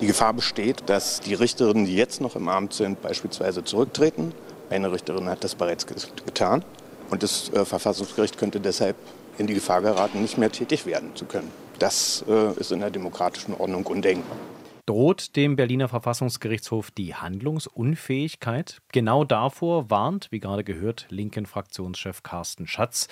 Die 0.02 0.08
Gefahr 0.08 0.34
besteht, 0.34 0.84
dass 0.88 1.22
die 1.22 1.34
Richterinnen, 1.34 1.86
die 1.86 1.96
jetzt 1.96 2.20
noch 2.20 2.36
im 2.36 2.50
Amt 2.50 2.74
sind, 2.74 3.02
beispielsweise 3.02 3.64
zurücktreten. 3.64 4.34
Eine 4.70 4.92
Richterin 4.92 5.30
hat 5.30 5.44
das 5.44 5.56
bereits 5.56 5.86
getan. 5.88 6.66
Und 7.10 7.24
das 7.24 7.50
äh, 7.54 7.64
Verfassungsgericht 7.64 8.38
könnte 8.38 8.60
deshalb 8.60 8.96
in 9.38 9.48
die 9.48 9.54
Gefahr 9.54 9.82
geraten, 9.82 10.22
nicht 10.22 10.38
mehr 10.38 10.52
tätig 10.52 10.86
werden 10.86 11.16
zu 11.16 11.26
können. 11.26 11.52
Das 11.80 12.26
äh, 12.28 12.60
ist 12.60 12.72
in 12.72 12.80
der 12.80 12.90
demokratischen 12.90 13.54
Ordnung 13.54 13.86
undenkbar 13.86 14.38
droht 14.86 15.36
dem 15.36 15.56
Berliner 15.56 15.88
Verfassungsgerichtshof 15.88 16.92
die 16.92 17.16
Handlungsunfähigkeit. 17.16 18.82
Genau 18.92 19.24
davor 19.24 19.90
warnt, 19.90 20.28
wie 20.32 20.40
gerade 20.40 20.64
gehört, 20.64 21.08
linken 21.10 21.46
Fraktionschef 21.46 22.22
Carsten 22.22 22.68
Schatz. 22.68 23.08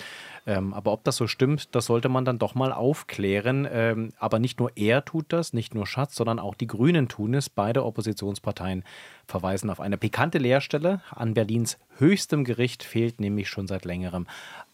Ähm, 0.46 0.72
aber 0.72 0.92
ob 0.92 1.04
das 1.04 1.16
so 1.16 1.26
stimmt, 1.26 1.74
das 1.74 1.86
sollte 1.86 2.08
man 2.08 2.24
dann 2.24 2.38
doch 2.38 2.54
mal 2.54 2.72
aufklären. 2.72 3.66
Ähm, 3.70 4.12
aber 4.18 4.38
nicht 4.38 4.60
nur 4.60 4.70
er 4.76 5.04
tut 5.04 5.26
das, 5.28 5.52
nicht 5.52 5.74
nur 5.74 5.86
Schatz, 5.86 6.14
sondern 6.14 6.38
auch 6.38 6.54
die 6.54 6.68
Grünen 6.68 7.08
tun 7.08 7.34
es. 7.34 7.50
Beide 7.50 7.84
Oppositionsparteien 7.84 8.84
verweisen 9.26 9.70
auf 9.70 9.80
eine 9.80 9.96
pikante 9.96 10.38
Leerstelle. 10.38 11.00
An 11.10 11.34
Berlins 11.34 11.78
höchstem 11.98 12.44
Gericht 12.44 12.82
fehlt 12.82 13.20
nämlich 13.20 13.48
schon 13.48 13.66
seit 13.66 13.84
längerem 13.84 14.26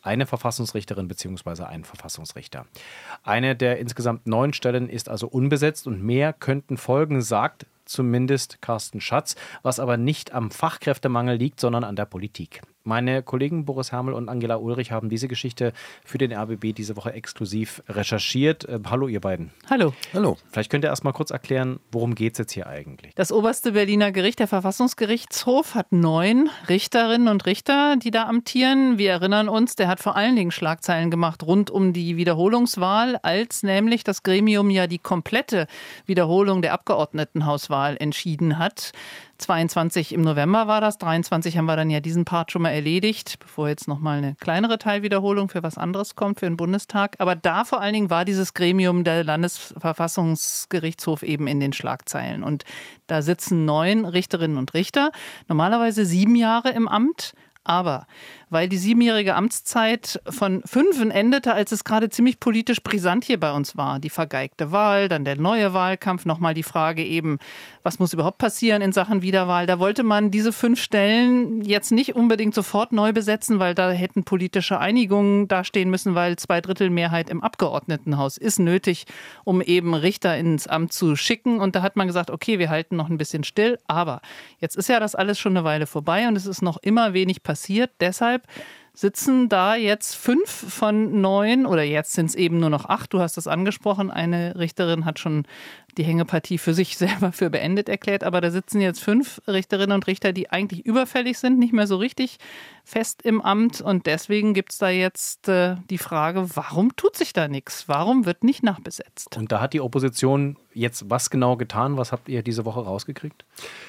eine 0.03 0.27
Verfassungsrichterin 0.27 1.09
bzw. 1.09 1.65
ein 1.65 1.85
Verfassungsrichter. 1.85 2.67
Eine 3.23 3.57
der 3.57 3.79
insgesamt 3.79 4.27
neun 4.27 4.53
Stellen 4.53 4.89
ist 4.89 5.09
also 5.09 5.29
unbesetzt 5.29 5.87
und 5.87 6.03
mehr 6.03 6.33
könnten 6.33 6.77
folgen, 6.77 7.21
sagt 7.21 7.67
zumindest 7.91 8.63
Carsten 8.63 9.01
Schatz, 9.01 9.37
was 9.63 9.81
aber 9.81 9.97
nicht 9.97 10.33
am 10.33 10.51
Fachkräftemangel 10.51 11.37
liegt, 11.37 11.61
sondern 11.61 11.85
an 11.85 11.97
der 11.97 12.07
Politik. 12.07 12.63
Meine 12.83 13.23
Kollegen 13.23 13.67
Boris 13.67 13.93
Hermel 13.93 14.15
und 14.15 14.31
Angela 14.31 14.57
Ulrich 14.57 14.91
haben 14.91 15.11
diese 15.11 15.29
Geschichte 15.29 15.75
für 16.03 16.17
den 16.17 16.33
RBB 16.33 16.75
diese 16.75 16.97
Woche 16.97 17.13
exklusiv 17.13 17.83
recherchiert. 17.89 18.65
Äh, 18.65 18.81
hallo, 18.89 19.07
ihr 19.07 19.21
beiden. 19.21 19.51
Hallo. 19.69 19.93
Hallo. 20.15 20.39
Vielleicht 20.51 20.71
könnt 20.71 20.85
ihr 20.85 20.89
erst 20.89 21.05
mal 21.05 21.13
kurz 21.13 21.31
erklären, 21.31 21.79
worum 21.93 22.15
geht 22.15 22.33
es 22.33 22.39
jetzt 22.39 22.53
hier 22.53 22.67
eigentlich? 22.67 23.15
Das 23.17 23.33
oberste 23.33 23.73
Berliner 23.73 24.13
Gericht, 24.13 24.39
der 24.39 24.49
Verfassungsgerichtshof, 24.49 25.75
hat 25.75 25.93
neun 25.93 26.49
Richterinnen 26.71 27.29
und 27.29 27.45
Richter, 27.45 27.97
die 27.97 28.11
da 28.11 28.25
amtieren. 28.27 28.97
Wir 28.97 29.11
erinnern 29.11 29.51
uns, 29.51 29.77
der 29.77 29.89
hat 29.89 30.01
vor 30.01 30.17
allen 30.17 30.37
Dingen 30.37 30.51
Schlagzeilen 30.51 31.11
gemacht 31.11 31.43
rund 31.43 31.71
um 31.71 31.93
die 31.93 32.17
Wiederholungswahl, 32.17 33.19
als 33.23 33.63
nämlich 33.63 34.05
das 34.05 34.23
Gremium 34.23 34.71
ja 34.71 34.87
die 34.87 34.99
komplette 34.99 35.67
Wiederholung 36.07 36.63
der 36.63 36.73
Abgeordnetenhauswahl 36.73 37.80
entschieden 37.99 38.59
hat. 38.59 38.93
22 39.39 40.13
im 40.13 40.21
November 40.21 40.67
war 40.67 40.81
das, 40.81 40.99
23 40.99 41.57
haben 41.57 41.65
wir 41.65 41.77
dann 41.77 41.91
ja 41.91 42.01
diesen 42.01 42.25
Part 42.25 42.53
schon 42.53 42.63
mal 42.63 42.71
erledigt, 42.71 43.39
bevor 43.41 43.69
jetzt 43.69 43.89
nochmal 43.89 44.19
eine 44.19 44.35
kleinere 44.35 44.79
Teilwiederholung 44.79 45.49
für 45.49 45.63
was 45.63 45.79
anderes 45.79 46.15
kommt, 46.15 46.41
für 46.41 46.47
den 46.47 46.57
Bundestag. 46.57 47.17
Aber 47.19 47.35
da 47.35 47.65
vor 47.65 47.81
allen 47.81 47.95
Dingen 47.95 48.11
war 48.11 48.25
dieses 48.25 48.55
Gremium 48.55 49.03
der 49.03 49.25
Landesverfassungsgerichtshof 49.25 51.23
eben 51.23 51.47
in 51.47 51.59
den 51.61 51.73
Schlagzeilen. 51.73 52.43
Und 52.43 52.65
da 53.07 53.23
sitzen 53.23 53.65
neun 53.65 54.05
Richterinnen 54.05 54.59
und 54.59 54.75
Richter, 54.75 55.11
normalerweise 55.49 56.05
sieben 56.05 56.37
Jahre 56.37 56.71
im 56.71 56.87
Amt. 56.87 57.33
Aber 57.65 58.07
weil 58.51 58.69
die 58.69 58.77
siebenjährige 58.77 59.37
Amtszeit 59.37 60.21
von 60.29 60.63
fünfen 60.65 61.13
endete, 61.13 61.55
als 61.55 61.71
es 61.71 61.85
gerade 61.85 62.11
ziemlich 62.11 62.41
politisch 62.41 62.83
brisant 62.83 63.25
hier 63.25 63.39
bei 63.39 63.53
uns 63.53 63.77
war. 63.77 64.01
Die 64.01 64.11
vergeigte 64.11 64.73
Wahl, 64.73 65.09
dann 65.09 65.25
der 65.25 65.39
neue 65.39 65.73
Wahlkampf, 65.73 66.27
nochmal 66.27 66.53
die 66.53 66.65
Frage 66.65 67.05
eben, 67.05 67.39
was 67.85 68.01
muss 68.01 68.13
überhaupt 68.13 68.39
passieren 68.39 68.83
in 68.83 68.93
Sachen 68.93 69.23
Wiederwahl. 69.23 69.67
Da 69.67 69.79
wollte 69.79 70.03
man 70.03 70.33
diese 70.33 70.53
fünf 70.53 70.83
Stellen 70.83 71.63
jetzt 71.63 71.93
nicht 71.93 72.17
unbedingt 72.17 72.55
sofort 72.55 72.91
neu 72.93 73.13
besetzen, 73.13 73.61
weil 73.61 73.75
da 73.75 73.91
hätten 73.93 74.25
politische 74.25 74.81
Einigungen 74.81 75.47
dastehen 75.47 75.89
müssen, 75.89 76.17
weil 76.17 76.37
zwei 76.37 76.61
Drittel 76.61 76.91
Mehrheit 76.91 77.31
im 77.31 77.43
Abgeordnetenhaus 77.43 78.37
ist 78.37 78.59
nötig, 78.59 79.07
um 79.45 79.63
eben 79.63 79.95
Richter 79.95 80.37
ins 80.37 80.67
Amt 80.67 80.93
zu 80.93 81.15
schicken. 81.15 81.61
Und 81.61 81.77
da 81.77 81.83
hat 81.83 81.95
man 81.95 82.09
gesagt, 82.09 82.31
okay, 82.31 82.59
wir 82.59 82.69
halten 82.69 82.97
noch 82.97 83.09
ein 83.09 83.19
bisschen 83.19 83.45
still. 83.45 83.79
Aber 83.87 84.21
jetzt 84.59 84.77
ist 84.77 84.89
ja 84.89 84.99
das 84.99 85.15
alles 85.15 85.39
schon 85.39 85.57
eine 85.57 85.65
Weile 85.65 85.87
vorbei 85.87 86.27
und 86.27 86.35
es 86.35 86.47
ist 86.47 86.63
noch 86.63 86.79
immer 86.79 87.13
wenig 87.13 87.45
passiert. 87.45 87.50
Deshalb 87.57 87.91
deshalb 88.01 88.43
sitzen 88.93 89.49
da 89.49 89.77
jetzt 89.77 90.15
fünf 90.15 90.51
von 90.51 91.21
neun 91.21 91.65
oder 91.65 91.83
jetzt 91.83 92.13
sind 92.13 92.27
es 92.27 92.35
eben 92.35 92.59
nur 92.59 92.71
noch 92.71 92.87
acht. 92.87 93.13
Du 93.13 93.21
hast 93.21 93.39
es 93.39 93.47
angesprochen. 93.47 94.11
Eine 94.11 94.59
Richterin 94.59 95.05
hat 95.05 95.19
schon 95.19 95.45
die 95.99 96.05
Hängepartie 96.05 96.59
für 96.59 96.75
sich 96.75 96.97
selber 96.99 97.33
für 97.33 97.51
beendet 97.51 97.89
erklärt. 97.89 98.25
Aber 98.25 98.41
da 98.41 98.51
sitzen 98.51 98.81
jetzt 98.81 99.03
fünf 99.03 99.41
Richterinnen 99.47 99.95
und 99.95 100.07
Richter, 100.07 100.33
die 100.33 100.51
eigentlich 100.51 100.85
überfällig 100.85 101.39
sind, 101.39 101.59
nicht 101.59 101.73
mehr 101.73 101.87
so 101.87 101.97
richtig 101.97 102.39
fest 102.85 103.23
im 103.23 103.41
Amt. 103.41 103.81
Und 103.81 104.07
deswegen 104.07 104.55
gibt 104.55 104.73
es 104.73 104.79
da 104.79 104.89
jetzt 104.89 105.49
äh, 105.49 105.77
die 105.91 105.99
Frage, 105.99 106.49
warum 106.55 106.97
tut 106.97 107.17
sich 107.17 107.33
da 107.33 107.49
nichts? 107.49 107.89
Warum 107.89 108.27
wird 108.27 108.45
nicht 108.45 108.63
nachbesetzt? 108.63 109.37
Und 109.37 109.53
da 109.53 109.61
hat 109.61 109.73
die 109.73 109.81
Opposition 109.81 110.57
jetzt 110.73 111.11
was 111.11 111.31
genau 111.31 111.57
getan? 111.57 111.97
Was 111.97 112.13
habt 112.13 112.29
ihr 112.29 112.43
diese 112.43 112.65
Woche 112.65 112.81
rausgekriegt? 112.81 113.45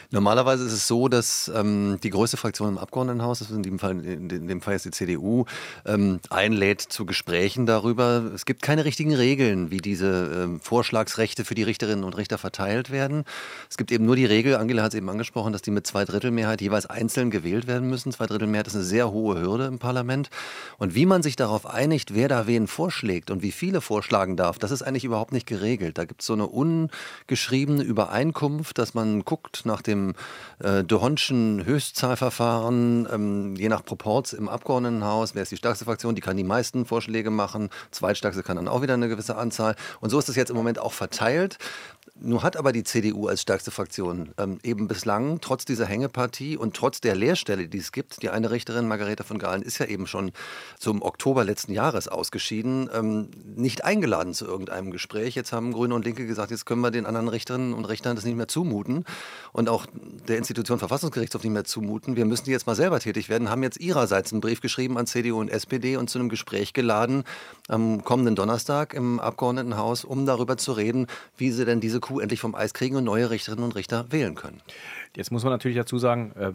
Normalerweise 0.09 0.65
ist 0.65 0.73
es 0.73 0.87
so, 0.87 1.07
dass 1.07 1.51
ähm, 1.53 1.99
die 2.03 2.09
größte 2.09 2.37
Fraktion 2.37 2.69
im 2.69 2.77
Abgeordnetenhaus, 2.77 3.39
das 3.39 3.49
ist 3.49 3.55
in 3.55 3.63
dem 3.63 3.79
Fall, 3.79 4.03
in 4.03 4.47
dem 4.47 4.61
Fall 4.61 4.75
ist 4.75 4.85
die 4.85 4.91
CDU, 4.91 5.45
ähm, 5.85 6.19
einlädt 6.29 6.81
zu 6.81 7.05
Gesprächen 7.05 7.65
darüber. 7.65 8.31
Es 8.33 8.45
gibt 8.45 8.61
keine 8.61 8.85
richtigen 8.85 9.13
Regeln, 9.13 9.71
wie 9.71 9.77
diese 9.77 10.43
ähm, 10.43 10.59
Vorschlagsrechte 10.59 11.45
für 11.45 11.55
die 11.55 11.63
Richterinnen 11.63 11.90
und 12.03 12.17
Richter 12.17 12.37
verteilt 12.37 12.91
werden. 12.91 13.23
Es 13.69 13.77
gibt 13.77 13.91
eben 13.91 14.05
nur 14.05 14.15
die 14.15 14.25
Regel, 14.25 14.55
Angela 14.55 14.83
hat 14.83 14.93
es 14.93 14.97
eben 14.97 15.09
angesprochen, 15.09 15.53
dass 15.53 15.61
die 15.61 15.71
mit 15.71 15.87
Zweidrittelmehrheit 15.87 16.61
jeweils 16.61 16.85
einzeln 16.85 17.31
gewählt 17.31 17.67
werden 17.67 17.89
müssen. 17.89 18.11
Zweidrittelmehrheit 18.11 18.67
ist 18.67 18.75
eine 18.75 18.83
sehr 18.83 19.11
hohe 19.11 19.39
Hürde 19.39 19.65
im 19.65 19.79
Parlament. 19.79 20.29
Und 20.77 20.95
wie 20.95 21.05
man 21.05 21.23
sich 21.23 21.35
darauf 21.35 21.65
einigt, 21.65 22.15
wer 22.15 22.27
da 22.27 22.47
wen 22.47 22.67
vorschlägt 22.67 23.31
und 23.31 23.43
wie 23.43 23.51
viele 23.51 23.81
vorschlagen 23.81 24.35
darf, 24.35 24.57
das 24.57 24.71
ist 24.71 24.81
eigentlich 24.81 25.05
überhaupt 25.05 25.31
nicht 25.31 25.45
geregelt. 25.45 25.97
Da 25.97 26.05
gibt 26.05 26.21
es 26.21 26.27
so 26.27 26.33
eine 26.33 26.47
ungeschriebene 26.47 27.83
Übereinkunft, 27.83 28.77
dass 28.77 28.93
man 28.93 29.23
guckt 29.23 29.61
nach 29.65 29.81
dem 29.81 29.91
dem 29.91 30.13
äh, 30.59 30.83
Dohonschen 30.83 31.65
Höchstzahlverfahren, 31.65 33.07
ähm, 33.11 33.55
je 33.55 33.69
nach 33.69 33.83
Proports 33.83 34.33
im 34.33 34.49
Abgeordnetenhaus, 34.49 35.35
wer 35.35 35.43
ist 35.43 35.51
die 35.51 35.57
stärkste 35.57 35.85
Fraktion, 35.85 36.15
die 36.15 36.21
kann 36.21 36.37
die 36.37 36.43
meisten 36.43 36.85
Vorschläge 36.85 37.29
machen, 37.29 37.69
zweitstärkste 37.91 38.43
kann 38.43 38.55
dann 38.55 38.67
auch 38.67 38.81
wieder 38.81 38.93
eine 38.95 39.09
gewisse 39.09 39.35
Anzahl. 39.35 39.75
Und 39.99 40.09
so 40.09 40.19
ist 40.19 40.29
es 40.29 40.35
jetzt 40.35 40.49
im 40.49 40.55
Moment 40.55 40.79
auch 40.79 40.93
verteilt. 40.93 41.57
Nun 42.23 42.43
hat 42.43 42.55
aber 42.55 42.71
die 42.71 42.83
CDU 42.83 43.27
als 43.27 43.41
stärkste 43.41 43.71
Fraktion 43.71 44.33
ähm, 44.37 44.59
eben 44.61 44.87
bislang, 44.87 45.41
trotz 45.41 45.65
dieser 45.65 45.87
Hängepartie 45.87 46.55
und 46.55 46.75
trotz 46.75 47.01
der 47.01 47.15
Leerstelle, 47.15 47.67
die 47.67 47.79
es 47.79 47.91
gibt, 47.91 48.21
die 48.21 48.29
eine 48.29 48.51
Richterin, 48.51 48.87
Margareta 48.87 49.23
von 49.23 49.39
Gahlen, 49.39 49.63
ist 49.63 49.79
ja 49.79 49.87
eben 49.87 50.05
schon 50.05 50.31
zum 50.77 51.01
Oktober 51.01 51.43
letzten 51.43 51.73
Jahres 51.73 52.07
ausgeschieden, 52.07 52.91
ähm, 52.93 53.29
nicht 53.55 53.83
eingeladen 53.85 54.35
zu 54.35 54.45
irgendeinem 54.45 54.91
Gespräch. 54.91 55.33
Jetzt 55.33 55.51
haben 55.51 55.73
Grüne 55.73 55.95
und 55.95 56.05
Linke 56.05 56.27
gesagt, 56.27 56.51
jetzt 56.51 56.67
können 56.67 56.81
wir 56.81 56.91
den 56.91 57.07
anderen 57.07 57.27
Richterinnen 57.27 57.73
und 57.73 57.85
Richtern 57.85 58.15
das 58.15 58.23
nicht 58.23 58.37
mehr 58.37 58.47
zumuten 58.47 59.03
und 59.51 59.67
auch 59.67 59.87
der 60.27 60.37
Institution 60.37 60.77
Verfassungsgerichtshof 60.77 61.43
nicht 61.43 61.53
mehr 61.53 61.63
zumuten. 61.63 62.15
Wir 62.15 62.25
müssen 62.25 62.45
die 62.45 62.51
jetzt 62.51 62.67
mal 62.67 62.75
selber 62.75 62.99
tätig 62.99 63.29
werden, 63.29 63.49
haben 63.49 63.63
jetzt 63.63 63.79
ihrerseits 63.79 64.31
einen 64.31 64.41
Brief 64.41 64.61
geschrieben 64.61 64.99
an 64.99 65.07
CDU 65.07 65.39
und 65.39 65.49
SPD 65.49 65.97
und 65.97 66.07
zu 66.07 66.19
einem 66.19 66.29
Gespräch 66.29 66.73
geladen 66.73 67.23
am 67.67 68.03
kommenden 68.03 68.35
Donnerstag 68.35 68.93
im 68.93 69.19
Abgeordnetenhaus, 69.19 70.05
um 70.05 70.27
darüber 70.27 70.57
zu 70.57 70.73
reden, 70.73 71.07
wie 71.35 71.51
sie 71.51 71.65
denn 71.65 71.79
diese 71.79 71.99
Kuh 72.11 72.19
endlich 72.19 72.39
vom 72.39 72.55
Eis 72.55 72.73
kriegen 72.73 72.95
und 72.95 73.03
neue 73.03 73.29
Richterinnen 73.29 73.63
und 73.63 73.75
Richter 73.75 74.11
wählen 74.11 74.35
können. 74.35 74.61
Jetzt 75.15 75.31
muss 75.31 75.43
man 75.43 75.51
natürlich 75.51 75.77
dazu 75.77 75.97
sagen, 75.97 76.31
äh, 76.35 76.51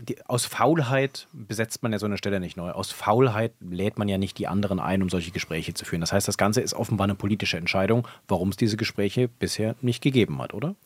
die, 0.00 0.24
aus 0.26 0.46
Faulheit 0.46 1.26
besetzt 1.32 1.82
man 1.82 1.92
ja 1.92 1.98
so 1.98 2.06
eine 2.06 2.18
Stelle 2.18 2.40
nicht 2.40 2.56
neu. 2.56 2.70
Aus 2.70 2.92
Faulheit 2.92 3.52
lädt 3.60 3.98
man 3.98 4.08
ja 4.08 4.18
nicht 4.18 4.38
die 4.38 4.46
anderen 4.46 4.78
ein, 4.78 5.02
um 5.02 5.08
solche 5.08 5.32
Gespräche 5.32 5.74
zu 5.74 5.84
führen. 5.84 6.00
Das 6.00 6.12
heißt, 6.12 6.28
das 6.28 6.38
Ganze 6.38 6.60
ist 6.60 6.74
offenbar 6.74 7.04
eine 7.04 7.14
politische 7.14 7.56
Entscheidung, 7.56 8.06
warum 8.28 8.50
es 8.50 8.56
diese 8.56 8.76
Gespräche 8.76 9.28
bisher 9.28 9.74
nicht 9.80 10.02
gegeben 10.02 10.40
hat, 10.40 10.54
oder? 10.54 10.76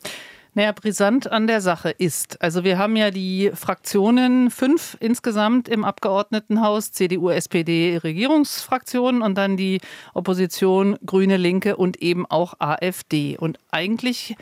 Naja, 0.55 0.71
brisant 0.71 1.31
an 1.31 1.47
der 1.47 1.61
Sache 1.61 1.89
ist, 1.89 2.39
also 2.43 2.63
wir 2.63 2.77
haben 2.77 2.95
ja 2.95 3.09
die 3.09 3.49
Fraktionen, 3.55 4.51
fünf 4.51 4.95
insgesamt 4.99 5.67
im 5.67 5.83
Abgeordnetenhaus, 5.83 6.91
CDU, 6.91 7.29
SPD, 7.31 7.97
Regierungsfraktionen 7.97 9.23
und 9.23 9.35
dann 9.35 9.57
die 9.57 9.81
Opposition, 10.13 10.95
Grüne, 11.07 11.37
Linke 11.37 11.75
und 11.75 12.03
eben 12.03 12.27
auch 12.27 12.53
AfD. 12.59 13.35
Und 13.35 13.57
eigentlich 13.71 14.35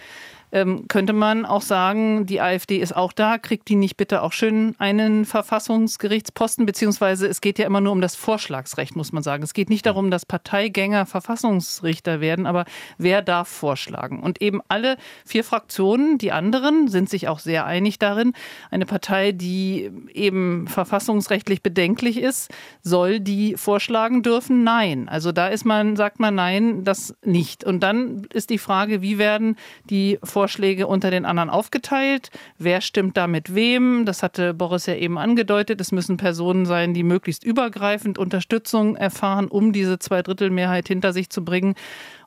ähm, 0.51 0.87
könnte 0.87 1.13
man 1.13 1.45
auch 1.45 1.61
sagen, 1.61 2.25
die 2.25 2.41
AfD 2.41 2.77
ist 2.77 2.95
auch 2.95 3.13
da, 3.13 3.37
kriegt 3.37 3.69
die 3.69 3.75
nicht 3.75 3.97
bitte 3.97 4.21
auch 4.21 4.33
schön 4.33 4.75
einen 4.79 5.25
Verfassungsgerichtsposten, 5.25 6.65
beziehungsweise 6.65 7.27
es 7.27 7.41
geht 7.41 7.59
ja 7.59 7.65
immer 7.65 7.81
nur 7.81 7.93
um 7.93 8.01
das 8.01 8.15
Vorschlagsrecht, 8.15 8.95
muss 8.95 9.11
man 9.11 9.23
sagen. 9.23 9.43
Es 9.43 9.53
geht 9.53 9.69
nicht 9.69 9.85
darum, 9.85 10.11
dass 10.11 10.25
Parteigänger 10.25 11.05
Verfassungsrichter 11.05 12.19
werden, 12.21 12.45
aber 12.45 12.65
wer 12.97 13.21
darf 13.21 13.47
vorschlagen? 13.47 14.21
Und 14.21 14.41
eben 14.41 14.61
alle 14.67 14.97
vier 15.25 15.43
Fraktionen, 15.43 16.17
die 16.17 16.31
anderen, 16.31 16.87
sind 16.87 17.09
sich 17.09 17.27
auch 17.27 17.39
sehr 17.39 17.65
einig 17.65 17.99
darin, 17.99 18.33
eine 18.69 18.85
Partei, 18.85 19.31
die 19.31 19.89
eben 20.13 20.67
verfassungsrechtlich 20.67 21.63
bedenklich 21.63 22.17
ist, 22.17 22.51
soll 22.81 23.19
die 23.19 23.55
vorschlagen 23.55 24.21
dürfen? 24.21 24.63
Nein. 24.63 25.07
Also 25.07 25.31
da 25.31 25.47
ist 25.47 25.65
man, 25.65 25.95
sagt 25.95 26.19
man 26.19 26.35
nein, 26.35 26.83
das 26.83 27.15
nicht. 27.23 27.63
Und 27.63 27.81
dann 27.81 28.27
ist 28.33 28.49
die 28.49 28.57
Frage, 28.57 29.01
wie 29.01 29.17
werden 29.17 29.55
die 29.89 30.19
Vorschläge 30.23 30.40
Vorschläge 30.41 30.87
unter 30.87 31.11
den 31.11 31.25
anderen 31.25 31.51
aufgeteilt. 31.51 32.31
Wer 32.57 32.81
stimmt 32.81 33.15
da 33.15 33.27
mit 33.27 33.53
wem? 33.53 34.07
Das 34.07 34.23
hatte 34.23 34.55
Boris 34.55 34.87
ja 34.87 34.95
eben 34.95 35.19
angedeutet. 35.19 35.79
Es 35.79 35.91
müssen 35.91 36.17
Personen 36.17 36.65
sein, 36.65 36.95
die 36.95 37.03
möglichst 37.03 37.43
übergreifend 37.43 38.17
Unterstützung 38.17 38.95
erfahren, 38.95 39.47
um 39.47 39.71
diese 39.71 39.99
Zweidrittelmehrheit 39.99 40.87
hinter 40.87 41.13
sich 41.13 41.29
zu 41.29 41.45
bringen. 41.45 41.75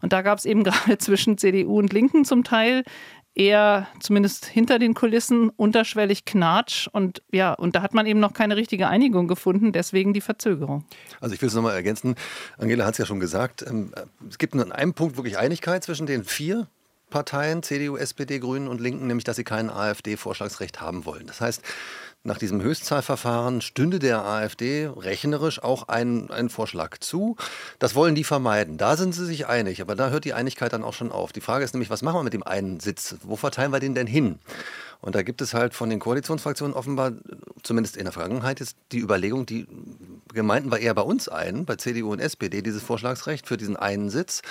Und 0.01 0.13
da 0.13 0.23
gab 0.23 0.39
es 0.39 0.45
eben 0.45 0.63
gerade 0.65 0.97
zwischen 0.99 1.39
CDU 1.39 1.77
und 1.77 1.93
Linken 1.93 2.25
zum 2.25 2.45
Teil 2.45 2.85
eher 3.35 3.89
zumindest 3.99 4.47
hinter 4.47 4.79
den 4.79 4.95
Kulissen 4.95 5.51
unterschwellig 5.51 6.25
Knatsch 6.25 6.87
und 6.93 7.21
ja, 7.33 7.53
und 7.53 7.75
da 7.75 7.83
hat 7.83 7.95
man 7.95 8.07
eben 8.07 8.21
noch 8.21 8.33
keine 8.33 8.55
richtige 8.55 8.87
Einigung 8.87 9.27
gefunden, 9.27 9.73
deswegen 9.73 10.13
die 10.13 10.21
Verzögerung. 10.21 10.85
Also 11.21 11.35
ich 11.35 11.43
will 11.43 11.49
es 11.49 11.55
nochmal 11.57 11.75
ergänzen, 11.75 12.15
Angela 12.59 12.87
hat 12.87 12.93
es 12.93 12.99
ja 12.99 13.07
schon 13.07 13.19
gesagt, 13.19 13.65
ähm, 13.67 13.93
es 14.29 14.39
gibt 14.39 14.55
nur 14.55 14.65
an 14.65 14.71
einem 14.71 14.95
Punkt 14.95 15.17
wirklich 15.17 15.37
Einigkeit 15.37 15.83
zwischen 15.83 16.07
den 16.07 16.23
vier 16.23 16.69
Parteien, 17.15 17.63
CDU, 17.63 17.97
SPD, 17.97 18.41
Grünen 18.41 18.67
und 18.67 18.81
Linken, 18.81 19.07
nämlich 19.07 19.23
dass 19.23 19.37
sie 19.37 19.45
kein 19.45 19.71
AfD-Vorschlagsrecht 19.71 20.81
haben 20.81 21.05
wollen. 21.05 21.29
Das 21.29 21.41
heißt, 21.41 21.63
nach 22.25 22.39
diesem 22.39 22.61
Höchstzahlverfahren 22.61 23.61
stünde 23.61 24.01
der 24.01 24.25
AfD 24.25 24.87
rechnerisch 24.89 25.63
auch 25.63 25.87
ein, 25.87 26.29
ein 26.33 26.49
Vorschlag 26.49 26.99
zu. 26.99 27.37
Das 27.79 27.95
wollen 27.95 28.17
die 28.17 28.25
vermeiden. 28.25 28.79
Da 28.79 28.97
sind 28.97 29.15
sie 29.15 29.27
sich 29.27 29.47
einig, 29.47 29.81
aber 29.81 29.95
da 29.95 30.11
hört 30.11 30.25
die 30.25 30.33
Einigkeit 30.33 30.73
dann 30.73 30.83
auch 30.83 30.93
schon 30.93 31.13
auf. 31.13 31.33
Die 31.33 31.41
Frage 31.41 31.65
ist 31.65 31.73
nämlich, 31.73 31.89
was 31.89 32.03
machen 32.03 32.19
wir 32.19 32.25
mit 32.25 32.33
dem 32.33 32.43
einen 32.43 32.81
Sitz? 32.81 33.15
Wo 33.23 33.37
verteilen 33.37 33.71
wir 33.71 33.79
den 33.79 33.95
denn 33.95 34.09
hin? 34.09 34.41
Und 35.01 35.15
da 35.15 35.23
gibt 35.23 35.41
es 35.41 35.55
halt 35.55 35.73
von 35.73 35.91
den 35.91 36.01
Koalitionsfraktionen 36.01 36.75
offenbar, 36.75 37.13
zumindest 37.63 37.97
in 37.97 38.07
der 38.07 38.13
Vergangenheit, 38.13 38.61
ist 38.61 38.77
die 38.91 38.99
Überlegung, 38.99 39.47
die 39.47 39.69
Gemeinden 40.33 40.73
war 40.73 40.81
eher 40.81 40.95
bei 40.95 41.03
uns 41.03 41.29
ein, 41.29 41.65
bei 41.65 41.77
CDU 41.77 42.11
und 42.11 42.19
SPD, 42.19 42.61
dieses 42.61 42.83
Vorschlagsrecht 42.83 43.47
für 43.47 43.57
diesen 43.57 43.77
einen 43.77 44.11
Sitz. 44.11 44.43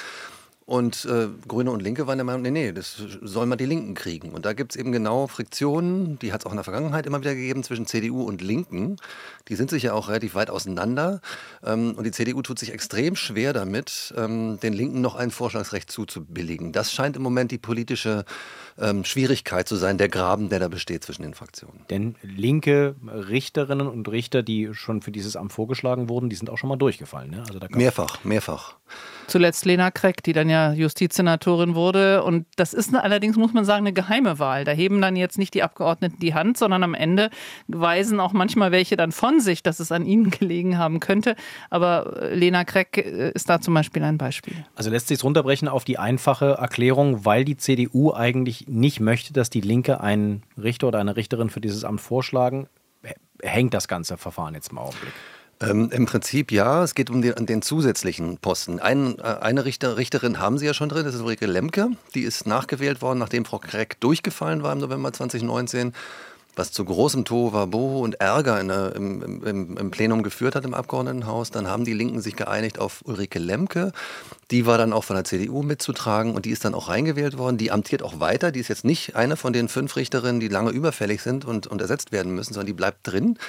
Und 0.65 1.05
äh, 1.05 1.27
Grüne 1.47 1.71
und 1.71 1.81
Linke 1.81 2.07
waren 2.07 2.17
der 2.17 2.25
Meinung, 2.25 2.41
nee, 2.41 2.51
nee, 2.51 2.71
das 2.71 2.95
soll 3.21 3.45
mal 3.45 3.57
die 3.57 3.65
Linken 3.65 3.95
kriegen. 3.95 4.31
Und 4.31 4.45
da 4.45 4.53
gibt 4.53 4.73
es 4.73 4.79
eben 4.79 4.91
genau 4.91 5.27
Friktionen, 5.27 6.17
die 6.19 6.31
hat 6.31 6.41
es 6.41 6.45
auch 6.45 6.51
in 6.51 6.57
der 6.57 6.63
Vergangenheit 6.63 7.05
immer 7.05 7.19
wieder 7.19 7.35
gegeben 7.35 7.63
zwischen 7.63 7.85
CDU 7.85 8.23
und 8.23 8.41
Linken. 8.41 8.95
Die 9.49 9.55
sind 9.55 9.69
sich 9.69 9.83
ja 9.83 9.93
auch 9.93 10.07
relativ 10.07 10.35
weit 10.35 10.49
auseinander. 10.49 11.19
Ähm, 11.63 11.95
und 11.95 12.05
die 12.05 12.11
CDU 12.11 12.41
tut 12.41 12.59
sich 12.59 12.71
extrem 12.71 13.15
schwer 13.15 13.51
damit, 13.51 14.13
ähm, 14.17 14.59
den 14.61 14.73
Linken 14.73 15.01
noch 15.01 15.15
ein 15.15 15.31
Vorschlagsrecht 15.31 15.91
zuzubilligen. 15.91 16.71
Das 16.71 16.93
scheint 16.93 17.17
im 17.17 17.23
Moment 17.23 17.51
die 17.51 17.57
politische 17.57 18.23
ähm, 18.77 19.03
Schwierigkeit 19.03 19.67
zu 19.67 19.75
sein, 19.75 19.97
der 19.97 20.09
Graben, 20.09 20.49
der 20.49 20.59
da 20.59 20.69
besteht 20.69 21.03
zwischen 21.03 21.23
den 21.23 21.33
Fraktionen. 21.33 21.81
Denn 21.89 22.15
linke 22.21 22.95
Richterinnen 23.05 23.87
und 23.87 24.07
Richter, 24.09 24.43
die 24.43 24.69
schon 24.73 25.01
für 25.01 25.11
dieses 25.11 25.35
Amt 25.35 25.51
vorgeschlagen 25.51 26.09
wurden, 26.09 26.29
die 26.29 26.35
sind 26.35 26.49
auch 26.49 26.57
schon 26.57 26.69
mal 26.69 26.77
durchgefallen. 26.77 27.31
Ne? 27.31 27.43
Also 27.47 27.59
mehrfach, 27.69 28.23
mehrfach. 28.23 28.75
Zuletzt 29.27 29.65
Lena 29.65 29.91
Kreck, 29.91 30.23
die 30.23 30.33
dann 30.33 30.49
ja 30.49 30.73
Justizsenatorin 30.73 31.75
wurde. 31.75 32.23
Und 32.23 32.45
das 32.55 32.73
ist 32.73 32.93
allerdings, 32.93 33.35
muss 33.35 33.53
man 33.53 33.65
sagen, 33.65 33.85
eine 33.85 33.93
geheime 33.93 34.39
Wahl. 34.39 34.65
Da 34.65 34.71
heben 34.71 35.01
dann 35.01 35.15
jetzt 35.15 35.37
nicht 35.37 35.53
die 35.53 35.63
Abgeordneten 35.63 36.19
die 36.19 36.33
Hand, 36.33 36.57
sondern 36.57 36.83
am 36.83 36.93
Ende 36.93 37.29
weisen 37.67 38.19
auch 38.19 38.33
manchmal 38.33 38.71
welche 38.71 38.97
dann 38.97 39.11
von 39.11 39.39
sich, 39.39 39.63
dass 39.63 39.79
es 39.79 39.91
an 39.91 40.05
ihnen 40.05 40.29
gelegen 40.29 40.77
haben 40.77 40.99
könnte. 40.99 41.35
Aber 41.69 42.21
äh, 42.21 42.35
Lena 42.35 42.63
Kreck 42.63 42.97
äh, 42.97 43.31
ist 43.31 43.49
da 43.49 43.61
zum 43.61 43.73
Beispiel 43.73 44.03
ein 44.03 44.17
Beispiel. 44.17 44.53
Also 44.75 44.89
lässt 44.89 45.07
sich 45.07 45.19
es 45.19 45.23
runterbrechen 45.23 45.67
auf 45.67 45.83
die 45.83 45.97
einfache 45.97 46.57
Erklärung, 46.59 47.25
weil 47.25 47.45
die 47.45 47.57
CDU 47.57 48.13
eigentlich 48.13 48.67
nicht 48.67 48.99
möchte, 48.99 49.33
dass 49.33 49.49
die 49.49 49.61
Linke 49.61 50.01
einen 50.01 50.43
Richter 50.61 50.87
oder 50.87 50.99
eine 50.99 51.15
Richterin 51.15 51.49
für 51.49 51.61
dieses 51.61 51.83
Amt 51.83 52.01
vorschlagen, 52.01 52.67
hängt 53.41 53.73
das 53.73 53.87
ganze 53.87 54.17
Verfahren 54.17 54.53
jetzt 54.53 54.71
im 54.71 54.77
Augenblick. 54.77 55.13
Ähm, 55.69 55.89
Im 55.91 56.05
Prinzip 56.05 56.51
ja, 56.51 56.83
es 56.83 56.95
geht 56.95 57.09
um 57.09 57.21
den, 57.21 57.45
den 57.45 57.61
zusätzlichen 57.61 58.37
Posten. 58.37 58.79
Ein, 58.79 59.17
äh, 59.19 59.23
eine 59.23 59.65
Richter, 59.65 59.97
Richterin 59.97 60.39
haben 60.39 60.57
Sie 60.57 60.65
ja 60.65 60.73
schon 60.73 60.89
drin, 60.89 61.05
das 61.05 61.15
ist 61.15 61.21
Ulrike 61.21 61.45
Lemke. 61.45 61.89
Die 62.15 62.21
ist 62.21 62.47
nachgewählt 62.47 63.01
worden, 63.01 63.19
nachdem 63.19 63.45
Frau 63.45 63.59
Kreck 63.59 63.99
durchgefallen 63.99 64.63
war 64.63 64.73
im 64.73 64.79
November 64.79 65.13
2019 65.13 65.93
was 66.55 66.71
zu 66.71 66.85
großem 66.85 67.25
Tohuwabohu 67.25 68.03
und 68.03 68.21
Ärger 68.21 68.63
der, 68.63 68.95
im, 68.95 69.43
im, 69.43 69.77
im, 69.77 69.91
Plenum 69.91 70.21
geführt 70.21 70.55
hat 70.55 70.65
im 70.65 70.73
Abgeordnetenhaus. 70.73 71.49
Dann 71.49 71.67
haben 71.67 71.83
die 71.83 71.93
Linken 71.93 72.21
sich 72.21 72.35
geeinigt 72.35 72.79
auf 72.79 73.01
Ulrike 73.05 73.39
Lemke. 73.39 73.91
Die 74.51 74.65
war 74.65 74.77
dann 74.77 74.93
auch 74.93 75.03
von 75.03 75.15
der 75.15 75.25
CDU 75.25 75.63
mitzutragen 75.63 76.35
und 76.35 76.45
die 76.45 76.51
ist 76.51 76.63
dann 76.63 76.75
auch 76.75 76.89
reingewählt 76.89 77.37
worden. 77.37 77.57
Die 77.57 77.71
amtiert 77.71 78.03
auch 78.03 78.19
weiter. 78.19 78.51
Die 78.51 78.59
ist 78.59 78.67
jetzt 78.67 78.85
nicht 78.85 79.15
eine 79.15 79.35
von 79.35 79.53
den 79.53 79.67
fünf 79.67 79.95
Richterinnen, 79.95 80.39
die 80.39 80.47
lange 80.47 80.69
überfällig 80.69 81.21
sind 81.21 81.43
und, 81.45 81.65
und 81.65 81.81
ersetzt 81.81 82.11
werden 82.11 82.35
müssen, 82.35 82.53
sondern 82.53 82.67
die 82.67 82.73
bleibt 82.73 82.99
drin. 83.03 83.39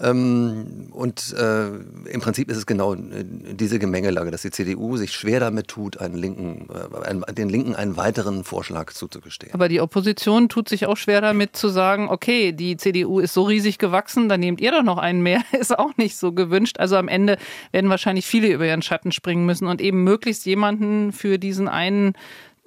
Ähm, 0.00 0.88
und 0.92 1.34
äh, 1.36 1.66
im 1.66 2.20
Prinzip 2.20 2.50
ist 2.50 2.56
es 2.56 2.66
genau 2.66 2.94
äh, 2.94 3.24
diese 3.24 3.78
Gemengelage, 3.78 4.30
dass 4.30 4.42
die 4.42 4.50
CDU 4.50 4.96
sich 4.96 5.12
schwer 5.12 5.40
damit 5.40 5.68
tut, 5.68 5.98
einen 5.98 6.14
Linken, 6.14 6.68
äh, 6.70 7.32
den 7.34 7.48
Linken 7.48 7.74
einen 7.74 7.96
weiteren 7.96 8.44
Vorschlag 8.44 8.92
zuzugestehen. 8.92 9.52
Aber 9.54 9.68
die 9.68 9.80
Opposition 9.80 10.48
tut 10.48 10.68
sich 10.68 10.86
auch 10.86 10.96
schwer 10.96 11.20
damit 11.20 11.56
zu 11.56 11.68
sagen, 11.68 12.08
okay, 12.10 12.52
die 12.52 12.76
CDU 12.76 13.18
ist 13.18 13.34
so 13.34 13.42
riesig 13.42 13.78
gewachsen, 13.78 14.28
dann 14.28 14.40
nehmt 14.40 14.60
ihr 14.60 14.70
doch 14.70 14.84
noch 14.84 14.98
einen 14.98 15.22
mehr, 15.22 15.42
ist 15.58 15.76
auch 15.76 15.96
nicht 15.96 16.16
so 16.16 16.32
gewünscht. 16.32 16.78
Also 16.78 16.96
am 16.96 17.08
Ende 17.08 17.36
werden 17.72 17.90
wahrscheinlich 17.90 18.26
viele 18.26 18.48
über 18.48 18.66
ihren 18.66 18.82
Schatten 18.82 19.10
springen 19.10 19.46
müssen 19.46 19.66
und 19.66 19.80
eben 19.80 20.04
möglichst 20.04 20.46
jemanden 20.46 21.12
für 21.12 21.38
diesen 21.38 21.68
einen 21.68 22.14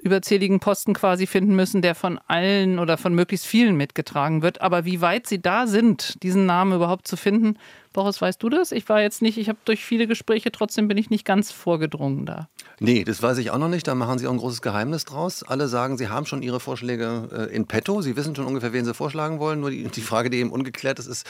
überzähligen 0.02 0.60
Posten 0.60 0.94
quasi 0.94 1.28
finden 1.28 1.56
müssen, 1.56 1.82
der 1.82 1.96
von 1.96 2.20
allen 2.28 2.80
oder 2.80 2.98
von 2.98 3.14
möglichst 3.14 3.46
vielen 3.46 3.76
mitgetragen 3.76 4.42
wird. 4.42 4.62
Aber 4.62 4.86
wie 4.86 5.02
weit 5.02 5.28
Sie 5.28 5.42
da 5.42 5.68
sind, 5.68 6.22
diesen 6.24 6.46
Namen 6.46 6.74
überhaupt 6.74 7.08
zu 7.08 7.18
finden, 7.18 7.58
Boris, 7.94 8.22
weißt 8.22 8.42
du 8.42 8.50
das? 8.50 8.72
Ich 8.72 8.88
war 8.88 9.02
jetzt 9.02 9.22
nicht, 9.22 9.38
ich 9.38 9.50
habe 9.50 9.60
durch 9.66 9.84
viele 9.84 10.08
Gespräche, 10.08 10.52
trotzdem 10.52 10.88
bin 10.88 10.98
ich 10.98 11.10
nicht 11.10 11.26
ganz 11.26 11.52
vorgedrungen 11.52 12.26
da. 12.26 12.48
Nee, 12.80 13.04
das 13.04 13.22
weiß 13.22 13.38
ich 13.40 13.52
auch 13.52 13.58
noch 13.58 13.68
nicht. 13.68 13.86
Da 13.86 13.96
machen 13.96 14.18
Sie 14.18 14.28
auch 14.28 14.32
ein 14.32 14.38
großes 14.38 14.62
Geheimnis 14.62 15.04
draus. 15.04 15.44
Alle 15.44 15.68
sagen, 15.68 15.98
Sie 15.98 16.08
haben 16.08 16.26
schon 16.26 16.42
Ihre 16.42 16.62
Vorschläge 16.62 17.50
äh, 17.52 17.56
in 17.56 17.68
petto. 17.68 18.02
Sie 18.02 18.16
wissen 18.16 18.36
schon 18.36 18.46
ungefähr, 18.46 18.72
wen 18.72 18.86
Sie 18.86 18.94
vorschlagen 18.94 19.40
wollen. 19.40 19.60
Nur 19.60 19.72
die, 19.72 19.84
die 19.84 20.02
Frage, 20.02 20.30
die 20.30 20.38
eben 20.38 20.52
ungeklärt 20.52 21.00
ist, 21.00 21.08
ist, 21.08 21.28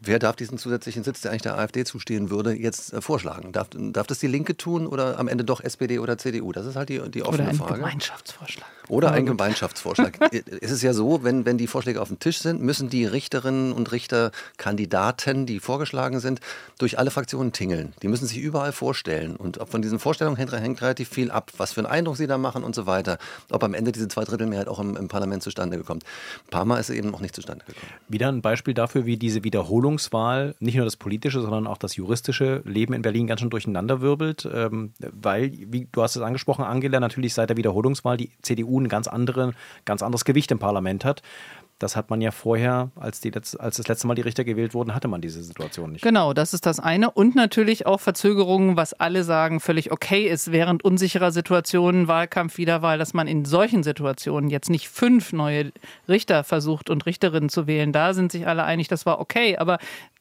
Wer 0.00 0.18
darf 0.18 0.36
diesen 0.36 0.58
zusätzlichen 0.58 1.02
Sitz, 1.02 1.22
der 1.22 1.30
eigentlich 1.30 1.42
der 1.42 1.58
AfD 1.58 1.84
zustehen 1.84 2.30
würde, 2.30 2.52
jetzt 2.54 2.92
äh, 2.92 3.00
vorschlagen? 3.00 3.52
Darf, 3.52 3.68
darf 3.72 4.06
das 4.06 4.18
die 4.18 4.28
Linke 4.28 4.56
tun 4.56 4.86
oder 4.86 5.18
am 5.18 5.28
Ende 5.28 5.44
doch 5.44 5.60
SPD 5.60 5.98
oder 5.98 6.18
CDU? 6.18 6.52
Das 6.52 6.66
ist 6.66 6.76
halt 6.76 6.88
die, 6.88 7.00
die 7.10 7.22
offene 7.22 7.42
oder 7.42 7.50
ein 7.50 7.56
Frage. 7.56 7.74
Gemeinschaftsvorschlag. 7.74 8.68
Oder 8.88 9.12
ein 9.12 9.26
Gemeinschaftsvorschlag. 9.26 10.18
es 10.60 10.70
ist 10.70 10.82
ja 10.82 10.92
so, 10.92 11.22
wenn, 11.24 11.44
wenn 11.44 11.58
die 11.58 11.66
Vorschläge 11.66 12.00
auf 12.00 12.08
dem 12.08 12.18
Tisch 12.18 12.38
sind, 12.38 12.62
müssen 12.62 12.88
die 12.88 13.04
Richterinnen 13.04 13.72
und 13.72 13.92
Richterkandidaten, 13.92 15.46
die 15.46 15.60
vorgeschlagen 15.60 16.20
sind, 16.20 16.40
durch 16.78 16.98
alle 16.98 17.10
Fraktionen 17.10 17.52
tingeln. 17.52 17.92
Die 18.02 18.08
müssen 18.08 18.26
sich 18.26 18.38
überall 18.38 18.72
vorstellen. 18.72 19.36
Und 19.36 19.58
von 19.68 19.82
diesen 19.82 19.98
Vorstellungen 19.98 20.36
hängt, 20.36 20.52
hängt 20.52 20.82
relativ 20.82 21.08
viel 21.08 21.30
ab, 21.30 21.52
was 21.56 21.72
für 21.72 21.80
einen 21.80 21.86
Eindruck 21.86 22.16
sie 22.16 22.26
da 22.26 22.38
machen 22.38 22.64
und 22.64 22.74
so 22.74 22.86
weiter. 22.86 23.18
Ob 23.50 23.62
am 23.62 23.74
Ende 23.74 23.92
diese 23.92 24.08
Zweidrittelmehrheit 24.08 24.68
auch 24.68 24.78
im, 24.78 24.96
im 24.96 25.08
Parlament 25.08 25.42
zustande 25.42 25.76
gekommen. 25.76 26.00
Ein 26.46 26.50
paar 26.50 26.64
Mal 26.64 26.78
ist 26.78 26.90
eben 26.90 27.10
noch 27.10 27.20
nicht 27.20 27.34
zustande 27.34 27.64
gekommen. 27.66 27.92
Wieder 28.08 28.28
ein 28.28 28.42
Beispiel 28.42 28.74
dafür, 28.74 29.06
wie 29.06 29.16
diese 29.16 29.44
Wiederholungswahl 29.44 30.54
nicht 30.60 30.76
nur 30.76 30.84
das 30.84 30.96
politische, 30.96 31.40
sondern 31.40 31.66
auch 31.66 31.78
das 31.78 31.96
juristische 31.96 32.62
Leben 32.64 32.94
in 32.94 33.02
Berlin 33.02 33.26
ganz 33.26 33.40
schön 33.40 33.50
durcheinander 33.50 34.00
wirbelt. 34.00 34.48
Ähm, 34.52 34.92
weil, 34.98 35.52
wie 35.52 35.88
du 35.90 36.02
hast 36.02 36.16
es 36.16 36.22
angesprochen, 36.22 36.64
Angela, 36.64 37.00
natürlich 37.00 37.34
seit 37.34 37.50
der 37.50 37.56
Wiederholungswahl 37.56 38.16
die 38.16 38.30
CDU 38.42 38.77
ein 38.78 38.88
ganz, 38.88 39.08
andere, 39.08 39.52
ganz 39.84 40.02
anderes 40.02 40.24
Gewicht 40.24 40.50
im 40.50 40.58
Parlament 40.58 41.04
hat. 41.04 41.22
Das 41.78 41.94
hat 41.94 42.10
man 42.10 42.20
ja 42.20 42.32
vorher, 42.32 42.90
als, 42.96 43.20
die, 43.20 43.32
als 43.32 43.52
das 43.52 43.86
letzte 43.86 44.08
Mal 44.08 44.16
die 44.16 44.22
Richter 44.22 44.42
gewählt 44.42 44.74
wurden, 44.74 44.96
hatte 44.96 45.06
man 45.06 45.20
diese 45.20 45.40
Situation 45.44 45.92
nicht. 45.92 46.02
Genau, 46.02 46.32
das 46.32 46.52
ist 46.52 46.66
das 46.66 46.80
eine. 46.80 47.08
Und 47.12 47.36
natürlich 47.36 47.86
auch 47.86 48.00
Verzögerungen, 48.00 48.76
was 48.76 48.94
alle 48.94 49.22
sagen, 49.22 49.60
völlig 49.60 49.92
okay 49.92 50.26
ist, 50.26 50.50
während 50.50 50.84
unsicherer 50.84 51.30
Situationen, 51.30 52.08
Wahlkampf, 52.08 52.58
Wiederwahl, 52.58 52.98
dass 52.98 53.14
man 53.14 53.28
in 53.28 53.44
solchen 53.44 53.84
Situationen 53.84 54.50
jetzt 54.50 54.70
nicht 54.70 54.88
fünf 54.88 55.32
neue 55.32 55.70
Richter 56.08 56.42
versucht 56.42 56.90
und 56.90 57.06
Richterinnen 57.06 57.48
zu 57.48 57.68
wählen. 57.68 57.92
Da 57.92 58.12
sind 58.12 58.32
sich 58.32 58.48
alle 58.48 58.64
einig, 58.64 58.88
das 58.88 59.06
war 59.06 59.20
okay. 59.20 59.56
Aber 59.56 59.78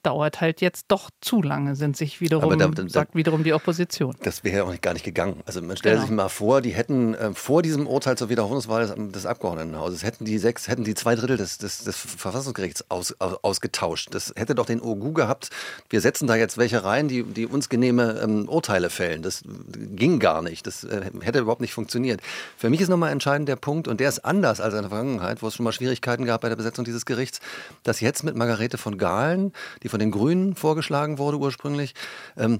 dauert 0.07 0.39
halt 0.39 0.61
jetzt 0.61 0.85
doch 0.87 1.09
zu 1.19 1.41
lange, 1.41 1.75
sind 1.75 1.97
sich 1.97 2.21
wiederum, 2.21 2.57
da, 2.57 2.69
da, 2.69 2.87
sagt 2.87 3.13
wiederum 3.13 3.43
die 3.43 3.51
Opposition. 3.51 4.15
Das 4.23 4.45
wäre 4.45 4.57
ja 4.59 4.63
auch 4.63 4.69
nicht, 4.69 4.81
gar 4.81 4.93
nicht 4.93 5.03
gegangen. 5.03 5.43
Also 5.45 5.61
man 5.61 5.75
stellt 5.75 5.95
genau. 5.95 6.07
sich 6.07 6.15
mal 6.15 6.29
vor, 6.29 6.61
die 6.61 6.69
hätten 6.69 7.13
äh, 7.13 7.33
vor 7.33 7.61
diesem 7.61 7.87
Urteil 7.87 8.17
zur 8.17 8.29
Wiederholungswahl 8.29 8.87
des, 8.87 9.11
des, 9.11 9.25
Abgeordnetenhauses, 9.25 10.03
hätten 10.03 10.23
die 10.23 10.37
sechs, 10.37 10.69
hätten 10.69 10.85
die 10.85 10.95
zwei 10.95 11.15
Drittel 11.15 11.35
des, 11.35 11.57
des, 11.57 11.83
des 11.83 11.97
Verfassungsgerichts 11.97 12.89
aus, 12.89 13.19
aus, 13.19 13.35
ausgetauscht. 13.43 14.07
Das 14.11 14.31
hätte 14.37 14.55
doch 14.55 14.65
den 14.65 14.81
Ogu 14.81 15.11
gehabt, 15.11 15.49
wir 15.89 15.99
setzen 15.99 16.25
da 16.25 16.37
jetzt 16.37 16.57
welche 16.57 16.85
rein, 16.85 17.09
die, 17.09 17.23
die 17.23 17.45
uns 17.45 17.67
genehme 17.67 18.21
ähm, 18.23 18.47
Urteile 18.47 18.89
fällen. 18.89 19.23
Das 19.23 19.43
ging 19.77 20.19
gar 20.19 20.41
nicht. 20.41 20.67
Das 20.67 20.85
äh, 20.85 21.01
hätte 21.19 21.39
überhaupt 21.39 21.59
nicht 21.59 21.73
funktioniert. 21.73 22.21
Für 22.55 22.69
mich 22.69 22.79
ist 22.79 22.87
nochmal 22.87 23.11
entscheidend 23.11 23.49
der 23.49 23.57
Punkt, 23.57 23.89
und 23.89 23.99
der 23.99 24.07
ist 24.07 24.19
anders 24.19 24.61
als 24.61 24.73
in 24.73 24.83
der 24.83 24.89
Vergangenheit, 24.89 25.41
wo 25.41 25.47
es 25.47 25.55
schon 25.55 25.65
mal 25.65 25.73
Schwierigkeiten 25.73 26.23
gab 26.23 26.39
bei 26.39 26.47
der 26.47 26.55
Besetzung 26.55 26.85
dieses 26.85 27.05
Gerichts, 27.05 27.41
dass 27.83 27.99
jetzt 27.99 28.23
mit 28.23 28.37
Margarete 28.37 28.77
von 28.77 28.97
Gahlen, 28.97 29.51
die 29.83 29.89
von 29.89 29.96
von 29.97 29.99
den 29.99 30.11
Grünen 30.11 30.53
vorgeschlagen 30.53 31.17
wurde 31.17 31.39
ursprünglich, 31.39 31.95
ähm, 32.37 32.59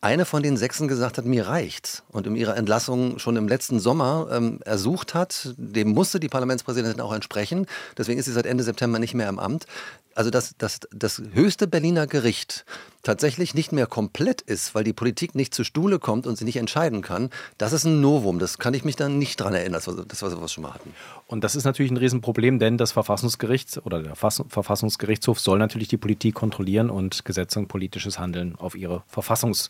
eine 0.00 0.24
von 0.24 0.42
den 0.42 0.56
Sechsen 0.56 0.88
gesagt 0.88 1.18
hat, 1.18 1.26
mir 1.26 1.46
reicht's. 1.46 2.02
Und 2.10 2.26
in 2.26 2.34
ihrer 2.34 2.56
Entlassung 2.56 3.18
schon 3.18 3.36
im 3.36 3.46
letzten 3.46 3.78
Sommer 3.78 4.28
ähm, 4.32 4.58
ersucht 4.64 5.12
hat, 5.12 5.52
dem 5.58 5.90
musste 5.90 6.18
die 6.18 6.30
Parlamentspräsidentin 6.30 7.02
auch 7.02 7.12
entsprechen. 7.12 7.66
Deswegen 7.98 8.18
ist 8.18 8.24
sie 8.24 8.32
seit 8.32 8.46
Ende 8.46 8.64
September 8.64 8.98
nicht 8.98 9.12
mehr 9.12 9.28
im 9.28 9.38
Amt. 9.38 9.66
Also, 10.14 10.30
dass, 10.30 10.56
dass 10.58 10.80
das 10.92 11.22
höchste 11.32 11.66
Berliner 11.66 12.06
Gericht 12.06 12.64
tatsächlich 13.02 13.54
nicht 13.54 13.72
mehr 13.72 13.86
komplett 13.86 14.40
ist, 14.40 14.74
weil 14.74 14.84
die 14.84 14.92
Politik 14.92 15.34
nicht 15.34 15.54
zur 15.54 15.64
Stuhle 15.64 15.98
kommt 15.98 16.26
und 16.26 16.36
sie 16.36 16.44
nicht 16.44 16.56
entscheiden 16.56 17.02
kann, 17.02 17.30
das 17.58 17.72
ist 17.72 17.84
ein 17.84 18.00
Novum. 18.00 18.38
Das 18.38 18.58
kann 18.58 18.74
ich 18.74 18.84
mich 18.84 18.96
dann 18.96 19.18
nicht 19.18 19.40
dran 19.40 19.54
erinnern, 19.54 19.80
dass 19.84 19.86
wir, 19.86 20.04
dass 20.04 20.22
wir 20.22 20.48
schon 20.48 20.62
mal 20.62 20.74
hatten. 20.74 20.94
Und 21.26 21.44
das 21.44 21.56
ist 21.56 21.64
natürlich 21.64 21.90
ein 21.90 21.96
Riesenproblem, 21.96 22.58
denn 22.58 22.78
das 22.78 22.92
Verfassungsgericht 22.92 23.80
oder 23.84 24.02
der 24.02 24.16
Verfassungsgerichtshof 24.16 25.40
soll 25.40 25.58
natürlich 25.58 25.88
die 25.88 25.96
Politik 25.96 26.34
kontrollieren 26.34 26.90
und 26.90 27.24
Gesetze 27.24 27.58
und 27.58 27.68
politisches 27.68 28.18
Handeln 28.18 28.54
auf 28.56 28.74
ihre 28.74 29.02
Verfassungs 29.08 29.68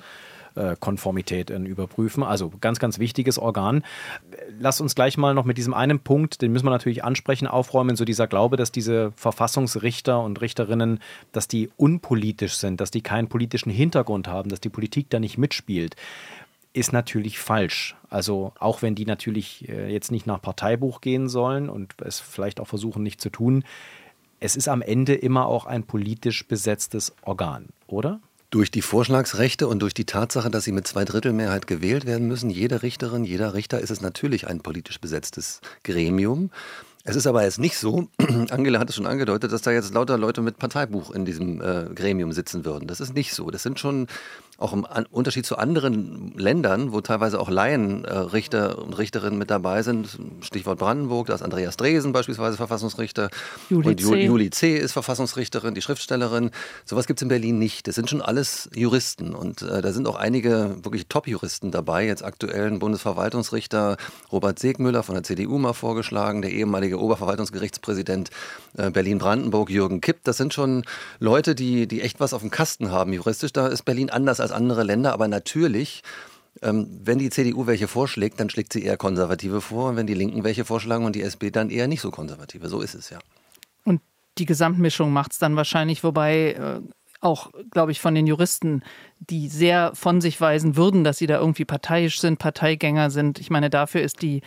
Konformität 0.81 1.51
überprüfen. 1.51 2.23
Also 2.23 2.53
ganz, 2.61 2.79
ganz 2.79 2.99
wichtiges 2.99 3.39
Organ. 3.39 3.83
Lass 4.59 4.81
uns 4.81 4.95
gleich 4.95 5.17
mal 5.17 5.35
noch 5.35 5.45
mit 5.45 5.59
diesem 5.59 5.75
einen 5.75 6.01
Punkt, 6.01 6.43
den 6.43 6.53
müssen 6.53 6.67
wir 6.67 6.71
natürlich 6.71 7.05
ansprechen, 7.05 7.47
aufräumen, 7.47 7.97
so 7.97 8.05
dieser 8.05 8.27
Glaube, 8.27 8.57
dass 8.57 8.73
diese 8.73 9.13
Verfassungsrichter 9.13 10.21
und 10.21 10.41
Richterinnen, 10.41 11.01
dass 11.33 11.49
die 11.49 11.71
unpolitisch 11.77 12.57
sind, 12.57 12.81
dass 12.81 12.91
die 12.91 13.03
keinen 13.03 13.29
politischen 13.29 13.71
Hintergrund 13.71 14.29
haben, 14.29 14.49
dass 14.51 14.61
die 14.61 14.69
Politik 14.69 15.11
da 15.11 15.21
nicht 15.21 15.39
mitspielt 15.39 15.97
ist 16.75 16.93
natürlich 16.93 17.39
falsch. 17.39 17.97
Also 18.09 18.53
auch 18.59 18.83
wenn 18.83 18.95
die 18.95 19.05
natürlich 19.05 19.69
äh, 19.69 19.93
jetzt 19.93 20.11
nicht 20.11 20.27
nach 20.27 20.41
Parteibuch 20.41 21.01
gehen 21.01 21.29
sollen 21.29 21.69
und 21.69 21.95
es 22.01 22.19
vielleicht 22.19 22.61
auch 22.61 22.67
versuchen 22.67 23.03
nicht 23.03 23.21
zu 23.21 23.31
tun, 23.31 23.65
es 24.41 24.57
ist 24.57 24.69
am 24.69 24.83
Ende 24.83 25.15
immer 25.15 25.47
auch 25.47 25.67
ein 25.67 25.85
politisch 25.85 26.47
besetztes 26.49 27.15
Organ, 27.23 27.69
oder? 27.87 28.21
Durch 28.53 28.71
die 28.71 28.83
Vorschlagsrechte 28.83 29.67
und 29.67 29.79
durch 29.81 29.95
die 29.95 30.05
Tatsache, 30.05 30.51
dass 30.51 30.65
sie 30.65 30.73
mit 30.73 30.87
Zweidrittelmehrheit 30.87 31.67
gewählt 31.67 32.05
werden 32.05 32.29
müssen, 32.29 32.51
jede 32.51 32.83
Richterin, 32.83 33.25
jeder 33.25 33.55
Richter, 33.55 33.81
ist 33.81 33.89
es 33.89 34.03
natürlich 34.03 34.47
ein 34.47 34.61
politisch 34.61 35.01
besetztes 35.01 35.63
Gremium. 35.85 36.51
Es 37.03 37.17
ist 37.17 37.27
aber 37.27 37.45
jetzt 37.45 37.59
nicht 37.59 37.79
so, 37.79 38.09
Angela 38.51 38.79
hat 38.79 38.91
es 38.91 38.97
schon 38.97 39.07
angedeutet, 39.07 39.53
dass 39.53 39.63
da 39.63 39.73
jetzt 39.73 39.95
lauter 39.95 40.19
Leute 40.19 40.43
mit 40.43 40.59
Parteibuch 40.59 41.13
in 41.13 41.25
diesem 41.25 41.63
äh, 41.63 41.87
Gremium 41.95 42.33
sitzen 42.33 42.67
würden. 42.67 42.87
Das 42.87 43.01
ist 43.01 43.15
nicht 43.15 43.33
so. 43.33 43.51
Das 43.51 43.63
sind 43.63 43.81
schon 43.81 44.07
auch 44.59 44.73
im 44.73 44.87
Unterschied 45.11 45.45
zu 45.45 45.57
anderen 45.57 46.33
Ländern, 46.37 46.93
wo 46.93 47.01
teilweise 47.01 47.41
auch 47.41 47.51
Laienrichter 47.51 48.79
und 48.79 48.97
Richterinnen 48.97 49.39
mit 49.39 49.51
dabei 49.51 49.83
sind, 49.83 50.19
Stichwort 50.41 50.79
Brandenburg, 50.79 51.27
da 51.27 51.35
ist 51.35 51.43
Andreas 51.43 51.77
Dresen 51.77 52.13
beispielsweise 52.13 52.57
Verfassungsrichter 52.57 53.31
Juli 53.71 53.89
und 53.89 54.01
C. 54.01 54.25
Juli 54.25 54.51
C. 54.51 54.77
ist 54.77 54.93
Verfassungsrichterin, 54.93 55.75
die 55.75 55.83
Schriftstellerin. 55.83 56.51
Sowas 56.85 57.07
gibt 57.07 57.19
es 57.19 57.23
in 57.23 57.29
Berlin 57.29 57.59
nicht. 57.59 57.89
Das 57.89 57.95
sind 57.95 58.11
schon 58.11 58.23
alles 58.23 58.69
Juristen 58.75 59.35
und 59.35 59.63
äh, 59.63 59.83
da 59.83 59.93
sind 59.93 60.07
auch 60.07 60.17
einige 60.17 60.77
wirklich 60.83 61.07
Top-Juristen 61.09 61.71
dabei. 61.71 62.07
Jetzt 62.07 62.25
aktuellen 62.25 62.79
Bundesverwaltungsrichter 62.79 63.97
Robert 64.31 64.59
Segmüller 64.59 65.03
von 65.03 65.15
der 65.15 65.25
CDU 65.25 65.59
mal 65.59 65.73
vorgeschlagen, 65.73 66.43
der 66.43 66.53
ehemalige 66.53 67.01
Oberverwaltungsgerichtspräsident 67.01 68.31
äh, 68.77 68.91
Berlin-Brandenburg 68.91 69.71
Jürgen 69.71 70.01
Kipp. 70.01 70.19
Das 70.25 70.37
sind 70.37 70.55
schon 70.55 70.85
Leute, 71.19 71.55
die, 71.55 71.89
die 71.89 72.03
echt 72.03 72.21
was 72.21 72.35
auf 72.35 72.43
dem 72.43 72.51
Kasten 72.51 72.91
haben 72.91 73.13
juristisch. 73.13 73.53
Da 73.53 73.67
ist 73.67 73.85
Berlin 73.85 74.11
anders 74.11 74.41
als 74.43 74.53
andere 74.53 74.83
Länder, 74.83 75.13
aber 75.13 75.29
natürlich 75.29 76.03
ähm, 76.61 77.01
wenn 77.03 77.19
die 77.19 77.31
CDU 77.31 77.67
welche 77.67 77.89
vorschlägt, 77.89 78.39
dann 78.39 78.51
schlägt 78.51 78.73
sie 78.73 78.83
eher 78.83 78.97
Konservative 78.97 79.61
vor. 79.61 79.91
Und 79.91 79.97
wenn 79.97 80.07
die 80.07 80.15
Linken 80.15 80.45
welche 80.45 80.65
vorschlagen 80.65 81.05
und 81.05 81.17
die 81.17 81.23
SP 81.25 81.51
dann 81.51 81.71
eher 81.71 81.89
nicht 81.89 82.01
so 82.01 82.11
Konservative. 82.11 82.69
So 82.69 82.81
ist 82.81 82.95
es 82.95 83.11
ja. 83.11 83.19
Und 83.85 84.01
die 84.39 84.47
Gesamtmischung 84.47 85.13
macht 85.13 85.33
es 85.33 85.39
dann 85.39 85.57
wahrscheinlich, 85.57 86.05
wobei 86.05 86.53
äh, 86.53 86.81
auch, 87.21 87.51
glaube 87.71 87.93
ich, 87.93 88.01
von 88.01 88.15
den 88.15 88.27
Juristen, 88.27 88.83
die 89.19 89.49
sehr 89.49 89.93
von 89.95 90.21
sich 90.21 90.41
weisen 90.41 90.77
würden, 90.77 91.05
dass 91.05 91.19
sie 91.19 91.27
da 91.27 91.39
irgendwie 91.39 91.65
parteiisch 91.65 92.21
sind, 92.21 92.39
Parteigänger 92.39 93.11
sind. 93.11 93.39
Ich 93.39 93.51
meine, 93.51 93.71
dafür 93.71 94.03
ist 94.03 94.23
die 94.23 94.43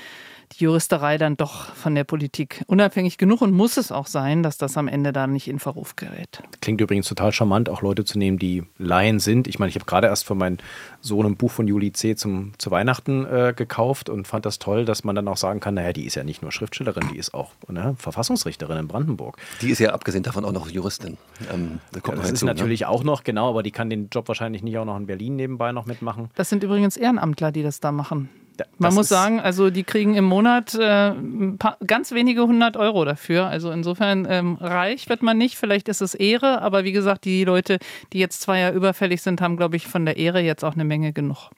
die 0.53 0.63
Juristerei 0.63 1.17
dann 1.17 1.37
doch 1.37 1.73
von 1.73 1.95
der 1.95 2.03
Politik 2.03 2.63
unabhängig 2.67 3.17
genug 3.17 3.41
und 3.41 3.51
muss 3.51 3.77
es 3.77 3.91
auch 3.91 4.07
sein, 4.07 4.43
dass 4.43 4.57
das 4.57 4.77
am 4.77 4.87
Ende 4.87 5.13
dann 5.13 5.33
nicht 5.33 5.47
in 5.47 5.59
Verruf 5.59 5.95
gerät. 5.95 6.41
Klingt 6.61 6.81
übrigens 6.81 7.07
total 7.07 7.31
charmant, 7.31 7.69
auch 7.69 7.81
Leute 7.81 8.05
zu 8.05 8.17
nehmen, 8.17 8.39
die 8.39 8.63
Laien 8.77 9.19
sind. 9.19 9.47
Ich 9.47 9.59
meine, 9.59 9.69
ich 9.69 9.75
habe 9.75 9.85
gerade 9.85 10.07
erst 10.07 10.25
für 10.25 10.35
meinen 10.35 10.57
Sohn 11.01 11.25
ein 11.25 11.35
Buch 11.35 11.51
von 11.51 11.67
Juli 11.67 11.91
C. 11.91 12.15
Zum, 12.15 12.53
zu 12.57 12.71
Weihnachten 12.71 13.25
äh, 13.25 13.53
gekauft 13.55 14.09
und 14.09 14.27
fand 14.27 14.45
das 14.45 14.59
toll, 14.59 14.85
dass 14.85 15.03
man 15.03 15.15
dann 15.15 15.27
auch 15.27 15.37
sagen 15.37 15.59
kann, 15.59 15.75
naja, 15.75 15.93
die 15.93 16.05
ist 16.05 16.15
ja 16.15 16.23
nicht 16.23 16.41
nur 16.41 16.51
Schriftstellerin, 16.51 17.09
die 17.13 17.17
ist 17.17 17.33
auch 17.33 17.51
ne, 17.67 17.95
Verfassungsrichterin 17.97 18.77
in 18.77 18.87
Brandenburg. 18.87 19.37
Die 19.61 19.69
ist 19.69 19.79
ja 19.79 19.91
abgesehen 19.91 20.23
davon 20.23 20.45
auch 20.45 20.51
noch 20.51 20.69
Juristin. 20.69 21.17
Ähm, 21.53 21.79
da 21.91 21.99
kommt 21.99 22.17
ja, 22.17 22.21
das 22.21 22.27
hinzu, 22.27 22.45
ist 22.45 22.47
natürlich 22.47 22.81
ne? 22.81 22.89
auch 22.89 23.03
noch, 23.03 23.23
genau, 23.23 23.49
aber 23.49 23.63
die 23.63 23.71
kann 23.71 23.89
den 23.89 24.09
Job 24.09 24.27
wahrscheinlich 24.27 24.63
nicht 24.63 24.77
auch 24.77 24.85
noch 24.85 24.97
in 24.97 25.05
Berlin 25.05 25.35
nebenbei 25.35 25.71
noch 25.71 25.85
mitmachen. 25.85 26.29
Das 26.35 26.49
sind 26.49 26.63
übrigens 26.63 26.97
Ehrenamtler, 26.97 27.51
die 27.51 27.63
das 27.63 27.79
da 27.79 27.91
machen. 27.91 28.29
Man 28.77 28.93
muss 28.93 29.09
sagen, 29.09 29.39
also 29.39 29.69
die 29.69 29.83
kriegen 29.83 30.15
im 30.15 30.25
Monat 30.25 30.73
äh, 30.75 31.11
paar, 31.57 31.77
ganz 31.85 32.11
wenige 32.11 32.43
hundert 32.43 32.77
Euro 32.77 33.05
dafür. 33.05 33.47
Also 33.47 33.71
insofern 33.71 34.27
ähm, 34.29 34.57
reich 34.59 35.09
wird 35.09 35.23
man 35.23 35.37
nicht. 35.37 35.57
Vielleicht 35.57 35.89
ist 35.89 36.01
es 36.01 36.13
Ehre, 36.13 36.61
aber 36.61 36.83
wie 36.83 36.91
gesagt, 36.91 37.25
die 37.25 37.43
Leute, 37.43 37.79
die 38.13 38.19
jetzt 38.19 38.41
zwei 38.41 38.59
Jahre 38.59 38.75
überfällig 38.75 39.21
sind, 39.21 39.41
haben, 39.41 39.57
glaube 39.57 39.75
ich, 39.75 39.87
von 39.87 40.05
der 40.05 40.17
Ehre 40.17 40.41
jetzt 40.41 40.63
auch 40.63 40.73
eine 40.73 40.85
Menge 40.85 41.13
genug. 41.13 41.49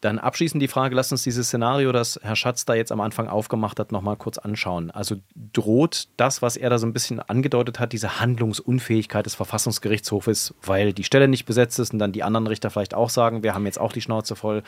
Dann 0.00 0.18
abschließend 0.18 0.62
die 0.62 0.68
Frage, 0.68 0.94
lasst 0.94 1.12
uns 1.12 1.22
dieses 1.22 1.48
Szenario, 1.48 1.90
das 1.90 2.20
Herr 2.22 2.36
Schatz 2.36 2.64
da 2.64 2.74
jetzt 2.74 2.92
am 2.92 3.00
Anfang 3.00 3.28
aufgemacht 3.28 3.80
hat, 3.80 3.92
nochmal 3.92 4.16
kurz 4.16 4.38
anschauen. 4.38 4.90
Also 4.90 5.16
droht 5.52 6.08
das, 6.16 6.42
was 6.42 6.56
er 6.56 6.70
da 6.70 6.78
so 6.78 6.86
ein 6.86 6.92
bisschen 6.92 7.18
angedeutet 7.18 7.80
hat, 7.80 7.92
diese 7.92 8.20
Handlungsunfähigkeit 8.20 9.26
des 9.26 9.34
Verfassungsgerichtshofes, 9.34 10.54
weil 10.62 10.92
die 10.92 11.04
Stelle 11.04 11.28
nicht 11.28 11.46
besetzt 11.46 11.78
ist 11.78 11.92
und 11.92 11.98
dann 11.98 12.12
die 12.12 12.22
anderen 12.22 12.46
Richter 12.46 12.70
vielleicht 12.70 12.94
auch 12.94 13.10
sagen, 13.10 13.42
wir 13.42 13.54
haben 13.54 13.66
jetzt 13.66 13.80
auch 13.80 13.92
die 13.92 14.02
Schnauze 14.02 14.36
voll. 14.36 14.62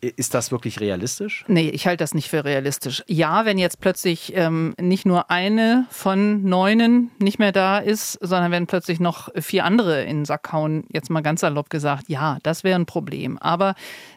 Ist 0.00 0.34
das 0.34 0.52
wirklich 0.52 0.80
realistisch? 0.80 1.44
Nee, 1.48 1.70
ich 1.70 1.86
halte 1.86 2.02
das 2.02 2.14
nicht 2.14 2.28
für 2.28 2.44
realistisch. 2.44 3.02
Ja, 3.06 3.44
wenn 3.46 3.58
jetzt 3.58 3.80
plötzlich 3.80 4.32
ähm, 4.36 4.74
nicht 4.78 5.06
nur 5.06 5.30
eine 5.30 5.86
von 5.90 6.44
neunen 6.44 7.10
nicht 7.18 7.38
mehr 7.38 7.52
da 7.52 7.78
ist, 7.78 8.18
sondern 8.20 8.50
wenn 8.50 8.66
plötzlich 8.66 9.00
noch 9.00 9.30
vier 9.34 9.64
andere 9.64 10.02
in 10.02 10.18
den 10.18 10.24
Sack 10.24 10.52
hauen, 10.52 10.84
jetzt 10.92 11.10
mal 11.10 11.22
ganz 11.22 11.40
salopp 11.40 11.70
gesagt, 11.70 12.08
ja, 12.08 12.38
das 12.42 12.64
wäre 12.64 12.78
ein 12.78 12.86
Problem. 12.86 13.38
Aber 13.38 13.74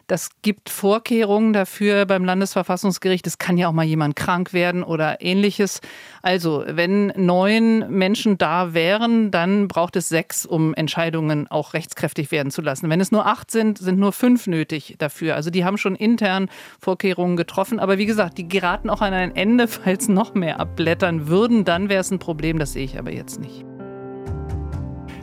das 0.08 0.30
gibt 0.40 0.70
Vorkehrungen 0.70 1.52
dafür 1.52 2.06
beim 2.06 2.24
Landesverfassungsgericht. 2.24 3.26
Es 3.26 3.36
kann 3.36 3.58
ja 3.58 3.68
auch 3.68 3.72
mal 3.72 3.84
jemand 3.84 4.16
krank 4.16 4.54
werden 4.54 4.82
oder 4.82 5.20
ähnliches. 5.20 5.80
Also, 6.22 6.64
wenn 6.66 7.08
neun 7.16 7.90
Menschen 7.90 8.38
da 8.38 8.72
wären, 8.72 9.30
dann 9.30 9.68
braucht 9.68 9.96
es 9.96 10.08
sechs, 10.08 10.46
um 10.46 10.72
Entscheidungen 10.72 11.46
auch 11.48 11.74
rechtskräftig 11.74 12.30
werden 12.30 12.50
zu 12.50 12.62
lassen. 12.62 12.88
Wenn 12.88 13.02
es 13.02 13.12
nur 13.12 13.26
acht 13.26 13.50
sind, 13.50 13.76
sind 13.76 13.98
nur 13.98 14.12
fünf 14.12 14.46
nötig 14.46 14.96
dafür. 14.98 15.34
Also, 15.34 15.50
die 15.50 15.66
haben 15.68 15.78
schon 15.78 15.94
intern 15.94 16.50
Vorkehrungen 16.80 17.36
getroffen. 17.36 17.78
Aber 17.78 17.98
wie 17.98 18.06
gesagt, 18.06 18.38
die 18.38 18.48
geraten 18.48 18.90
auch 18.90 19.00
an 19.00 19.12
ein 19.12 19.36
Ende, 19.36 19.68
falls 19.68 20.08
noch 20.08 20.34
mehr 20.34 20.58
abblättern 20.58 21.28
würden. 21.28 21.64
Dann 21.64 21.88
wäre 21.88 22.00
es 22.00 22.10
ein 22.10 22.18
Problem. 22.18 22.58
Das 22.58 22.72
sehe 22.72 22.84
ich 22.84 22.98
aber 22.98 23.12
jetzt 23.12 23.38
nicht. 23.38 23.64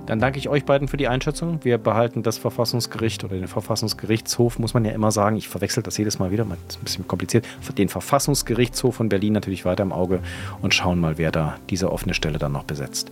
Dann 0.05 0.19
danke 0.19 0.37
ich 0.37 0.49
euch 0.49 0.65
beiden 0.65 0.87
für 0.87 0.97
die 0.97 1.07
Einschätzung. 1.07 1.59
Wir 1.63 1.77
behalten 1.77 2.23
das 2.23 2.37
Verfassungsgericht 2.37 3.23
oder 3.23 3.35
den 3.35 3.47
Verfassungsgerichtshof, 3.47 4.59
muss 4.59 4.73
man 4.73 4.85
ja 4.85 4.91
immer 4.91 5.11
sagen. 5.11 5.35
Ich 5.35 5.47
verwechsel 5.47 5.81
das 5.81 5.97
jedes 5.97 6.19
Mal 6.19 6.31
wieder, 6.31 6.45
das 6.45 6.75
ist 6.75 6.81
ein 6.81 6.83
bisschen 6.83 7.07
kompliziert. 7.07 7.45
Den 7.77 7.89
Verfassungsgerichtshof 7.89 8.95
von 8.95 9.09
Berlin 9.09 9.33
natürlich 9.33 9.65
weiter 9.65 9.83
im 9.83 9.91
Auge 9.91 10.19
und 10.61 10.73
schauen 10.73 10.99
mal, 10.99 11.17
wer 11.17 11.31
da 11.31 11.57
diese 11.69 11.91
offene 11.91 12.13
Stelle 12.13 12.37
dann 12.37 12.51
noch 12.51 12.63
besetzt. 12.63 13.11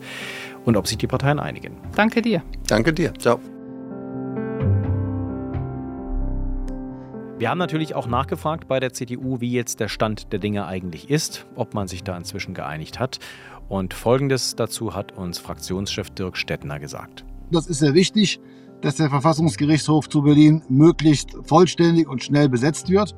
Und 0.66 0.78
ob 0.78 0.88
sich 0.88 0.98
die 0.98 1.08
Parteien 1.08 1.40
einigen. 1.40 1.76
Danke 1.96 2.22
dir. 2.22 2.44
Danke 2.68 2.94
dir. 2.94 3.14
Ciao. 3.16 3.40
Wir 7.40 7.50
haben 7.50 7.58
natürlich 7.58 7.96
auch 7.96 8.06
nachgefragt 8.06 8.68
bei 8.68 8.80
der 8.80 8.94
CDU, 8.94 9.42
wie 9.42 9.52
jetzt 9.52 9.80
der 9.80 9.88
Stand 9.88 10.32
der 10.32 10.40
Dinge 10.40 10.68
eigentlich 10.68 11.10
ist, 11.10 11.48
ob 11.56 11.74
man 11.74 11.88
sich 11.88 12.04
da 12.04 12.16
inzwischen 12.16 12.54
geeinigt 12.54 13.00
hat. 13.00 13.18
Und 13.68 13.96
Folgendes 13.96 14.56
dazu 14.56 14.94
hat 14.94 15.18
uns 15.18 15.40
Fraktionschef 15.40 16.12
Dirk 16.12 16.38
Stettner 16.38 16.80
gesagt. 16.80 17.26
Das 17.52 17.66
ist 17.66 17.80
sehr 17.80 17.96
wichtig, 17.96 18.40
dass 18.82 18.98
der 18.98 19.10
Verfassungsgerichtshof 19.10 20.10
zu 20.10 20.22
Berlin 20.22 20.62
möglichst 20.70 21.36
vollständig 21.44 22.08
und 22.08 22.24
schnell 22.24 22.50
besetzt 22.50 22.90
wird. 22.90 23.16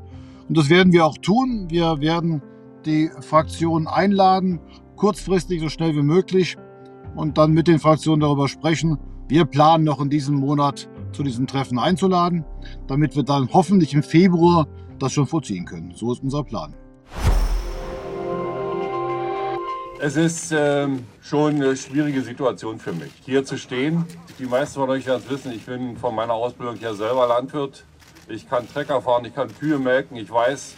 Und 0.47 0.57
das 0.57 0.69
werden 0.69 0.93
wir 0.93 1.05
auch 1.05 1.17
tun. 1.17 1.67
Wir 1.69 1.99
werden 1.99 2.41
die 2.85 3.09
Fraktionen 3.19 3.87
einladen, 3.87 4.61
kurzfristig 4.95 5.59
so 5.59 5.67
schnell 5.67 5.93
wie 5.93 6.03
möglich, 6.03 6.55
und 7.15 7.37
dann 7.37 7.51
mit 7.51 7.67
den 7.67 7.79
Fraktionen 7.79 8.21
darüber 8.21 8.47
sprechen. 8.47 8.97
Wir 9.27 9.45
planen 9.45 9.83
noch 9.83 9.99
in 9.99 10.09
diesem 10.09 10.35
Monat 10.35 10.87
zu 11.15 11.23
diesem 11.23 11.47
Treffen 11.47 11.79
einzuladen, 11.79 12.45
damit 12.87 13.15
wir 13.15 13.23
dann 13.23 13.49
hoffentlich 13.51 13.93
im 13.93 14.03
Februar 14.03 14.67
das 14.99 15.13
schon 15.13 15.27
vorziehen 15.27 15.65
können. 15.65 15.93
So 15.95 16.11
ist 16.11 16.23
unser 16.23 16.43
Plan. 16.43 16.75
Es 19.99 20.17
ist 20.17 20.53
ähm, 20.55 21.05
schon 21.21 21.55
eine 21.55 21.75
schwierige 21.75 22.21
Situation 22.21 22.79
für 22.79 22.91
mich, 22.91 23.11
hier 23.23 23.45
zu 23.45 23.57
stehen. 23.57 24.05
Die 24.37 24.45
meisten 24.45 24.79
von 24.79 24.89
euch 24.89 25.05
werden 25.05 25.23
es 25.25 25.31
wissen, 25.31 25.53
ich 25.53 25.65
bin 25.65 25.97
von 25.97 26.13
meiner 26.13 26.33
Ausbildung 26.33 26.77
ja 26.79 26.93
selber 26.93 27.27
Landwirt. 27.27 27.85
Ich 28.27 28.49
kann 28.49 28.67
Trecker 28.67 29.01
fahren, 29.01 29.23
ich 29.25 29.33
kann 29.33 29.47
Kühe 29.57 29.79
melken. 29.79 30.17
Ich 30.17 30.29
weiß, 30.29 30.75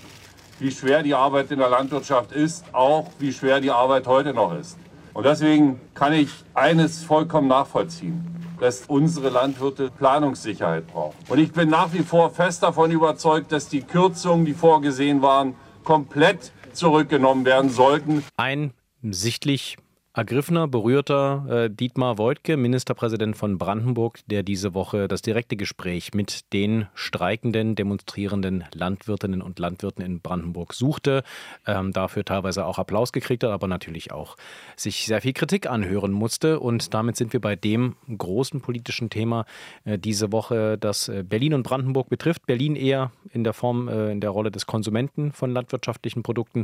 wie 0.60 0.72
schwer 0.72 1.02
die 1.02 1.16
Arbeit 1.16 1.52
in 1.52 1.60
der 1.60 1.70
Landwirtschaft 1.70 2.32
ist, 2.32 2.64
auch 2.74 3.10
wie 3.20 3.34
schwer 3.34 3.60
die 3.60 3.72
Arbeit 3.72 4.06
heute 4.06 4.34
noch 4.34 4.54
ist. 4.54 4.78
Und 5.14 5.26
deswegen 5.26 5.82
kann 5.96 6.14
ich 6.14 6.30
eines 6.54 7.04
vollkommen 7.04 7.48
nachvollziehen, 7.48 8.24
dass 8.60 8.86
unsere 8.88 9.30
Landwirte 9.30 9.92
Planungssicherheit 9.92 10.88
brauchen. 10.88 11.16
Und 11.30 11.40
ich 11.40 11.52
bin 11.52 11.70
nach 11.70 11.94
wie 11.94 12.04
vor 12.04 12.30
fest 12.32 12.64
davon 12.64 12.92
überzeugt, 12.92 13.52
dass 13.52 13.70
die 13.70 13.82
Kürzungen, 13.82 14.46
die 14.46 14.54
vorgesehen 14.54 15.22
waren, 15.22 15.56
komplett 15.84 16.52
zurückgenommen 16.74 17.46
werden 17.46 17.70
sollten. 17.70 18.24
Ein 18.38 18.74
sichtlich 19.02 19.78
ergriffener, 20.18 20.68
berührter 20.68 21.46
äh, 21.48 21.70
Dietmar 21.70 22.18
Woidke, 22.18 22.58
Ministerpräsident 22.58 23.38
von 23.38 23.60
Brandenburg, 23.60 24.20
der 24.26 24.42
diese 24.42 24.74
Woche 24.74 25.08
das 25.08 25.22
direkte 25.22 25.56
Gespräch 25.56 26.16
mit 26.16 26.52
den 26.54 26.88
streikenden, 26.96 27.76
demonstrierenden 27.76 28.64
Landwirtinnen 28.74 29.44
und 29.44 29.60
Landwirten 29.60 30.04
in 30.04 30.20
Brandenburg 30.20 30.74
suchte, 30.74 31.22
ähm, 31.68 31.94
dafür 31.94 32.26
teilweise 32.26 32.66
auch 32.66 32.80
Applaus 32.80 33.14
gekriegt 33.14 33.44
hat, 33.44 33.52
aber 33.52 33.68
natürlich 33.68 34.12
auch 34.12 34.38
sich 34.76 35.06
sehr 35.06 35.22
viel 35.22 35.34
Kritik 35.34 35.70
anhören 35.70 36.14
musste. 36.14 36.60
Und 36.60 36.96
damit 36.96 37.16
sind 37.16 37.32
wir 37.32 37.40
bei 37.40 37.56
dem 37.56 37.96
großen 38.18 38.60
politischen 38.60 39.12
Thema 39.12 39.46
äh, 39.86 40.00
diese 40.00 40.32
Woche, 40.32 40.80
das 40.80 41.10
äh, 41.10 41.24
Berlin 41.24 41.54
und 41.54 41.62
Brandenburg 41.62 42.10
betrifft. 42.10 42.48
Berlin 42.48 42.76
eher 42.76 43.12
in 43.34 43.44
der 43.44 43.54
Form, 43.54 43.88
äh, 43.88 44.12
in 44.14 44.22
der 44.22 44.32
Rolle 44.32 44.50
des 44.50 44.66
Konsumenten 44.66 45.32
von 45.32 45.52
landwirtschaftlichen 45.52 46.24
Produkten. 46.24 46.64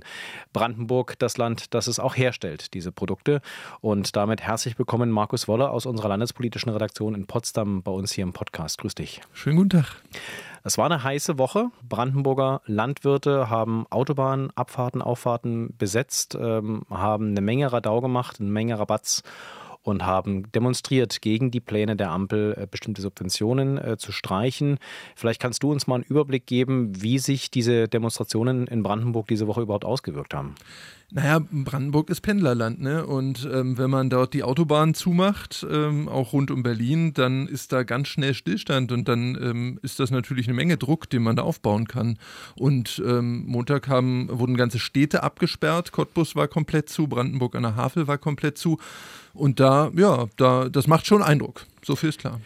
Brandenburg 0.54 1.20
das 1.20 1.38
Land, 1.38 1.76
das 1.76 1.86
es 1.86 2.00
auch 2.00 2.18
herstellt, 2.18 2.74
diese 2.74 2.92
Produkte. 2.92 3.43
Und 3.82 4.16
damit 4.16 4.42
herzlich 4.42 4.78
willkommen, 4.78 5.10
Markus 5.10 5.48
Woller 5.48 5.72
aus 5.72 5.86
unserer 5.86 6.10
landespolitischen 6.10 6.72
Redaktion 6.72 7.16
in 7.16 7.28
Potsdam 7.28 7.84
bei 7.84 7.92
uns 7.92 8.12
hier 8.12 8.24
im 8.24 8.34
Podcast. 8.34 8.78
Grüß 8.80 8.96
dich. 8.96 9.22
Schönen 9.34 9.58
guten 9.58 9.70
Tag. 9.70 10.02
Es 10.64 10.78
war 10.78 10.86
eine 10.86 11.04
heiße 11.04 11.38
Woche. 11.38 11.68
Brandenburger 11.88 12.62
Landwirte 12.66 13.50
haben 13.50 13.86
Autobahnen, 13.90 14.52
Abfahrten, 14.56 15.02
Auffahrten 15.02 15.76
besetzt, 15.78 16.38
ähm, 16.40 16.84
haben 16.90 17.32
eine 17.32 17.42
Menge 17.42 17.72
Radau 17.74 18.00
gemacht, 18.00 18.38
eine 18.40 18.50
Menge 18.50 18.80
Rabatz 18.80 19.24
und 19.84 20.06
haben 20.06 20.52
demonstriert 20.52 21.22
gegen 21.22 21.52
die 21.52 21.60
Pläne 21.60 21.96
der 21.96 22.10
Ampel, 22.12 22.56
äh, 22.58 22.68
bestimmte 22.70 23.02
Subventionen 23.02 23.78
äh, 23.78 23.98
zu 23.98 24.12
streichen. 24.12 24.80
Vielleicht 25.16 25.42
kannst 25.42 25.62
du 25.64 25.72
uns 25.72 25.88
mal 25.88 25.96
einen 25.96 26.04
Überblick 26.04 26.48
geben, 26.48 27.02
wie 27.02 27.20
sich 27.20 27.52
diese 27.52 27.88
Demonstrationen 27.88 28.68
in 28.68 28.82
Brandenburg 28.82 29.28
diese 29.28 29.48
Woche 29.48 29.62
überhaupt 29.62 29.86
ausgewirkt 29.86 30.34
haben. 30.34 30.56
Naja, 31.16 31.42
Brandenburg 31.52 32.10
ist 32.10 32.22
Pendlerland, 32.22 32.82
ne? 32.82 33.06
Und 33.06 33.48
ähm, 33.54 33.78
wenn 33.78 33.92
man 33.92 34.10
dort 34.10 34.34
die 34.34 34.42
Autobahn 34.42 34.96
zumacht, 34.96 35.64
ähm, 35.70 36.10
auch 36.10 36.34
rund 36.34 36.50
um 36.50 36.64
Berlin, 36.64 37.14
dann 37.14 37.48
ist 37.48 37.72
da 37.72 37.84
ganz 37.84 38.08
schnell 38.08 38.34
Stillstand 38.34 38.92
und 38.92 39.08
dann 39.08 39.38
ähm, 39.40 39.80
ist 39.84 40.00
das 40.00 40.10
natürlich 40.10 40.48
eine 40.48 40.56
Menge 40.56 40.78
Druck, 40.78 41.08
den 41.12 41.22
man 41.22 41.36
da 41.36 41.44
aufbauen 41.44 41.88
kann. 41.88 42.18
Und 42.56 43.00
ähm, 43.06 43.46
Montag 43.46 43.90
haben, 43.90 44.28
wurden 44.32 44.58
ganze 44.58 44.80
Städte 44.80 45.22
abgesperrt, 45.22 45.92
Cottbus 45.92 46.36
war 46.36 46.48
komplett 46.48 46.90
zu, 46.90 47.06
Brandenburg 47.06 47.54
an 47.54 47.62
der 47.62 47.76
Havel 47.76 48.08
war 48.08 48.18
komplett 48.18 48.58
zu. 48.58 48.80
Und 49.34 49.60
da, 49.60 49.92
ja, 49.96 50.28
da, 50.38 50.70
das 50.70 50.88
macht 50.88 51.06
schon 51.06 51.24
Eindruck. 51.24 51.66
So 51.84 51.96
viel 51.96 52.10
ist 52.10 52.20
klar. 52.20 52.40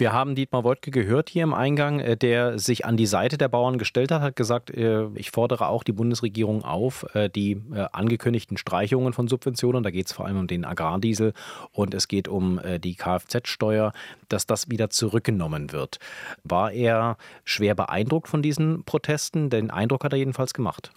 Wir 0.00 0.14
haben 0.14 0.34
Dietmar 0.34 0.64
Woidke 0.64 0.90
gehört 0.90 1.28
hier 1.28 1.42
im 1.42 1.52
Eingang, 1.52 2.00
äh, 2.00 2.16
der 2.16 2.58
sich 2.58 2.86
an 2.86 2.96
die 2.96 3.04
Seite 3.04 3.36
der 3.36 3.48
Bauern 3.48 3.76
gestellt 3.76 4.10
hat, 4.10 4.22
hat 4.22 4.34
gesagt, 4.34 4.70
äh, 4.70 5.08
ich 5.14 5.30
fordere 5.30 5.68
auch 5.68 5.84
die 5.84 5.92
Bundesregierung 5.92 6.64
auf, 6.64 7.04
äh, 7.14 7.28
die 7.28 7.60
angekündigten 7.92 8.56
Streichungen 8.56 9.12
von 9.12 9.28
Subventionen, 9.28 9.82
da 9.82 9.90
geht 9.90 10.06
es 10.06 10.14
vor 10.14 10.24
allem 10.24 10.38
um 10.38 10.46
den 10.46 10.64
Agrardiesel 10.64 11.34
und 11.72 11.92
es 11.92 12.08
geht 12.08 12.28
um 12.28 12.58
die 12.82 12.94
Kfz-Steuer, 12.94 13.92
dass 14.28 14.46
das 14.46 14.70
wieder 14.70 14.88
zurückgenommen 14.88 15.72
wird. 15.72 15.98
War 16.44 16.72
er 16.72 17.18
schwer 17.44 17.74
beeindruckt 17.74 18.28
von 18.28 18.40
diesen 18.40 18.84
Protesten? 18.84 19.50
Den 19.50 19.70
Eindruck 19.70 20.04
hat 20.04 20.12
er 20.14 20.18
jedenfalls 20.18 20.54
gemacht. 20.54 20.92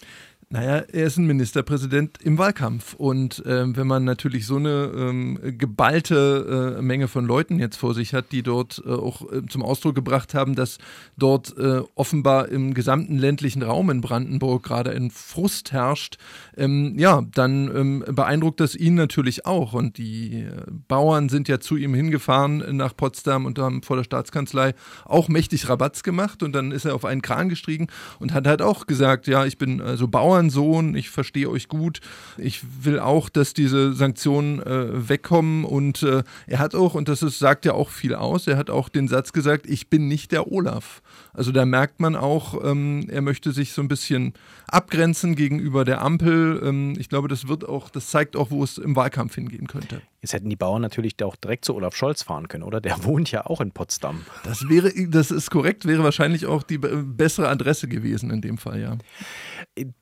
Naja, 0.53 0.83
er 0.91 1.07
ist 1.07 1.17
ein 1.17 1.25
Ministerpräsident 1.25 2.19
im 2.21 2.37
Wahlkampf. 2.37 2.93
Und 2.93 3.41
ähm, 3.47 3.75
wenn 3.75 3.87
man 3.87 4.03
natürlich 4.03 4.45
so 4.45 4.57
eine 4.57 4.91
ähm, 4.95 5.39
geballte 5.57 6.75
äh, 6.77 6.81
Menge 6.83 7.07
von 7.07 7.25
Leuten 7.25 7.57
jetzt 7.57 7.77
vor 7.77 7.95
sich 7.95 8.13
hat, 8.13 8.31
die 8.31 8.43
dort 8.43 8.79
äh, 8.85 8.91
auch 8.91 9.23
äh, 9.31 9.47
zum 9.47 9.63
Ausdruck 9.63 9.95
gebracht 9.95 10.35
haben, 10.35 10.53
dass 10.53 10.77
dort 11.17 11.57
äh, 11.57 11.81
offenbar 11.95 12.49
im 12.49 12.75
gesamten 12.75 13.17
ländlichen 13.17 13.63
Raum 13.63 13.89
in 13.89 14.01
Brandenburg 14.01 14.61
gerade 14.61 14.91
ein 14.91 15.09
Frust 15.09 15.71
herrscht, 15.71 16.19
ähm, 16.55 16.99
ja, 16.99 17.23
dann 17.33 17.75
ähm, 17.75 18.03
beeindruckt 18.07 18.59
das 18.59 18.75
ihn 18.75 18.93
natürlich 18.93 19.47
auch. 19.47 19.73
Und 19.73 19.97
die 19.97 20.41
äh, 20.41 20.51
Bauern 20.87 21.29
sind 21.29 21.47
ja 21.47 21.61
zu 21.61 21.77
ihm 21.77 21.95
hingefahren 21.95 22.77
nach 22.77 22.95
Potsdam 22.95 23.47
und 23.47 23.57
haben 23.57 23.81
vor 23.81 23.95
der 23.95 24.03
Staatskanzlei 24.03 24.75
auch 25.05 25.29
mächtig 25.29 25.67
Rabatz 25.67 26.03
gemacht. 26.03 26.43
Und 26.43 26.53
dann 26.53 26.71
ist 26.71 26.85
er 26.85 26.93
auf 26.93 27.05
einen 27.05 27.23
Kran 27.23 27.49
gestiegen 27.49 27.87
und 28.19 28.35
hat 28.35 28.45
halt 28.45 28.61
auch 28.61 28.85
gesagt, 28.85 29.25
ja, 29.25 29.47
ich 29.47 29.57
bin 29.57 29.81
also 29.81 30.07
Bauern 30.07 30.42
Bauernsohn, 30.43 30.95
ich 30.95 31.09
verstehe 31.09 31.49
euch 31.49 31.67
gut. 31.67 32.01
Ich 32.37 32.61
will 32.81 32.99
auch, 32.99 33.29
dass 33.29 33.53
diese 33.53 33.93
Sanktionen 33.93 34.61
äh, 34.61 35.09
wegkommen. 35.09 35.63
Und 35.63 36.03
äh, 36.03 36.23
er 36.47 36.59
hat 36.59 36.75
auch, 36.75 36.95
und 36.95 37.07
das 37.07 37.23
ist, 37.23 37.39
sagt 37.39 37.65
ja 37.65 37.73
auch 37.73 37.89
viel 37.89 38.15
aus, 38.15 38.47
er 38.47 38.57
hat 38.57 38.69
auch 38.69 38.89
den 38.89 39.07
Satz 39.07 39.31
gesagt, 39.31 39.67
ich 39.67 39.89
bin 39.89 40.07
nicht 40.07 40.31
der 40.31 40.51
Olaf. 40.51 41.01
Also 41.33 41.51
da 41.51 41.65
merkt 41.65 41.99
man 41.99 42.15
auch, 42.15 42.63
ähm, 42.63 43.07
er 43.09 43.21
möchte 43.21 43.51
sich 43.51 43.71
so 43.71 43.81
ein 43.81 43.87
bisschen 43.87 44.33
abgrenzen 44.67 45.35
gegenüber 45.35 45.85
der 45.85 46.01
Ampel. 46.01 46.61
Ähm, 46.63 46.93
ich 46.97 47.09
glaube, 47.09 47.27
das 47.27 47.47
wird 47.47 47.67
auch, 47.67 47.89
das 47.89 48.07
zeigt 48.07 48.35
auch, 48.35 48.51
wo 48.51 48.63
es 48.63 48.77
im 48.77 48.95
Wahlkampf 48.95 49.35
hingehen 49.35 49.67
könnte. 49.67 50.01
Jetzt 50.23 50.31
hätten 50.31 50.49
die 50.49 50.55
Bauern 50.55 50.81
natürlich 50.81 51.21
auch 51.21 51.35
direkt 51.35 51.65
zu 51.65 51.75
Olaf 51.75 51.97
Scholz 51.97 52.23
fahren 52.23 52.47
können, 52.47 52.63
oder? 52.63 52.79
Der 52.79 53.03
wohnt 53.03 53.29
ja 53.29 53.45
auch 53.45 53.59
in 53.59 53.71
Potsdam. 53.71 54.25
Das 54.45 54.69
wäre, 54.69 54.91
das 55.09 55.31
ist 55.31 55.51
korrekt, 55.51 55.85
wäre 55.85 56.01
wahrscheinlich 56.01 56.45
auch 56.45 56.63
die 56.63 56.77
bessere 56.77 57.49
Adresse 57.49 57.89
gewesen 57.89 58.31
in 58.31 58.39
dem 58.39 58.57
Fall, 58.57 58.79
ja. 58.79 58.97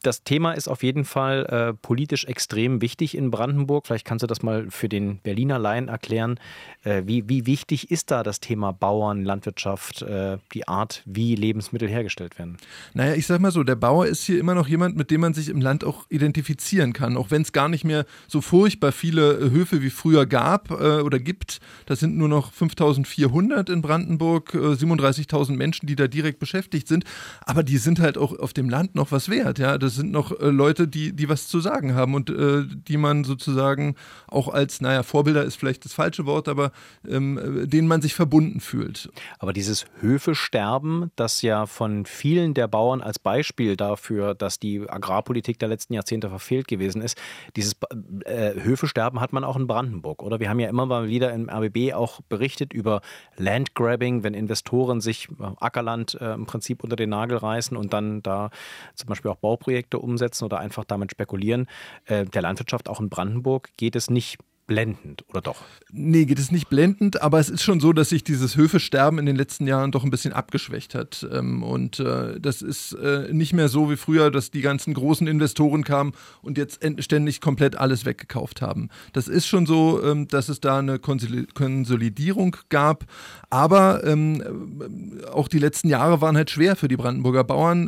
Das 0.03 0.23
Thema 0.23 0.53
ist 0.53 0.67
auf 0.67 0.83
jeden 0.83 1.05
Fall 1.05 1.45
äh, 1.45 1.73
politisch 1.73 2.25
extrem 2.25 2.81
wichtig 2.81 3.17
in 3.17 3.31
Brandenburg. 3.31 3.87
Vielleicht 3.87 4.05
kannst 4.05 4.21
du 4.21 4.27
das 4.27 4.43
mal 4.43 4.69
für 4.69 4.89
den 4.89 5.17
Berliner 5.19 5.57
Laien 5.57 5.87
erklären. 5.87 6.39
Äh, 6.83 7.03
wie, 7.05 7.27
wie 7.27 7.47
wichtig 7.47 7.89
ist 7.89 8.11
da 8.11 8.21
das 8.21 8.39
Thema 8.39 8.73
Bauern, 8.73 9.23
Landwirtschaft, 9.23 10.03
äh, 10.03 10.37
die 10.53 10.67
Art, 10.67 11.01
wie 11.05 11.33
Lebensmittel 11.33 11.89
hergestellt 11.89 12.37
werden? 12.37 12.57
Naja, 12.93 13.15
ich 13.15 13.25
sag 13.25 13.39
mal 13.39 13.51
so, 13.51 13.63
der 13.63 13.75
Bauer 13.75 14.05
ist 14.05 14.23
hier 14.23 14.39
immer 14.39 14.53
noch 14.53 14.67
jemand, 14.67 14.97
mit 14.97 15.09
dem 15.09 15.21
man 15.21 15.33
sich 15.33 15.49
im 15.49 15.61
Land 15.61 15.83
auch 15.83 16.05
identifizieren 16.09 16.93
kann. 16.93 17.17
Auch 17.17 17.31
wenn 17.31 17.41
es 17.41 17.53
gar 17.53 17.69
nicht 17.69 17.85
mehr 17.85 18.05
so 18.27 18.41
furchtbar 18.41 18.91
viele 18.91 19.49
Höfe 19.51 19.81
wie 19.81 19.89
früher 19.89 20.10
gab 20.25 20.71
äh, 20.71 21.01
oder 21.01 21.19
gibt. 21.19 21.59
Das 21.85 21.99
sind 21.99 22.17
nur 22.17 22.27
noch 22.27 22.51
5400 22.53 23.69
in 23.69 23.81
Brandenburg, 23.81 24.53
37.000 24.53 25.53
äh, 25.53 25.55
Menschen, 25.55 25.87
die 25.87 25.95
da 25.95 26.07
direkt 26.07 26.39
beschäftigt 26.39 26.87
sind. 26.87 27.03
Aber 27.41 27.63
die 27.63 27.77
sind 27.77 27.99
halt 27.99 28.17
auch 28.17 28.37
auf 28.37 28.53
dem 28.53 28.69
Land 28.69 28.95
noch 28.95 29.11
was 29.11 29.29
wert. 29.29 29.59
Ja, 29.59 29.77
das 29.77 29.95
sind 29.95 30.11
noch 30.11 30.31
äh, 30.39 30.47
Leute, 30.47 30.87
die, 30.87 31.13
die 31.13 31.29
was 31.29 31.47
zu 31.47 31.59
sagen 31.59 31.95
haben 31.95 32.13
und 32.15 32.29
äh, 32.29 32.63
die 32.65 32.97
man 32.97 33.23
sozusagen 33.23 33.95
auch 34.27 34.47
als, 34.47 34.81
naja, 34.81 35.03
Vorbilder 35.03 35.43
ist 35.43 35.55
vielleicht 35.55 35.85
das 35.85 35.93
falsche 35.93 36.25
Wort, 36.25 36.47
aber 36.47 36.71
ähm, 37.07 37.67
denen 37.67 37.87
man 37.87 38.01
sich 38.01 38.13
verbunden 38.13 38.59
fühlt. 38.59 39.09
Aber 39.39 39.53
dieses 39.53 39.85
Höfesterben, 39.99 41.11
das 41.15 41.41
ja 41.41 41.65
von 41.65 42.05
vielen 42.05 42.53
der 42.53 42.67
Bauern 42.67 43.01
als 43.01 43.19
Beispiel 43.19 43.75
dafür, 43.75 44.35
dass 44.35 44.59
die 44.59 44.89
Agrarpolitik 44.89 45.59
der 45.59 45.69
letzten 45.69 45.93
Jahrzehnte 45.93 46.29
verfehlt 46.29 46.67
gewesen 46.67 47.01
ist, 47.01 47.17
dieses 47.55 47.75
äh, 48.25 48.53
Höfesterben 48.61 49.19
hat 49.19 49.33
man 49.33 49.43
auch 49.43 49.55
in 49.55 49.67
Brandenburg, 49.67 50.00
oder? 50.05 50.39
Wir 50.39 50.49
haben 50.49 50.59
ja 50.59 50.69
immer 50.69 50.85
mal 50.85 51.07
wieder 51.07 51.33
im 51.33 51.49
RBB 51.49 51.93
auch 51.93 52.21
berichtet 52.29 52.73
über 52.73 53.01
Landgrabbing, 53.37 54.23
wenn 54.23 54.33
Investoren 54.33 55.01
sich 55.01 55.29
äh, 55.39 55.51
Ackerland 55.59 56.17
äh, 56.19 56.33
im 56.33 56.45
Prinzip 56.45 56.83
unter 56.83 56.95
den 56.95 57.09
Nagel 57.09 57.37
reißen 57.37 57.77
und 57.77 57.93
dann 57.93 58.21
da 58.21 58.49
zum 58.95 59.07
Beispiel 59.07 59.31
auch 59.31 59.37
Bauprojekte 59.37 59.99
umsetzen 59.99 60.45
oder 60.45 60.59
einfach 60.59 60.85
damit 60.85 61.11
spekulieren. 61.11 61.67
Äh, 62.05 62.25
der 62.25 62.41
Landwirtschaft 62.41 62.89
auch 62.89 62.99
in 62.99 63.09
Brandenburg 63.09 63.69
geht 63.77 63.95
es 63.95 64.09
nicht 64.09 64.37
blendend, 64.71 65.25
oder 65.27 65.41
doch? 65.41 65.57
Nee, 65.91 66.23
geht 66.23 66.39
es 66.39 66.49
nicht 66.49 66.69
blendend, 66.69 67.21
aber 67.21 67.39
es 67.39 67.49
ist 67.49 67.61
schon 67.61 67.81
so, 67.81 67.91
dass 67.91 68.07
sich 68.07 68.23
dieses 68.23 68.55
Höfesterben 68.55 69.19
in 69.19 69.25
den 69.25 69.35
letzten 69.35 69.67
Jahren 69.67 69.91
doch 69.91 70.05
ein 70.05 70.09
bisschen 70.09 70.31
abgeschwächt 70.31 70.95
hat. 70.95 71.27
Ähm, 71.29 71.61
und 71.61 71.99
äh, 71.99 72.39
das 72.39 72.61
ist 72.61 72.93
äh, 72.93 73.33
nicht 73.33 73.51
mehr 73.51 73.67
so 73.67 73.91
wie 73.91 73.97
früher, 73.97 74.31
dass 74.31 74.49
die 74.49 74.61
ganzen 74.61 74.93
großen 74.93 75.27
Investoren 75.27 75.83
kamen 75.83 76.13
und 76.41 76.57
jetzt 76.57 76.79
ständig 76.99 77.41
komplett 77.41 77.75
alles 77.75 78.05
weggekauft 78.05 78.61
haben. 78.61 78.87
Das 79.11 79.27
ist 79.27 79.45
schon 79.45 79.65
so, 79.65 80.01
ähm, 80.01 80.29
dass 80.29 80.47
es 80.47 80.61
da 80.61 80.79
eine 80.79 80.99
Konsolidierung 80.99 82.55
gab, 82.69 83.03
aber 83.49 84.05
ähm, 84.05 85.21
auch 85.33 85.49
die 85.49 85.59
letzten 85.59 85.89
Jahre 85.89 86.21
waren 86.21 86.37
halt 86.37 86.49
schwer 86.49 86.77
für 86.77 86.87
die 86.87 86.95
Brandenburger 86.95 87.43
Bauern. 87.43 87.85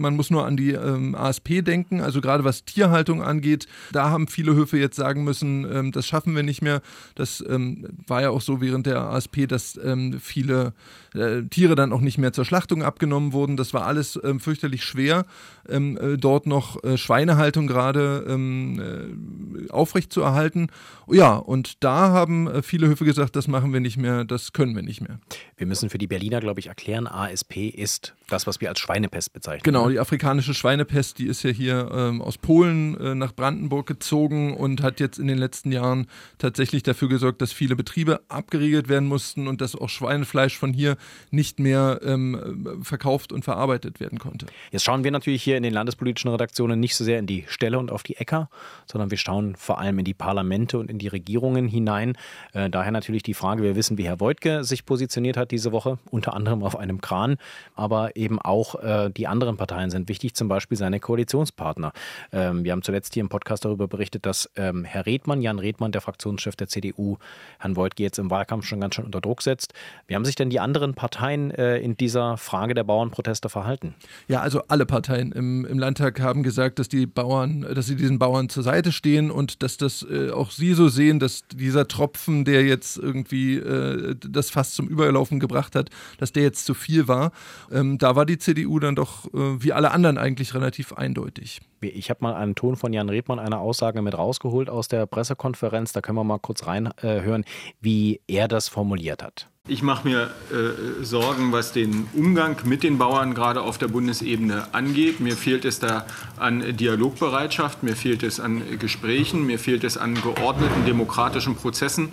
man 0.00 0.14
muss 0.14 0.30
nur 0.30 0.46
an 0.46 0.56
die 0.56 0.76
ASP 0.76 1.64
denken, 1.64 2.00
also 2.00 2.20
gerade 2.20 2.44
was 2.44 2.64
Tierhaltung 2.64 3.22
angeht, 3.22 3.66
da 3.90 4.10
haben 4.10 4.28
viele 4.28 4.54
Höfe 4.54 4.78
jetzt 4.78 4.96
sagen 4.96 5.24
müssen, 5.24 5.90
das 5.90 6.11
schaffen 6.12 6.36
wir 6.36 6.42
nicht 6.42 6.60
mehr. 6.60 6.82
Das 7.14 7.42
ähm, 7.48 7.88
war 8.06 8.20
ja 8.20 8.28
auch 8.28 8.42
so 8.42 8.60
während 8.60 8.84
der 8.84 9.00
ASP, 9.00 9.46
dass 9.48 9.80
ähm, 9.82 10.20
viele 10.20 10.74
äh, 11.14 11.42
Tiere 11.44 11.74
dann 11.74 11.90
auch 11.90 12.02
nicht 12.02 12.18
mehr 12.18 12.34
zur 12.34 12.44
Schlachtung 12.44 12.82
abgenommen 12.82 13.32
wurden. 13.32 13.56
Das 13.56 13.72
war 13.72 13.86
alles 13.86 14.20
ähm, 14.22 14.38
fürchterlich 14.38 14.84
schwer, 14.84 15.24
ähm, 15.66 15.96
äh, 15.96 16.18
dort 16.18 16.46
noch 16.46 16.84
äh, 16.84 16.98
Schweinehaltung 16.98 17.66
gerade 17.66 18.26
ähm, 18.28 19.66
äh, 19.66 19.70
aufrecht 19.70 20.12
zu 20.12 20.20
erhalten. 20.20 20.68
Ja, 21.10 21.34
und 21.36 21.82
da 21.82 22.10
haben 22.10 22.46
äh, 22.46 22.62
viele 22.62 22.88
Höfe 22.88 23.06
gesagt, 23.06 23.34
das 23.36 23.48
machen 23.48 23.72
wir 23.72 23.80
nicht 23.80 23.96
mehr, 23.96 24.24
das 24.24 24.52
können 24.52 24.76
wir 24.76 24.82
nicht 24.82 25.00
mehr. 25.00 25.18
Wir 25.56 25.66
müssen 25.66 25.88
für 25.88 25.98
die 25.98 26.06
Berliner, 26.06 26.40
glaube 26.40 26.60
ich, 26.60 26.66
erklären, 26.66 27.06
ASP 27.06 27.56
ist 27.68 28.14
das, 28.28 28.46
was 28.46 28.60
wir 28.60 28.68
als 28.68 28.80
Schweinepest 28.80 29.32
bezeichnen. 29.32 29.62
Genau, 29.62 29.88
die 29.88 29.98
afrikanische 29.98 30.54
Schweinepest, 30.54 31.18
die 31.18 31.26
ist 31.26 31.42
ja 31.42 31.50
hier 31.50 31.90
ähm, 31.92 32.20
aus 32.20 32.36
Polen 32.38 32.98
äh, 32.98 33.14
nach 33.14 33.32
Brandenburg 33.32 33.86
gezogen 33.86 34.56
und 34.56 34.82
hat 34.82 35.00
jetzt 35.00 35.18
in 35.18 35.26
den 35.26 35.38
letzten 35.38 35.72
Jahren 35.72 35.91
tatsächlich 36.38 36.82
dafür 36.82 37.08
gesorgt, 37.08 37.42
dass 37.42 37.52
viele 37.52 37.76
Betriebe 37.76 38.20
abgeriegelt 38.28 38.88
werden 38.88 39.08
mussten 39.08 39.48
und 39.48 39.60
dass 39.60 39.74
auch 39.74 39.88
Schweinefleisch 39.88 40.56
von 40.56 40.72
hier 40.72 40.96
nicht 41.30 41.58
mehr 41.58 42.00
ähm, 42.04 42.80
verkauft 42.82 43.32
und 43.32 43.44
verarbeitet 43.44 44.00
werden 44.00 44.18
konnte. 44.18 44.46
Jetzt 44.70 44.84
schauen 44.84 45.04
wir 45.04 45.10
natürlich 45.10 45.42
hier 45.42 45.56
in 45.56 45.62
den 45.62 45.72
landespolitischen 45.72 46.30
Redaktionen 46.30 46.80
nicht 46.80 46.96
so 46.96 47.04
sehr 47.04 47.18
in 47.18 47.26
die 47.26 47.44
Ställe 47.48 47.78
und 47.78 47.90
auf 47.90 48.02
die 48.02 48.16
Äcker, 48.16 48.48
sondern 48.86 49.10
wir 49.10 49.18
schauen 49.18 49.56
vor 49.56 49.78
allem 49.78 49.98
in 49.98 50.04
die 50.04 50.14
Parlamente 50.14 50.78
und 50.78 50.90
in 50.90 50.98
die 50.98 51.08
Regierungen 51.08 51.68
hinein. 51.68 52.16
Äh, 52.52 52.70
daher 52.70 52.92
natürlich 52.92 53.22
die 53.22 53.34
Frage, 53.34 53.62
wir 53.62 53.76
wissen, 53.76 53.98
wie 53.98 54.04
Herr 54.04 54.20
Woidke 54.20 54.64
sich 54.64 54.84
positioniert 54.84 55.36
hat 55.36 55.50
diese 55.50 55.72
Woche, 55.72 55.98
unter 56.10 56.34
anderem 56.34 56.62
auf 56.62 56.76
einem 56.76 57.00
Kran, 57.00 57.36
aber 57.74 58.16
eben 58.16 58.38
auch 58.38 58.76
äh, 58.82 59.10
die 59.10 59.26
anderen 59.26 59.56
Parteien 59.56 59.90
sind 59.90 60.08
wichtig, 60.08 60.34
zum 60.34 60.48
Beispiel 60.48 60.78
seine 60.78 61.00
Koalitionspartner. 61.00 61.92
Ähm, 62.32 62.64
wir 62.64 62.72
haben 62.72 62.82
zuletzt 62.82 63.14
hier 63.14 63.22
im 63.22 63.28
Podcast 63.28 63.64
darüber 63.64 63.88
berichtet, 63.88 64.26
dass 64.26 64.50
ähm, 64.56 64.84
Herr 64.84 65.06
Redmann, 65.06 65.42
Jan 65.42 65.58
Redmann, 65.58 65.81
der 65.90 66.00
Fraktionschef 66.00 66.54
der 66.54 66.68
CDU, 66.68 67.16
Herrn 67.58 67.74
Woidke 67.74 68.02
jetzt 68.02 68.18
im 68.18 68.30
Wahlkampf 68.30 68.66
schon 68.66 68.80
ganz 68.80 68.94
schön 68.94 69.04
unter 69.04 69.20
Druck 69.20 69.42
setzt. 69.42 69.72
Wie 70.06 70.14
haben 70.14 70.24
sich 70.24 70.36
denn 70.36 70.50
die 70.50 70.60
anderen 70.60 70.94
Parteien 70.94 71.50
äh, 71.50 71.78
in 71.78 71.96
dieser 71.96 72.36
Frage 72.36 72.74
der 72.74 72.84
Bauernproteste 72.84 73.48
verhalten? 73.48 73.94
Ja, 74.28 74.40
also 74.40 74.62
alle 74.68 74.86
Parteien 74.86 75.32
im, 75.32 75.64
im 75.64 75.78
Landtag 75.78 76.20
haben 76.20 76.42
gesagt, 76.42 76.78
dass 76.78 76.88
die 76.88 77.06
Bauern, 77.06 77.62
dass 77.74 77.86
sie 77.86 77.96
diesen 77.96 78.18
Bauern 78.18 78.48
zur 78.48 78.62
Seite 78.62 78.92
stehen 78.92 79.30
und 79.30 79.62
dass 79.62 79.76
das 79.76 80.06
äh, 80.08 80.30
auch 80.30 80.50
sie 80.50 80.74
so 80.74 80.88
sehen, 80.88 81.18
dass 81.18 81.44
dieser 81.52 81.88
Tropfen, 81.88 82.44
der 82.44 82.64
jetzt 82.64 82.98
irgendwie 82.98 83.56
äh, 83.56 84.14
das 84.20 84.50
fast 84.50 84.74
zum 84.74 84.86
Überlaufen 84.86 85.40
gebracht 85.40 85.74
hat, 85.74 85.90
dass 86.18 86.32
der 86.32 86.42
jetzt 86.42 86.66
zu 86.66 86.74
viel 86.74 87.08
war. 87.08 87.32
Ähm, 87.72 87.98
da 87.98 88.14
war 88.14 88.26
die 88.26 88.38
CDU 88.38 88.78
dann 88.78 88.94
doch 88.94 89.26
äh, 89.34 89.62
wie 89.62 89.72
alle 89.72 89.90
anderen 89.90 90.18
eigentlich 90.18 90.54
relativ 90.54 90.92
eindeutig. 90.92 91.60
Ich 91.82 92.10
habe 92.10 92.18
mal 92.22 92.34
einen 92.34 92.54
Ton 92.54 92.76
von 92.76 92.92
Jan 92.92 93.08
Redmann, 93.08 93.38
eine 93.38 93.58
Aussage 93.58 94.02
mit 94.02 94.16
rausgeholt 94.16 94.70
aus 94.70 94.88
der 94.88 95.06
Pressekonferenz. 95.06 95.92
Da 95.92 96.00
können 96.00 96.18
wir 96.18 96.24
mal 96.24 96.38
kurz 96.38 96.66
reinhören, 96.66 97.42
äh, 97.42 97.46
wie 97.80 98.20
er 98.26 98.48
das 98.48 98.68
formuliert 98.68 99.22
hat. 99.22 99.48
Ich 99.68 99.80
mache 99.84 100.08
mir 100.08 100.30
äh, 100.50 101.04
Sorgen, 101.04 101.52
was 101.52 101.70
den 101.70 102.08
Umgang 102.14 102.56
mit 102.64 102.82
den 102.82 102.98
Bauern 102.98 103.32
gerade 103.32 103.62
auf 103.62 103.78
der 103.78 103.86
Bundesebene 103.86 104.74
angeht. 104.74 105.20
Mir 105.20 105.36
fehlt 105.36 105.64
es 105.64 105.78
da 105.78 106.04
an 106.36 106.76
Dialogbereitschaft, 106.76 107.84
mir 107.84 107.94
fehlt 107.94 108.24
es 108.24 108.40
an 108.40 108.62
Gesprächen, 108.80 109.46
mir 109.46 109.60
fehlt 109.60 109.84
es 109.84 109.96
an 109.96 110.16
geordneten 110.20 110.84
demokratischen 110.84 111.54
Prozessen, 111.54 112.08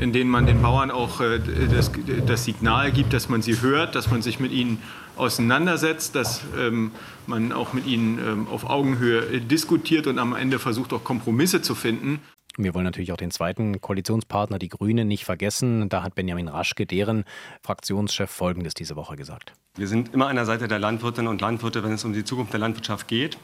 in 0.00 0.14
denen 0.14 0.30
man 0.30 0.46
den 0.46 0.62
Bauern 0.62 0.90
auch 0.90 1.20
äh, 1.20 1.40
das, 1.70 1.92
das, 2.26 2.46
Signal 2.46 2.90
gibt, 2.90 3.12
dass 3.12 3.28
man 3.28 3.42
sie 3.42 3.60
hört, 3.60 3.94
dass 3.94 4.10
man 4.10 4.22
sich 4.22 4.40
mit 4.40 4.50
ihnen 4.50 4.80
auseinandersetzt, 5.16 6.14
dass 6.14 6.42
ähm, 6.58 6.92
man 7.26 7.52
auch 7.52 7.72
mit 7.72 7.86
ihnen 7.86 8.18
ähm, 8.18 8.46
auf 8.48 8.68
Augenhöhe 8.68 9.40
diskutiert 9.40 10.06
und 10.06 10.18
am 10.18 10.34
Ende 10.34 10.58
versucht, 10.58 10.92
auch 10.92 11.04
Kompromisse 11.04 11.62
zu 11.62 11.74
finden. 11.74 12.20
Wir 12.56 12.72
wollen 12.72 12.84
natürlich 12.84 13.10
auch 13.10 13.16
den 13.16 13.32
zweiten 13.32 13.80
Koalitionspartner, 13.80 14.60
die 14.60 14.68
Grünen, 14.68 15.08
nicht 15.08 15.24
vergessen. 15.24 15.88
Da 15.88 16.04
hat 16.04 16.14
Benjamin 16.14 16.46
Raschke, 16.46 16.86
deren 16.86 17.24
Fraktionschef, 17.62 18.30
Folgendes 18.30 18.74
diese 18.74 18.94
Woche 18.94 19.16
gesagt. 19.16 19.54
Wir 19.76 19.88
sind 19.88 20.14
immer 20.14 20.28
an 20.28 20.36
der 20.36 20.46
Seite 20.46 20.68
der 20.68 20.78
Landwirtinnen 20.78 21.28
und 21.28 21.40
Landwirte, 21.40 21.82
wenn 21.82 21.92
es 21.92 22.04
um 22.04 22.12
die 22.12 22.24
Zukunft 22.24 22.52
der 22.52 22.60
Landwirtschaft 22.60 23.08
geht. 23.08 23.38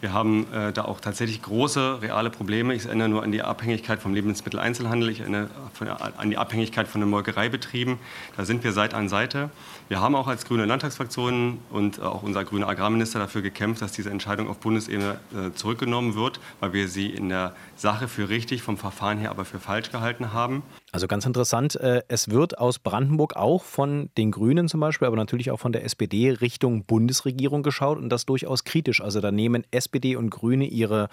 Wir 0.00 0.12
haben 0.12 0.46
äh, 0.52 0.72
da 0.72 0.84
auch 0.84 1.00
tatsächlich 1.00 1.40
große 1.42 2.02
reale 2.02 2.28
Probleme. 2.28 2.74
Ich 2.74 2.84
erinnere 2.84 3.08
nur 3.08 3.22
an 3.22 3.32
die 3.32 3.42
Abhängigkeit 3.42 3.98
vom 4.00 4.14
Lebensmitteleinzelhandel, 4.14 5.08
ich 5.08 5.20
erinnere 5.20 5.48
von, 5.72 5.88
an 5.88 6.30
die 6.30 6.36
Abhängigkeit 6.36 6.86
von 6.86 7.00
den 7.00 7.08
Molkereibetrieben. 7.08 7.98
Da 8.36 8.44
sind 8.44 8.62
wir 8.62 8.72
Seite 8.72 8.96
an 8.96 9.08
Seite. 9.08 9.50
Wir 9.88 10.00
haben 10.00 10.16
auch 10.16 10.26
als 10.26 10.44
grüne 10.44 10.64
Landtagsfraktion 10.64 11.60
und 11.70 12.00
auch 12.00 12.24
unser 12.24 12.44
grüner 12.44 12.66
Agrarminister 12.66 13.20
dafür 13.20 13.40
gekämpft, 13.40 13.82
dass 13.82 13.92
diese 13.92 14.10
Entscheidung 14.10 14.48
auf 14.48 14.58
Bundesebene 14.58 15.20
äh, 15.32 15.52
zurückgenommen 15.52 16.16
wird, 16.16 16.40
weil 16.58 16.72
wir 16.72 16.88
sie 16.88 17.10
in 17.10 17.28
der 17.28 17.54
Sache 17.76 18.08
für 18.08 18.28
richtig, 18.28 18.62
vom 18.62 18.78
Verfahren 18.78 19.18
her 19.18 19.30
aber 19.30 19.44
für 19.44 19.60
falsch 19.60 19.92
gehalten 19.92 20.32
haben. 20.32 20.64
Also 20.90 21.06
ganz 21.06 21.24
interessant, 21.24 21.76
äh, 21.76 22.02
es 22.08 22.30
wird 22.30 22.58
aus 22.58 22.80
Brandenburg 22.80 23.36
auch 23.36 23.62
von 23.62 24.10
den 24.18 24.32
Grünen 24.32 24.66
zum 24.66 24.80
Beispiel, 24.80 25.06
aber 25.06 25.16
natürlich 25.16 25.52
auch 25.52 25.60
von 25.60 25.70
der 25.70 25.84
SPD 25.84 26.30
Richtung 26.30 26.84
Bundesregierung 26.84 27.62
geschaut 27.62 27.98
und 27.98 28.08
das 28.08 28.26
durchaus 28.26 28.64
kritisch. 28.64 29.00
Also 29.00 29.20
da 29.20 29.30
nehmen 29.30 29.62
SPD 29.70 30.16
und 30.16 30.30
Grüne 30.30 30.66
ihre, 30.66 31.08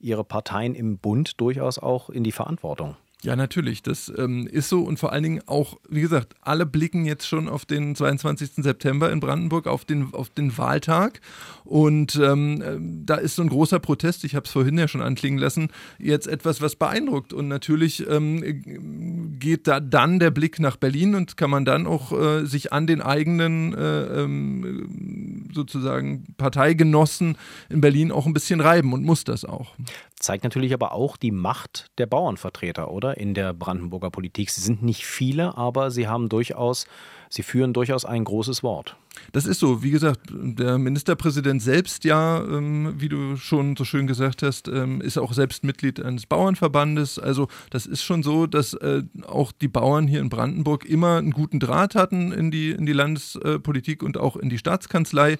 ihre 0.00 0.24
Parteien 0.24 0.74
im 0.74 0.96
Bund 0.96 1.38
durchaus 1.42 1.78
auch 1.78 2.08
in 2.08 2.24
die 2.24 2.32
Verantwortung. 2.32 2.96
Ja, 3.24 3.36
natürlich, 3.36 3.82
das 3.82 4.12
ähm, 4.18 4.46
ist 4.46 4.68
so. 4.68 4.82
Und 4.82 4.98
vor 4.98 5.10
allen 5.10 5.22
Dingen 5.22 5.40
auch, 5.46 5.78
wie 5.88 6.02
gesagt, 6.02 6.34
alle 6.42 6.66
blicken 6.66 7.06
jetzt 7.06 7.26
schon 7.26 7.48
auf 7.48 7.64
den 7.64 7.96
22. 7.96 8.50
September 8.56 9.10
in 9.10 9.20
Brandenburg, 9.20 9.66
auf 9.66 9.86
den, 9.86 10.12
auf 10.12 10.28
den 10.28 10.58
Wahltag. 10.58 11.22
Und 11.64 12.16
ähm, 12.16 12.60
äh, 12.60 12.76
da 13.06 13.14
ist 13.14 13.36
so 13.36 13.42
ein 13.42 13.48
großer 13.48 13.78
Protest, 13.78 14.24
ich 14.24 14.34
habe 14.34 14.44
es 14.44 14.52
vorhin 14.52 14.76
ja 14.76 14.88
schon 14.88 15.00
anklingen 15.00 15.38
lassen, 15.38 15.70
jetzt 15.98 16.26
etwas, 16.26 16.60
was 16.60 16.76
beeindruckt. 16.76 17.32
Und 17.32 17.48
natürlich 17.48 18.06
ähm, 18.10 19.38
geht 19.38 19.68
da 19.68 19.80
dann 19.80 20.18
der 20.18 20.30
Blick 20.30 20.60
nach 20.60 20.76
Berlin 20.76 21.14
und 21.14 21.38
kann 21.38 21.48
man 21.48 21.64
dann 21.64 21.86
auch 21.86 22.12
äh, 22.12 22.44
sich 22.44 22.74
an 22.74 22.86
den 22.86 23.00
eigenen 23.00 23.72
äh, 23.72 24.22
ähm, 24.22 25.43
sozusagen 25.54 26.24
Parteigenossen 26.36 27.36
in 27.68 27.80
Berlin 27.80 28.12
auch 28.12 28.26
ein 28.26 28.34
bisschen 28.34 28.60
reiben 28.60 28.92
und 28.92 29.04
muss 29.04 29.24
das 29.24 29.44
auch. 29.44 29.74
Zeigt 30.18 30.44
natürlich 30.44 30.74
aber 30.74 30.92
auch 30.92 31.16
die 31.16 31.30
Macht 31.30 31.90
der 31.98 32.06
Bauernvertreter, 32.06 32.90
oder? 32.90 33.16
In 33.16 33.34
der 33.34 33.52
Brandenburger 33.52 34.10
Politik. 34.10 34.50
Sie 34.50 34.60
sind 34.60 34.82
nicht 34.82 35.04
viele, 35.04 35.56
aber 35.56 35.90
sie 35.90 36.08
haben 36.08 36.28
durchaus, 36.28 36.86
sie 37.34 37.42
führen 37.42 37.72
durchaus 37.72 38.04
ein 38.04 38.24
großes 38.24 38.62
Wort. 38.62 38.96
Das 39.32 39.46
ist 39.46 39.60
so. 39.60 39.82
Wie 39.82 39.90
gesagt, 39.90 40.20
der 40.32 40.78
Ministerpräsident 40.78 41.62
selbst 41.62 42.04
ja, 42.04 42.42
ähm, 42.44 42.94
wie 42.98 43.08
du 43.08 43.36
schon 43.36 43.76
so 43.76 43.84
schön 43.84 44.06
gesagt 44.06 44.42
hast, 44.42 44.68
ähm, 44.68 45.00
ist 45.00 45.18
auch 45.18 45.32
selbst 45.32 45.64
Mitglied 45.64 46.00
eines 46.02 46.26
Bauernverbandes. 46.26 47.18
Also 47.18 47.48
das 47.70 47.86
ist 47.86 48.02
schon 48.02 48.22
so, 48.22 48.46
dass 48.46 48.74
äh, 48.74 49.02
auch 49.26 49.52
die 49.52 49.68
Bauern 49.68 50.06
hier 50.06 50.20
in 50.20 50.30
Brandenburg 50.30 50.84
immer 50.84 51.18
einen 51.18 51.32
guten 51.32 51.60
Draht 51.60 51.94
hatten 51.94 52.32
in 52.32 52.50
die, 52.50 52.70
in 52.70 52.86
die 52.86 52.92
Landespolitik 52.92 54.02
und 54.02 54.18
auch 54.18 54.36
in 54.36 54.48
die 54.48 54.58
Staatskanzlei. 54.58 55.38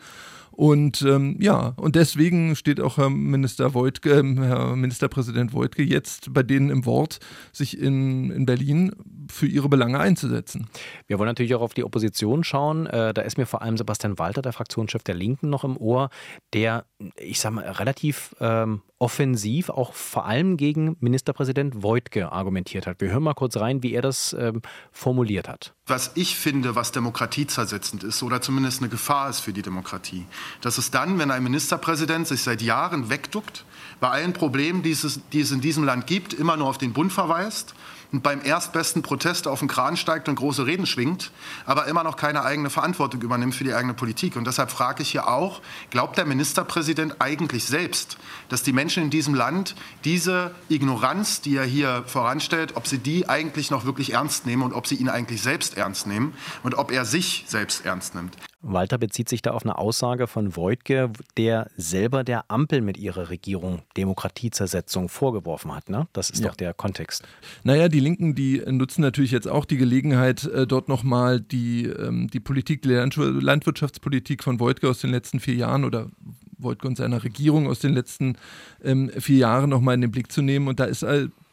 Und 0.57 1.03
ähm, 1.03 1.36
ja, 1.40 1.72
und 1.76 1.97
deswegen 1.97 2.55
steht 2.55 2.80
auch 2.80 2.97
Herr 2.97 3.11
Minister 3.11 3.74
Voigtke, 3.74 4.20
äh, 4.20 4.36
Herr 4.36 4.76
Ministerpräsident 4.76 5.53
Voigtke 5.53 5.82
jetzt 5.82 6.32
bei 6.32 6.45
denen 6.45 6.70
im 6.70 6.86
Wort, 6.86 7.18
sich 7.53 7.78
in, 7.80 8.30
in 8.30 8.47
Berlin 8.47 8.92
für 9.31 9.47
ihre 9.47 9.68
Belange 9.68 9.99
einzusetzen. 9.99 10.68
Wir 11.07 11.18
wollen 11.18 11.29
natürlich 11.29 11.55
auch 11.55 11.61
auf 11.61 11.75
die 11.75 11.85
Opposition 11.85 12.45
schauen. 12.45 12.87
Äh, 12.87 13.14
da 13.14 13.22
ist 13.22 13.39
mir 13.39 13.47
vor 13.47 13.62
allem 13.62 13.77
Sebastian 13.77 14.18
Walter, 14.18 14.43
der 14.43 14.53
Fraktionschef 14.53 15.03
der 15.03 15.14
Linken, 15.14 15.51
noch 15.51 15.64
im 15.64 15.77
Ohr, 15.77 16.11
der, 16.53 16.87
ich 17.16 17.41
sag 17.41 17.53
mal, 17.53 17.64
relativ 17.64 18.35
ähm, 18.41 18.83
offensiv 18.99 19.68
auch 19.68 19.93
vor 19.93 20.25
allem 20.25 20.57
gegen 20.57 20.97
Ministerpräsident 21.01 21.83
Voigtke 21.83 22.33
argumentiert 22.33 22.87
hat. 22.87 23.01
Wir 23.01 23.11
hören 23.11 23.22
mal 23.22 23.35
kurz 23.35 23.57
rein, 23.57 23.83
wie 23.83 23.93
er 23.93 24.03
das 24.03 24.35
ähm, 24.39 24.62
formuliert 24.93 25.49
hat. 25.49 25.75
Was 25.87 26.12
ich 26.14 26.37
finde, 26.37 26.75
was 26.75 26.93
demokratiezersetzend 26.93 28.05
ist 28.05 28.22
oder 28.22 28.41
zumindest 28.41 28.81
eine 28.81 28.89
Gefahr 28.89 29.29
ist 29.29 29.41
für 29.41 29.53
die 29.53 29.61
Demokratie, 29.61 30.25
das 30.62 30.79
ist 30.79 30.95
dann, 30.95 31.18
wenn 31.18 31.31
ein 31.31 31.43
Ministerpräsident 31.43 32.27
sich 32.27 32.43
seit 32.43 32.62
Jahren 32.62 33.11
wegduckt, 33.11 33.64
bei 34.01 34.09
allen 34.09 34.33
Problemen, 34.33 34.83
die 34.83 34.93
es, 34.93 35.20
die 35.33 35.41
es 35.41 35.51
in 35.51 35.61
diesem 35.61 35.85
Land 35.85 36.07
gibt, 36.07 36.33
immer 36.33 36.57
nur 36.57 36.68
auf 36.68 36.79
den 36.79 36.93
Bund 36.93 37.12
verweist 37.12 37.75
und 38.15 38.23
beim 38.23 38.45
erstbesten 38.45 39.03
Protest 39.03 39.49
auf 39.49 39.59
den 39.59 39.67
Kran 39.67 39.97
steigt 39.97 40.29
und 40.29 40.37
große 40.37 40.67
Reden 40.67 40.87
schwingt, 40.87 41.33
aber 41.67 41.87
immer 41.87 42.05
noch 42.05 42.17
keine 42.17 42.45
eigene 42.45 42.71
Verantwortung 42.71 43.21
übernimmt 43.23 43.57
für 43.57 43.65
die 43.65 43.75
eigene 43.75 43.93
Politik. 43.93 44.37
Und 44.37 44.47
deshalb 44.47 44.71
frage 44.71 45.03
ich 45.03 45.11
hier 45.11 45.27
auch, 45.27 45.61
glaubt 45.91 46.17
der 46.17 46.25
Ministerpräsident 46.25 47.17
eigentlich 47.19 47.65
selbst, 47.65 48.17
dass 48.51 48.62
die 48.62 48.73
Menschen 48.73 49.03
in 49.03 49.11
diesem 49.11 49.35
Land 49.35 49.75
diese 50.05 50.55
Ignoranz, 50.69 51.41
die 51.41 51.57
er 51.57 51.65
hier 51.65 52.05
voranstellt, 52.07 52.77
ob 52.77 52.87
sie 52.87 52.99
die 52.99 53.29
eigentlich 53.29 53.73
noch 53.73 53.85
wirklich 53.85 54.12
ernst 54.12 54.47
nehmen 54.47 54.62
und 54.62 54.75
ob 54.75 54.87
sie 54.87 54.95
ihn 54.95 55.09
eigentlich 55.09 55.43
selbst 55.43 55.77
ernst 55.77 56.07
nehmen 56.07 56.35
und 56.62 56.77
ob 56.77 56.93
er 56.93 57.05
sich 57.05 57.43
selbst 57.49 57.85
ernst 57.85 58.15
nimmt? 58.15 58.37
Walter 58.65 58.99
bezieht 58.99 59.29
sich 59.29 59.43
da 59.43 59.53
auf 59.53 59.65
eine 59.65 59.79
Aussage 59.79 60.27
von 60.27 60.57
Voigtke, 60.57 61.11
der 61.37 61.71
selber 61.77 62.25
der 62.25 62.51
Ampel 62.51 62.81
mit 62.81 62.97
ihrer 62.97 63.29
Regierung 63.29 63.83
Demokratiezersetzung 63.97 65.09
vorgeworfen 65.09 65.75
hat. 65.75 65.91
Ne? 65.91 66.09
Das 66.12 66.31
ist 66.31 66.43
ja. 66.43 66.49
doch 66.49 66.57
der 66.57 66.73
Kontext. 66.73 67.23
Naja, 67.62 67.89
die 67.89 68.01
Linken, 68.01 68.35
die 68.35 68.62
nutzen 68.67 69.03
natürlich 69.03 69.31
jetzt 69.31 69.49
auch 69.49 69.65
die 69.65 69.77
Gelegenheit, 69.77 70.45
äh, 70.45 70.67
dort 70.67 70.89
nochmal 70.89 71.41
die, 71.41 71.85
ähm, 71.85 72.29
die 72.33 72.41
Politik, 72.41 72.83
die 72.83 72.89
Landwirtschaftspolitik 72.89 74.43
von 74.43 74.59
Voigtke 74.59 74.89
aus 74.89 75.01
den 75.01 75.11
letzten 75.11 75.41
vier 75.41 75.55
Jahren 75.55 75.85
oder 75.85 76.09
Voigtke 76.57 76.89
und 76.89 76.97
seiner 76.97 77.23
Regierung 77.23 77.69
aus 77.69 77.81
den 77.81 77.93
letzten 77.93 78.37
ähm, 78.83 79.11
vier 79.19 79.39
Jahren 79.39 79.71
nochmal 79.71 79.95
in 79.95 80.01
den 80.01 80.11
Blick 80.11 80.33
zu 80.33 80.41
nehmen. 80.41 80.69
Und 80.69 80.81
da 80.81 80.85
ist 80.85 81.05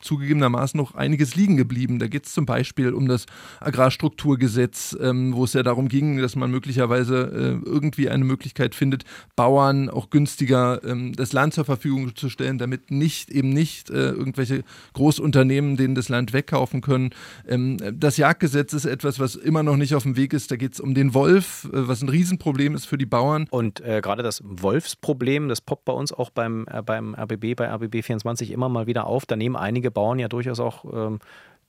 zugegebenermaßen 0.01 0.77
noch 0.77 0.95
einiges 0.95 1.35
liegen 1.35 1.57
geblieben. 1.57 1.99
Da 1.99 2.07
geht 2.07 2.25
es 2.25 2.33
zum 2.33 2.45
Beispiel 2.45 2.93
um 2.93 3.07
das 3.07 3.25
Agrarstrukturgesetz, 3.59 4.97
ähm, 5.01 5.35
wo 5.35 5.43
es 5.43 5.53
ja 5.53 5.63
darum 5.63 5.87
ging, 5.87 6.17
dass 6.17 6.35
man 6.35 6.51
möglicherweise 6.51 7.61
äh, 7.63 7.67
irgendwie 7.67 8.09
eine 8.09 8.23
Möglichkeit 8.23 8.75
findet, 8.75 9.03
Bauern 9.35 9.89
auch 9.89 10.09
günstiger 10.09 10.83
ähm, 10.83 11.13
das 11.13 11.33
Land 11.33 11.53
zur 11.53 11.65
Verfügung 11.65 12.15
zu 12.15 12.29
stellen, 12.29 12.57
damit 12.57 12.91
nicht 12.91 13.29
eben 13.29 13.49
nicht 13.49 13.89
äh, 13.89 14.09
irgendwelche 14.11 14.63
Großunternehmen 14.93 15.77
denen 15.77 15.95
das 15.95 16.09
Land 16.09 16.33
wegkaufen 16.33 16.81
können. 16.81 17.11
Ähm, 17.47 17.77
das 17.93 18.17
Jagdgesetz 18.17 18.73
ist 18.73 18.85
etwas, 18.85 19.19
was 19.19 19.35
immer 19.35 19.63
noch 19.63 19.77
nicht 19.77 19.95
auf 19.95 20.03
dem 20.03 20.15
Weg 20.15 20.33
ist. 20.33 20.51
Da 20.51 20.55
geht 20.55 20.73
es 20.73 20.79
um 20.79 20.93
den 20.93 21.13
Wolf, 21.13 21.65
äh, 21.65 21.87
was 21.87 22.01
ein 22.01 22.09
Riesenproblem 22.09 22.75
ist 22.75 22.85
für 22.85 22.97
die 22.97 23.05
Bauern. 23.05 23.47
Und 23.49 23.81
äh, 23.81 24.01
gerade 24.01 24.23
das 24.23 24.41
Wolfsproblem, 24.43 25.49
das 25.49 25.61
poppt 25.61 25.85
bei 25.85 25.93
uns 25.93 26.11
auch 26.11 26.29
beim, 26.29 26.65
äh, 26.71 26.81
beim 26.81 27.15
RBB, 27.15 27.55
bei 27.55 27.67
RBB 27.67 28.03
24 28.03 28.51
immer 28.51 28.69
mal 28.69 28.87
wieder 28.87 29.07
auf. 29.07 29.25
Da 29.25 29.35
nehmen 29.35 29.55
einige 29.55 29.90
Bauern 29.91 30.19
ja 30.19 30.27
durchaus 30.27 30.59
auch, 30.59 30.85
ähm, 30.91 31.19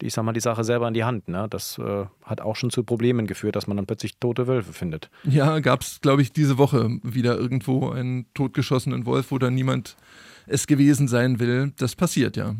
ich 0.00 0.14
sag 0.14 0.24
mal, 0.24 0.32
die 0.32 0.40
Sache 0.40 0.64
selber 0.64 0.88
in 0.88 0.94
die 0.94 1.04
Hand. 1.04 1.28
Ne? 1.28 1.46
Das 1.48 1.78
äh, 1.78 2.06
hat 2.24 2.40
auch 2.40 2.56
schon 2.56 2.70
zu 2.70 2.82
Problemen 2.82 3.26
geführt, 3.26 3.56
dass 3.56 3.66
man 3.66 3.76
dann 3.76 3.86
plötzlich 3.86 4.16
tote 4.18 4.46
Wölfe 4.46 4.72
findet. 4.72 5.10
Ja, 5.24 5.60
gab 5.60 5.82
es, 5.82 6.00
glaube 6.00 6.22
ich, 6.22 6.32
diese 6.32 6.58
Woche 6.58 6.98
wieder 7.02 7.36
irgendwo 7.38 7.90
einen 7.90 8.26
totgeschossenen 8.34 9.06
Wolf, 9.06 9.30
wo 9.30 9.38
dann 9.38 9.54
niemand 9.54 9.96
es 10.46 10.66
gewesen 10.66 11.08
sein 11.08 11.38
will. 11.38 11.72
Das 11.76 11.94
passiert 11.94 12.36
ja. 12.36 12.54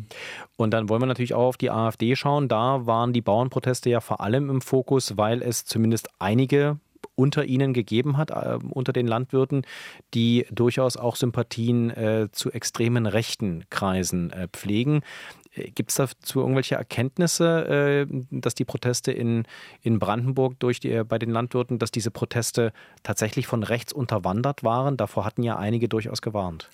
Und 0.55 0.71
dann 0.71 0.89
wollen 0.89 1.01
wir 1.01 1.05
natürlich 1.05 1.33
auch 1.33 1.47
auf 1.47 1.57
die 1.57 1.69
AfD 1.69 2.15
schauen. 2.15 2.47
Da 2.47 2.85
waren 2.85 3.13
die 3.13 3.21
Bauernproteste 3.21 3.89
ja 3.89 3.99
vor 3.99 4.21
allem 4.21 4.49
im 4.49 4.61
Fokus, 4.61 5.17
weil 5.17 5.41
es 5.41 5.65
zumindest 5.65 6.09
einige 6.19 6.77
unter 7.15 7.45
ihnen 7.45 7.73
gegeben 7.73 8.17
hat, 8.17 8.31
äh, 8.31 8.57
unter 8.69 8.93
den 8.93 9.07
Landwirten, 9.07 9.63
die 10.13 10.45
durchaus 10.51 10.97
auch 10.97 11.15
Sympathien 11.15 11.89
äh, 11.91 12.29
zu 12.31 12.51
extremen 12.51 13.05
rechten 13.05 13.65
Kreisen 13.69 14.31
äh, 14.31 14.47
pflegen. 14.47 15.01
Gibt 15.75 15.91
es 15.91 15.97
dazu 15.97 16.39
irgendwelche 16.39 16.75
Erkenntnisse, 16.75 18.07
äh, 18.09 18.23
dass 18.31 18.55
die 18.55 18.65
Proteste 18.65 19.11
in, 19.11 19.45
in 19.81 19.99
Brandenburg 19.99 20.59
durch 20.59 20.79
die, 20.79 21.03
bei 21.03 21.19
den 21.19 21.29
Landwirten, 21.29 21.77
dass 21.77 21.91
diese 21.91 22.09
Proteste 22.09 22.73
tatsächlich 23.03 23.45
von 23.45 23.61
rechts 23.61 23.93
unterwandert 23.93 24.63
waren? 24.63 24.97
Davor 24.97 25.25
hatten 25.25 25.43
ja 25.43 25.57
einige 25.57 25.87
durchaus 25.87 26.23
gewarnt. 26.23 26.69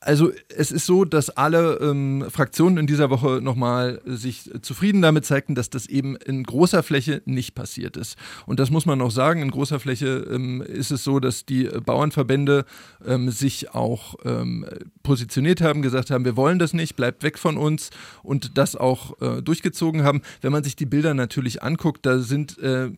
Also 0.00 0.32
es 0.54 0.72
ist 0.72 0.86
so, 0.86 1.04
dass 1.04 1.30
alle 1.30 1.76
ähm, 1.76 2.26
Fraktionen 2.28 2.78
in 2.78 2.86
dieser 2.86 3.10
Woche 3.10 3.40
nochmal 3.40 4.00
sich 4.04 4.50
zufrieden 4.62 5.02
damit 5.02 5.24
zeigten, 5.24 5.54
dass 5.54 5.70
das 5.70 5.86
eben 5.86 6.16
in 6.16 6.42
großer 6.42 6.82
Fläche 6.82 7.22
nicht 7.26 7.54
passiert 7.54 7.96
ist. 7.96 8.18
Und 8.46 8.58
das 8.58 8.70
muss 8.70 8.84
man 8.84 8.98
noch 8.98 9.12
sagen, 9.12 9.40
in 9.40 9.52
großer 9.52 9.78
Oberfläche 9.84 10.26
ähm, 10.30 10.62
ist 10.62 10.90
es 10.90 11.04
so, 11.04 11.20
dass 11.20 11.44
die 11.44 11.64
Bauernverbände 11.64 12.64
ähm, 13.06 13.30
sich 13.30 13.74
auch 13.74 14.14
ähm, 14.24 14.64
positioniert 15.02 15.60
haben, 15.60 15.82
gesagt 15.82 16.10
haben, 16.10 16.24
wir 16.24 16.36
wollen 16.36 16.58
das 16.58 16.72
nicht, 16.72 16.96
bleibt 16.96 17.22
weg 17.22 17.38
von 17.38 17.58
uns 17.58 17.90
und 18.24 18.58
das 18.58 18.74
auch 18.74 19.20
äh, 19.20 19.42
durchgezogen 19.42 20.02
haben. 20.02 20.22
Wenn 20.40 20.52
man 20.52 20.64
sich 20.64 20.76
die 20.76 20.86
Bilder 20.86 21.14
natürlich 21.14 21.62
anguckt, 21.62 22.04
da 22.06 22.18
sind 22.18 22.58
äh, 22.58 22.90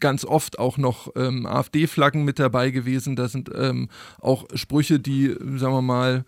ganz 0.00 0.24
oft 0.24 0.58
auch 0.58 0.78
noch 0.78 1.12
ähm, 1.16 1.46
AfD-Flaggen 1.46 2.24
mit 2.24 2.38
dabei 2.38 2.70
gewesen, 2.70 3.14
da 3.14 3.28
sind 3.28 3.50
ähm, 3.54 3.88
auch 4.20 4.46
Sprüche, 4.54 4.98
die, 4.98 5.28
sagen 5.56 5.74
wir 5.74 5.82
mal, 5.82 6.24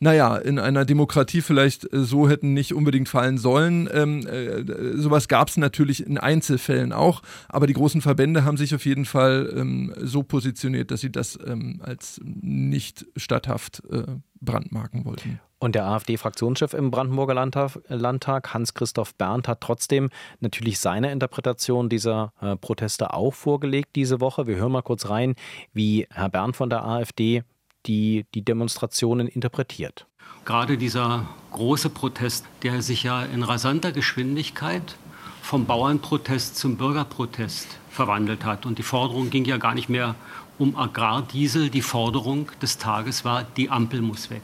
naja, 0.00 0.36
in 0.36 0.58
einer 0.58 0.84
Demokratie 0.84 1.40
vielleicht 1.40 1.92
äh, 1.92 2.04
so 2.04 2.28
hätten 2.28 2.54
nicht 2.54 2.72
unbedingt 2.72 3.08
fallen 3.08 3.38
sollen. 3.38 3.88
Ähm, 3.92 4.26
äh, 4.26 4.96
sowas 4.96 5.28
gab 5.28 5.48
es 5.48 5.56
natürlich 5.56 6.06
in 6.06 6.18
Einzelfällen 6.18 6.92
auch, 6.92 7.22
aber 7.48 7.66
die 7.66 7.72
großen 7.72 8.00
Verbände 8.00 8.44
haben 8.44 8.56
sich 8.56 8.74
auf 8.74 8.84
jeden 8.86 9.04
Fall 9.04 9.52
ähm, 9.56 9.92
so 10.00 10.22
positioniert, 10.22 10.90
dass 10.90 11.00
sie 11.00 11.10
das 11.10 11.38
ähm, 11.44 11.80
als 11.82 12.20
nicht 12.24 13.06
statthaft 13.16 13.82
äh, 13.90 14.04
brandmarken 14.40 15.04
wollten. 15.04 15.40
Und 15.60 15.74
der 15.74 15.86
AfD-Fraktionschef 15.86 16.72
im 16.72 16.90
Brandenburger 16.90 17.34
Landtag, 17.34 18.54
Hans-Christoph 18.54 19.14
Berndt, 19.16 19.48
hat 19.48 19.60
trotzdem 19.60 20.10
natürlich 20.40 20.78
seine 20.78 21.10
Interpretation 21.10 21.88
dieser 21.88 22.32
äh, 22.40 22.56
Proteste 22.56 23.12
auch 23.12 23.34
vorgelegt 23.34 23.96
diese 23.96 24.20
Woche. 24.20 24.46
Wir 24.46 24.56
hören 24.56 24.72
mal 24.72 24.82
kurz 24.82 25.08
rein, 25.08 25.34
wie 25.72 26.06
Herr 26.12 26.28
Berndt 26.28 26.56
von 26.56 26.70
der 26.70 26.84
AfD 26.84 27.42
die 27.86 28.26
die 28.34 28.44
Demonstrationen 28.44 29.26
interpretiert. 29.26 30.06
Gerade 30.44 30.78
dieser 30.78 31.26
große 31.52 31.90
Protest, 31.90 32.44
der 32.62 32.82
sich 32.82 33.02
ja 33.02 33.22
in 33.22 33.42
rasanter 33.42 33.92
Geschwindigkeit 33.92 34.96
vom 35.42 35.64
Bauernprotest 35.66 36.56
zum 36.56 36.76
Bürgerprotest 36.76 37.78
verwandelt 37.90 38.44
hat. 38.44 38.66
Und 38.66 38.78
die 38.78 38.82
Forderung 38.82 39.30
ging 39.30 39.44
ja 39.44 39.56
gar 39.56 39.74
nicht 39.74 39.88
mehr 39.88 40.14
um 40.58 40.76
Agrardiesel. 40.76 41.70
Die 41.70 41.82
Forderung 41.82 42.50
des 42.60 42.78
Tages 42.78 43.24
war, 43.24 43.44
die 43.44 43.70
Ampel 43.70 44.02
muss 44.02 44.30
weg. 44.30 44.42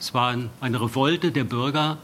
Es 0.00 0.14
war 0.14 0.34
eine 0.62 0.80
Revolte 0.80 1.30
der 1.30 1.44
Bürger 1.44 1.98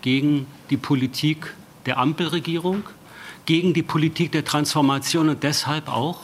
gegen 0.00 0.46
die 0.70 0.78
Politik 0.78 1.54
der 1.84 1.98
Ampelregierung, 1.98 2.84
gegen 3.44 3.74
die 3.74 3.82
Politik 3.82 4.32
der 4.32 4.42
Transformation 4.42 5.28
und 5.28 5.42
deshalb 5.42 5.86
auch 5.86 6.18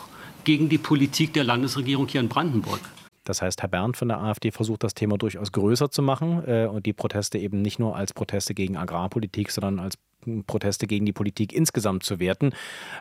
gegen 0.45 0.71
die 0.71 0.79
Politik 0.79 1.35
der 1.35 1.45
Landesregierung 1.45 2.09
hier 2.09 2.23
in 2.23 2.31
Brandenburg. 2.31 2.81
Das 3.25 3.43
heißt, 3.43 3.61
Herr 3.61 3.69
Berndt 3.69 3.99
von 3.99 4.09
der 4.09 4.23
AfD 4.23 4.51
versucht 4.51 4.83
das 4.83 4.95
Thema 4.95 5.19
durchaus 5.19 5.53
größer 5.53 5.91
zu 5.91 6.01
machen 6.01 6.43
äh, 6.47 6.67
und 6.67 6.87
die 6.87 6.95
Proteste 6.95 7.37
eben 7.37 7.61
nicht 7.61 7.79
nur 7.79 7.95
als 7.95 8.15
Proteste 8.15 8.55
gegen 8.55 8.79
Agrarpolitik, 8.79 9.51
sondern 9.51 9.81
als 9.81 9.99
Proteste 10.47 10.87
gegen 10.87 11.07
die 11.07 11.13
Politik 11.13 11.53
insgesamt 11.53 12.03
zu 12.05 12.19
werten. 12.21 12.53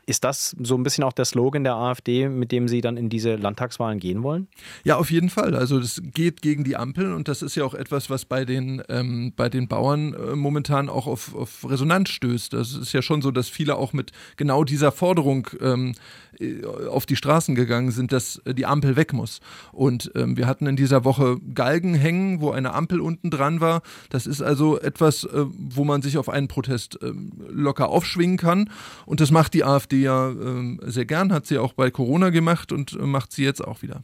Ist 0.06 0.24
das 0.24 0.56
so 0.60 0.76
ein 0.76 0.84
bisschen 0.84 1.04
auch 1.04 1.14
der 1.14 1.26
Slogan 1.26 1.64
der 1.64 1.76
AfD, 1.76 2.30
mit 2.30 2.52
dem 2.52 2.68
Sie 2.68 2.82
dann 2.82 2.98
in 2.98 3.10
diese 3.10 3.36
Landtagswahlen 3.36 4.00
gehen 4.00 4.24
wollen? 4.24 4.48
Ja, 4.84 4.98
auf 4.98 5.12
jeden 5.12 5.30
Fall. 5.30 5.56
Also 5.56 5.80
das 5.80 6.02
geht 6.04 6.42
gegen 6.42 6.64
die 6.64 6.76
Ampel 6.76 7.14
und 7.14 7.28
das 7.28 7.42
ist 7.42 7.56
ja 7.56 7.64
auch 7.64 7.74
etwas, 7.74 8.10
was 8.10 8.26
bei 8.26 8.46
den, 8.46 8.82
ähm, 8.90 9.34
bei 9.36 9.50
den 9.50 9.68
Bauern 9.68 10.14
äh, 10.14 10.36
momentan 10.36 10.90
auch 10.90 11.08
auf, 11.08 11.36
auf 11.36 11.70
Resonanz 11.70 12.10
stößt. 12.10 12.54
Das 12.54 12.74
ist 12.74 12.94
ja 12.94 13.02
schon 13.02 13.22
so, 13.22 13.32
dass 13.32 13.50
viele 13.50 13.76
auch 13.76 13.94
mit 13.94 14.12
genau 14.36 14.64
dieser 14.64 14.92
Forderung 14.92 15.48
ähm, 15.62 15.94
äh, 16.40 16.64
auf 16.66 17.06
die 17.06 17.16
Straßen 17.16 17.56
gegangen 17.56 17.92
sind, 17.92 18.12
dass 18.12 18.42
die 18.46 18.66
Ampel 18.66 18.96
weg 18.96 19.14
muss. 19.14 19.40
Und 19.72 20.12
ähm, 20.16 20.38
wir 20.38 20.48
hatten 20.48 20.68
in 20.68 20.76
dieser 20.76 21.04
Woche 21.04 21.38
Galgen 21.54 21.94
hängen, 21.94 22.42
wo 22.42 22.52
eine 22.52 22.74
Ampel 22.74 23.02
unten 23.02 23.30
dran 23.30 23.62
war. 23.62 23.82
Das 24.10 24.28
ist 24.28 24.42
also 24.42 24.80
etwas, 24.80 25.24
äh, 25.24 25.46
wo 25.48 25.84
man 25.84 26.02
sich 26.02 26.18
auf 26.18 26.30
einen 26.30 26.48
Protest 26.48 27.02
äh, 27.02 27.12
locker 27.50 27.90
aufschwingen 27.90 28.38
kann. 28.38 28.70
Und 29.06 29.20
das 29.20 29.32
macht 29.32 29.54
die 29.54 29.64
AfD 29.64 30.02
ja 30.02 30.30
äh, 30.30 30.78
sehr 30.82 31.06
gern, 31.06 31.34
hat 31.34 31.46
sie 31.46 31.58
auch 31.58 31.74
bei 31.74 31.92
Corona 31.92 32.30
gemacht 32.30 32.72
und 32.72 32.94
äh, 32.94 32.98
macht 32.98 33.32
sie 33.32 33.44
jetzt 33.44 33.66
auch 33.66 33.82
wieder. 33.82 34.02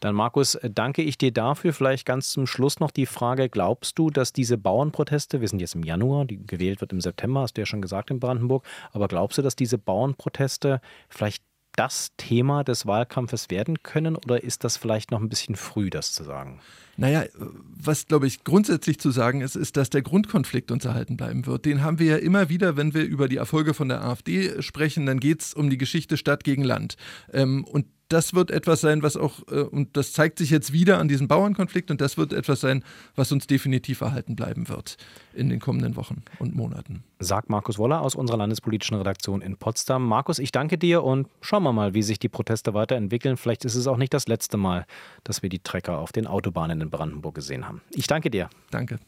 Dann 0.00 0.16
Markus, 0.16 0.56
äh, 0.56 0.68
danke 0.68 1.02
ich 1.02 1.16
dir 1.16 1.32
dafür. 1.32 1.72
Vielleicht 1.72 2.04
ganz 2.06 2.30
zum 2.30 2.46
Schluss 2.46 2.80
noch 2.80 2.90
die 2.90 3.06
Frage, 3.06 3.48
glaubst 3.48 3.98
du, 3.98 4.10
dass 4.10 4.32
diese 4.32 4.58
Bauernproteste, 4.58 5.40
wir 5.40 5.48
sind 5.48 5.60
jetzt 5.60 5.76
im 5.76 5.84
Januar, 5.84 6.24
die 6.24 6.44
gewählt 6.44 6.80
wird 6.80 6.92
im 6.92 7.00
September, 7.00 7.42
hast 7.42 7.56
du 7.56 7.62
ja 7.62 7.66
schon 7.66 7.82
gesagt 7.82 8.10
in 8.10 8.18
Brandenburg, 8.18 8.64
aber 8.92 9.06
glaubst 9.06 9.38
du, 9.38 9.42
dass 9.42 9.54
diese 9.54 9.78
Bauernproteste 9.78 10.80
vielleicht 11.08 11.44
das 11.76 12.10
Thema 12.16 12.64
des 12.64 12.86
Wahlkampfes 12.86 13.50
werden 13.50 13.82
können 13.82 14.16
oder 14.16 14.42
ist 14.42 14.64
das 14.64 14.76
vielleicht 14.76 15.10
noch 15.10 15.20
ein 15.20 15.28
bisschen 15.28 15.56
früh, 15.56 15.90
das 15.90 16.12
zu 16.12 16.24
sagen? 16.24 16.60
Naja, 16.96 17.24
was 17.34 18.06
glaube 18.06 18.26
ich 18.26 18.44
grundsätzlich 18.44 19.00
zu 19.00 19.10
sagen 19.10 19.40
ist, 19.40 19.56
ist, 19.56 19.76
dass 19.76 19.88
der 19.88 20.02
Grundkonflikt 20.02 20.70
uns 20.70 20.84
erhalten 20.84 21.16
bleiben 21.16 21.46
wird. 21.46 21.64
Den 21.64 21.82
haben 21.82 21.98
wir 21.98 22.06
ja 22.06 22.16
immer 22.16 22.48
wieder, 22.48 22.76
wenn 22.76 22.92
wir 22.92 23.04
über 23.04 23.28
die 23.28 23.38
Erfolge 23.38 23.72
von 23.72 23.88
der 23.88 24.04
AfD 24.04 24.60
sprechen, 24.60 25.06
dann 25.06 25.18
geht 25.18 25.40
es 25.40 25.54
um 25.54 25.70
die 25.70 25.78
Geschichte 25.78 26.16
Stadt 26.16 26.44
gegen 26.44 26.64
Land. 26.64 26.96
Ähm, 27.32 27.64
und 27.64 27.86
das 28.12 28.34
wird 28.34 28.50
etwas 28.50 28.80
sein, 28.80 29.02
was 29.02 29.16
auch, 29.16 29.40
äh, 29.50 29.62
und 29.62 29.96
das 29.96 30.12
zeigt 30.12 30.38
sich 30.38 30.50
jetzt 30.50 30.72
wieder 30.72 30.98
an 30.98 31.08
diesem 31.08 31.28
Bauernkonflikt, 31.28 31.90
und 31.90 32.00
das 32.00 32.16
wird 32.16 32.32
etwas 32.32 32.60
sein, 32.60 32.84
was 33.16 33.32
uns 33.32 33.46
definitiv 33.46 34.00
erhalten 34.00 34.36
bleiben 34.36 34.68
wird 34.68 34.96
in 35.34 35.48
den 35.48 35.60
kommenden 35.60 35.96
Wochen 35.96 36.22
und 36.38 36.54
Monaten. 36.54 37.04
Sagt 37.18 37.48
Markus 37.48 37.78
Woller 37.78 38.02
aus 38.02 38.14
unserer 38.14 38.36
landespolitischen 38.36 38.96
Redaktion 38.96 39.40
in 39.40 39.56
Potsdam. 39.56 40.06
Markus, 40.06 40.38
ich 40.38 40.52
danke 40.52 40.76
dir 40.76 41.02
und 41.02 41.28
schauen 41.40 41.62
wir 41.62 41.72
mal, 41.72 41.94
wie 41.94 42.02
sich 42.02 42.18
die 42.18 42.28
Proteste 42.28 42.74
weiterentwickeln. 42.74 43.36
Vielleicht 43.36 43.64
ist 43.64 43.74
es 43.74 43.86
auch 43.86 43.96
nicht 43.96 44.12
das 44.12 44.28
letzte 44.28 44.56
Mal, 44.56 44.86
dass 45.24 45.42
wir 45.42 45.48
die 45.48 45.60
Trecker 45.60 45.98
auf 45.98 46.12
den 46.12 46.26
Autobahnen 46.26 46.80
in 46.80 46.90
Brandenburg 46.90 47.34
gesehen 47.34 47.66
haben. 47.66 47.80
Ich 47.90 48.06
danke 48.06 48.30
dir. 48.30 48.50
Danke. 48.70 48.98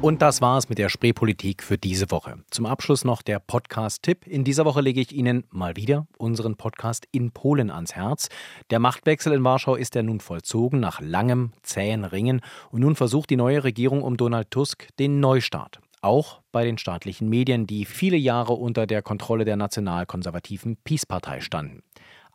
Und 0.00 0.22
das 0.22 0.40
war's 0.40 0.68
mit 0.68 0.78
der 0.78 0.90
Spreepolitik 0.90 1.60
für 1.60 1.76
diese 1.76 2.12
Woche. 2.12 2.36
Zum 2.50 2.66
Abschluss 2.66 3.04
noch 3.04 3.20
der 3.20 3.40
Podcast-Tipp. 3.40 4.28
In 4.28 4.44
dieser 4.44 4.64
Woche 4.64 4.80
lege 4.80 5.00
ich 5.00 5.12
Ihnen 5.12 5.42
mal 5.50 5.74
wieder 5.74 6.06
unseren 6.18 6.54
Podcast 6.54 7.08
in 7.10 7.32
Polen 7.32 7.68
ans 7.68 7.96
Herz. 7.96 8.28
Der 8.70 8.78
Machtwechsel 8.78 9.32
in 9.32 9.42
Warschau 9.42 9.74
ist 9.74 9.96
ja 9.96 10.04
nun 10.04 10.20
vollzogen 10.20 10.78
nach 10.78 11.00
langem, 11.00 11.50
zähen 11.64 12.04
Ringen. 12.04 12.42
Und 12.70 12.82
nun 12.82 12.94
versucht 12.94 13.28
die 13.28 13.36
neue 13.36 13.64
Regierung 13.64 14.02
um 14.02 14.16
Donald 14.16 14.52
Tusk 14.52 14.86
den 15.00 15.18
Neustart. 15.18 15.80
Auch 16.00 16.42
bei 16.52 16.64
den 16.64 16.78
staatlichen 16.78 17.28
Medien, 17.28 17.66
die 17.66 17.84
viele 17.84 18.16
Jahre 18.16 18.52
unter 18.52 18.86
der 18.86 19.02
Kontrolle 19.02 19.44
der 19.44 19.56
nationalkonservativen 19.56 20.76
Peace-Partei 20.84 21.40
standen. 21.40 21.82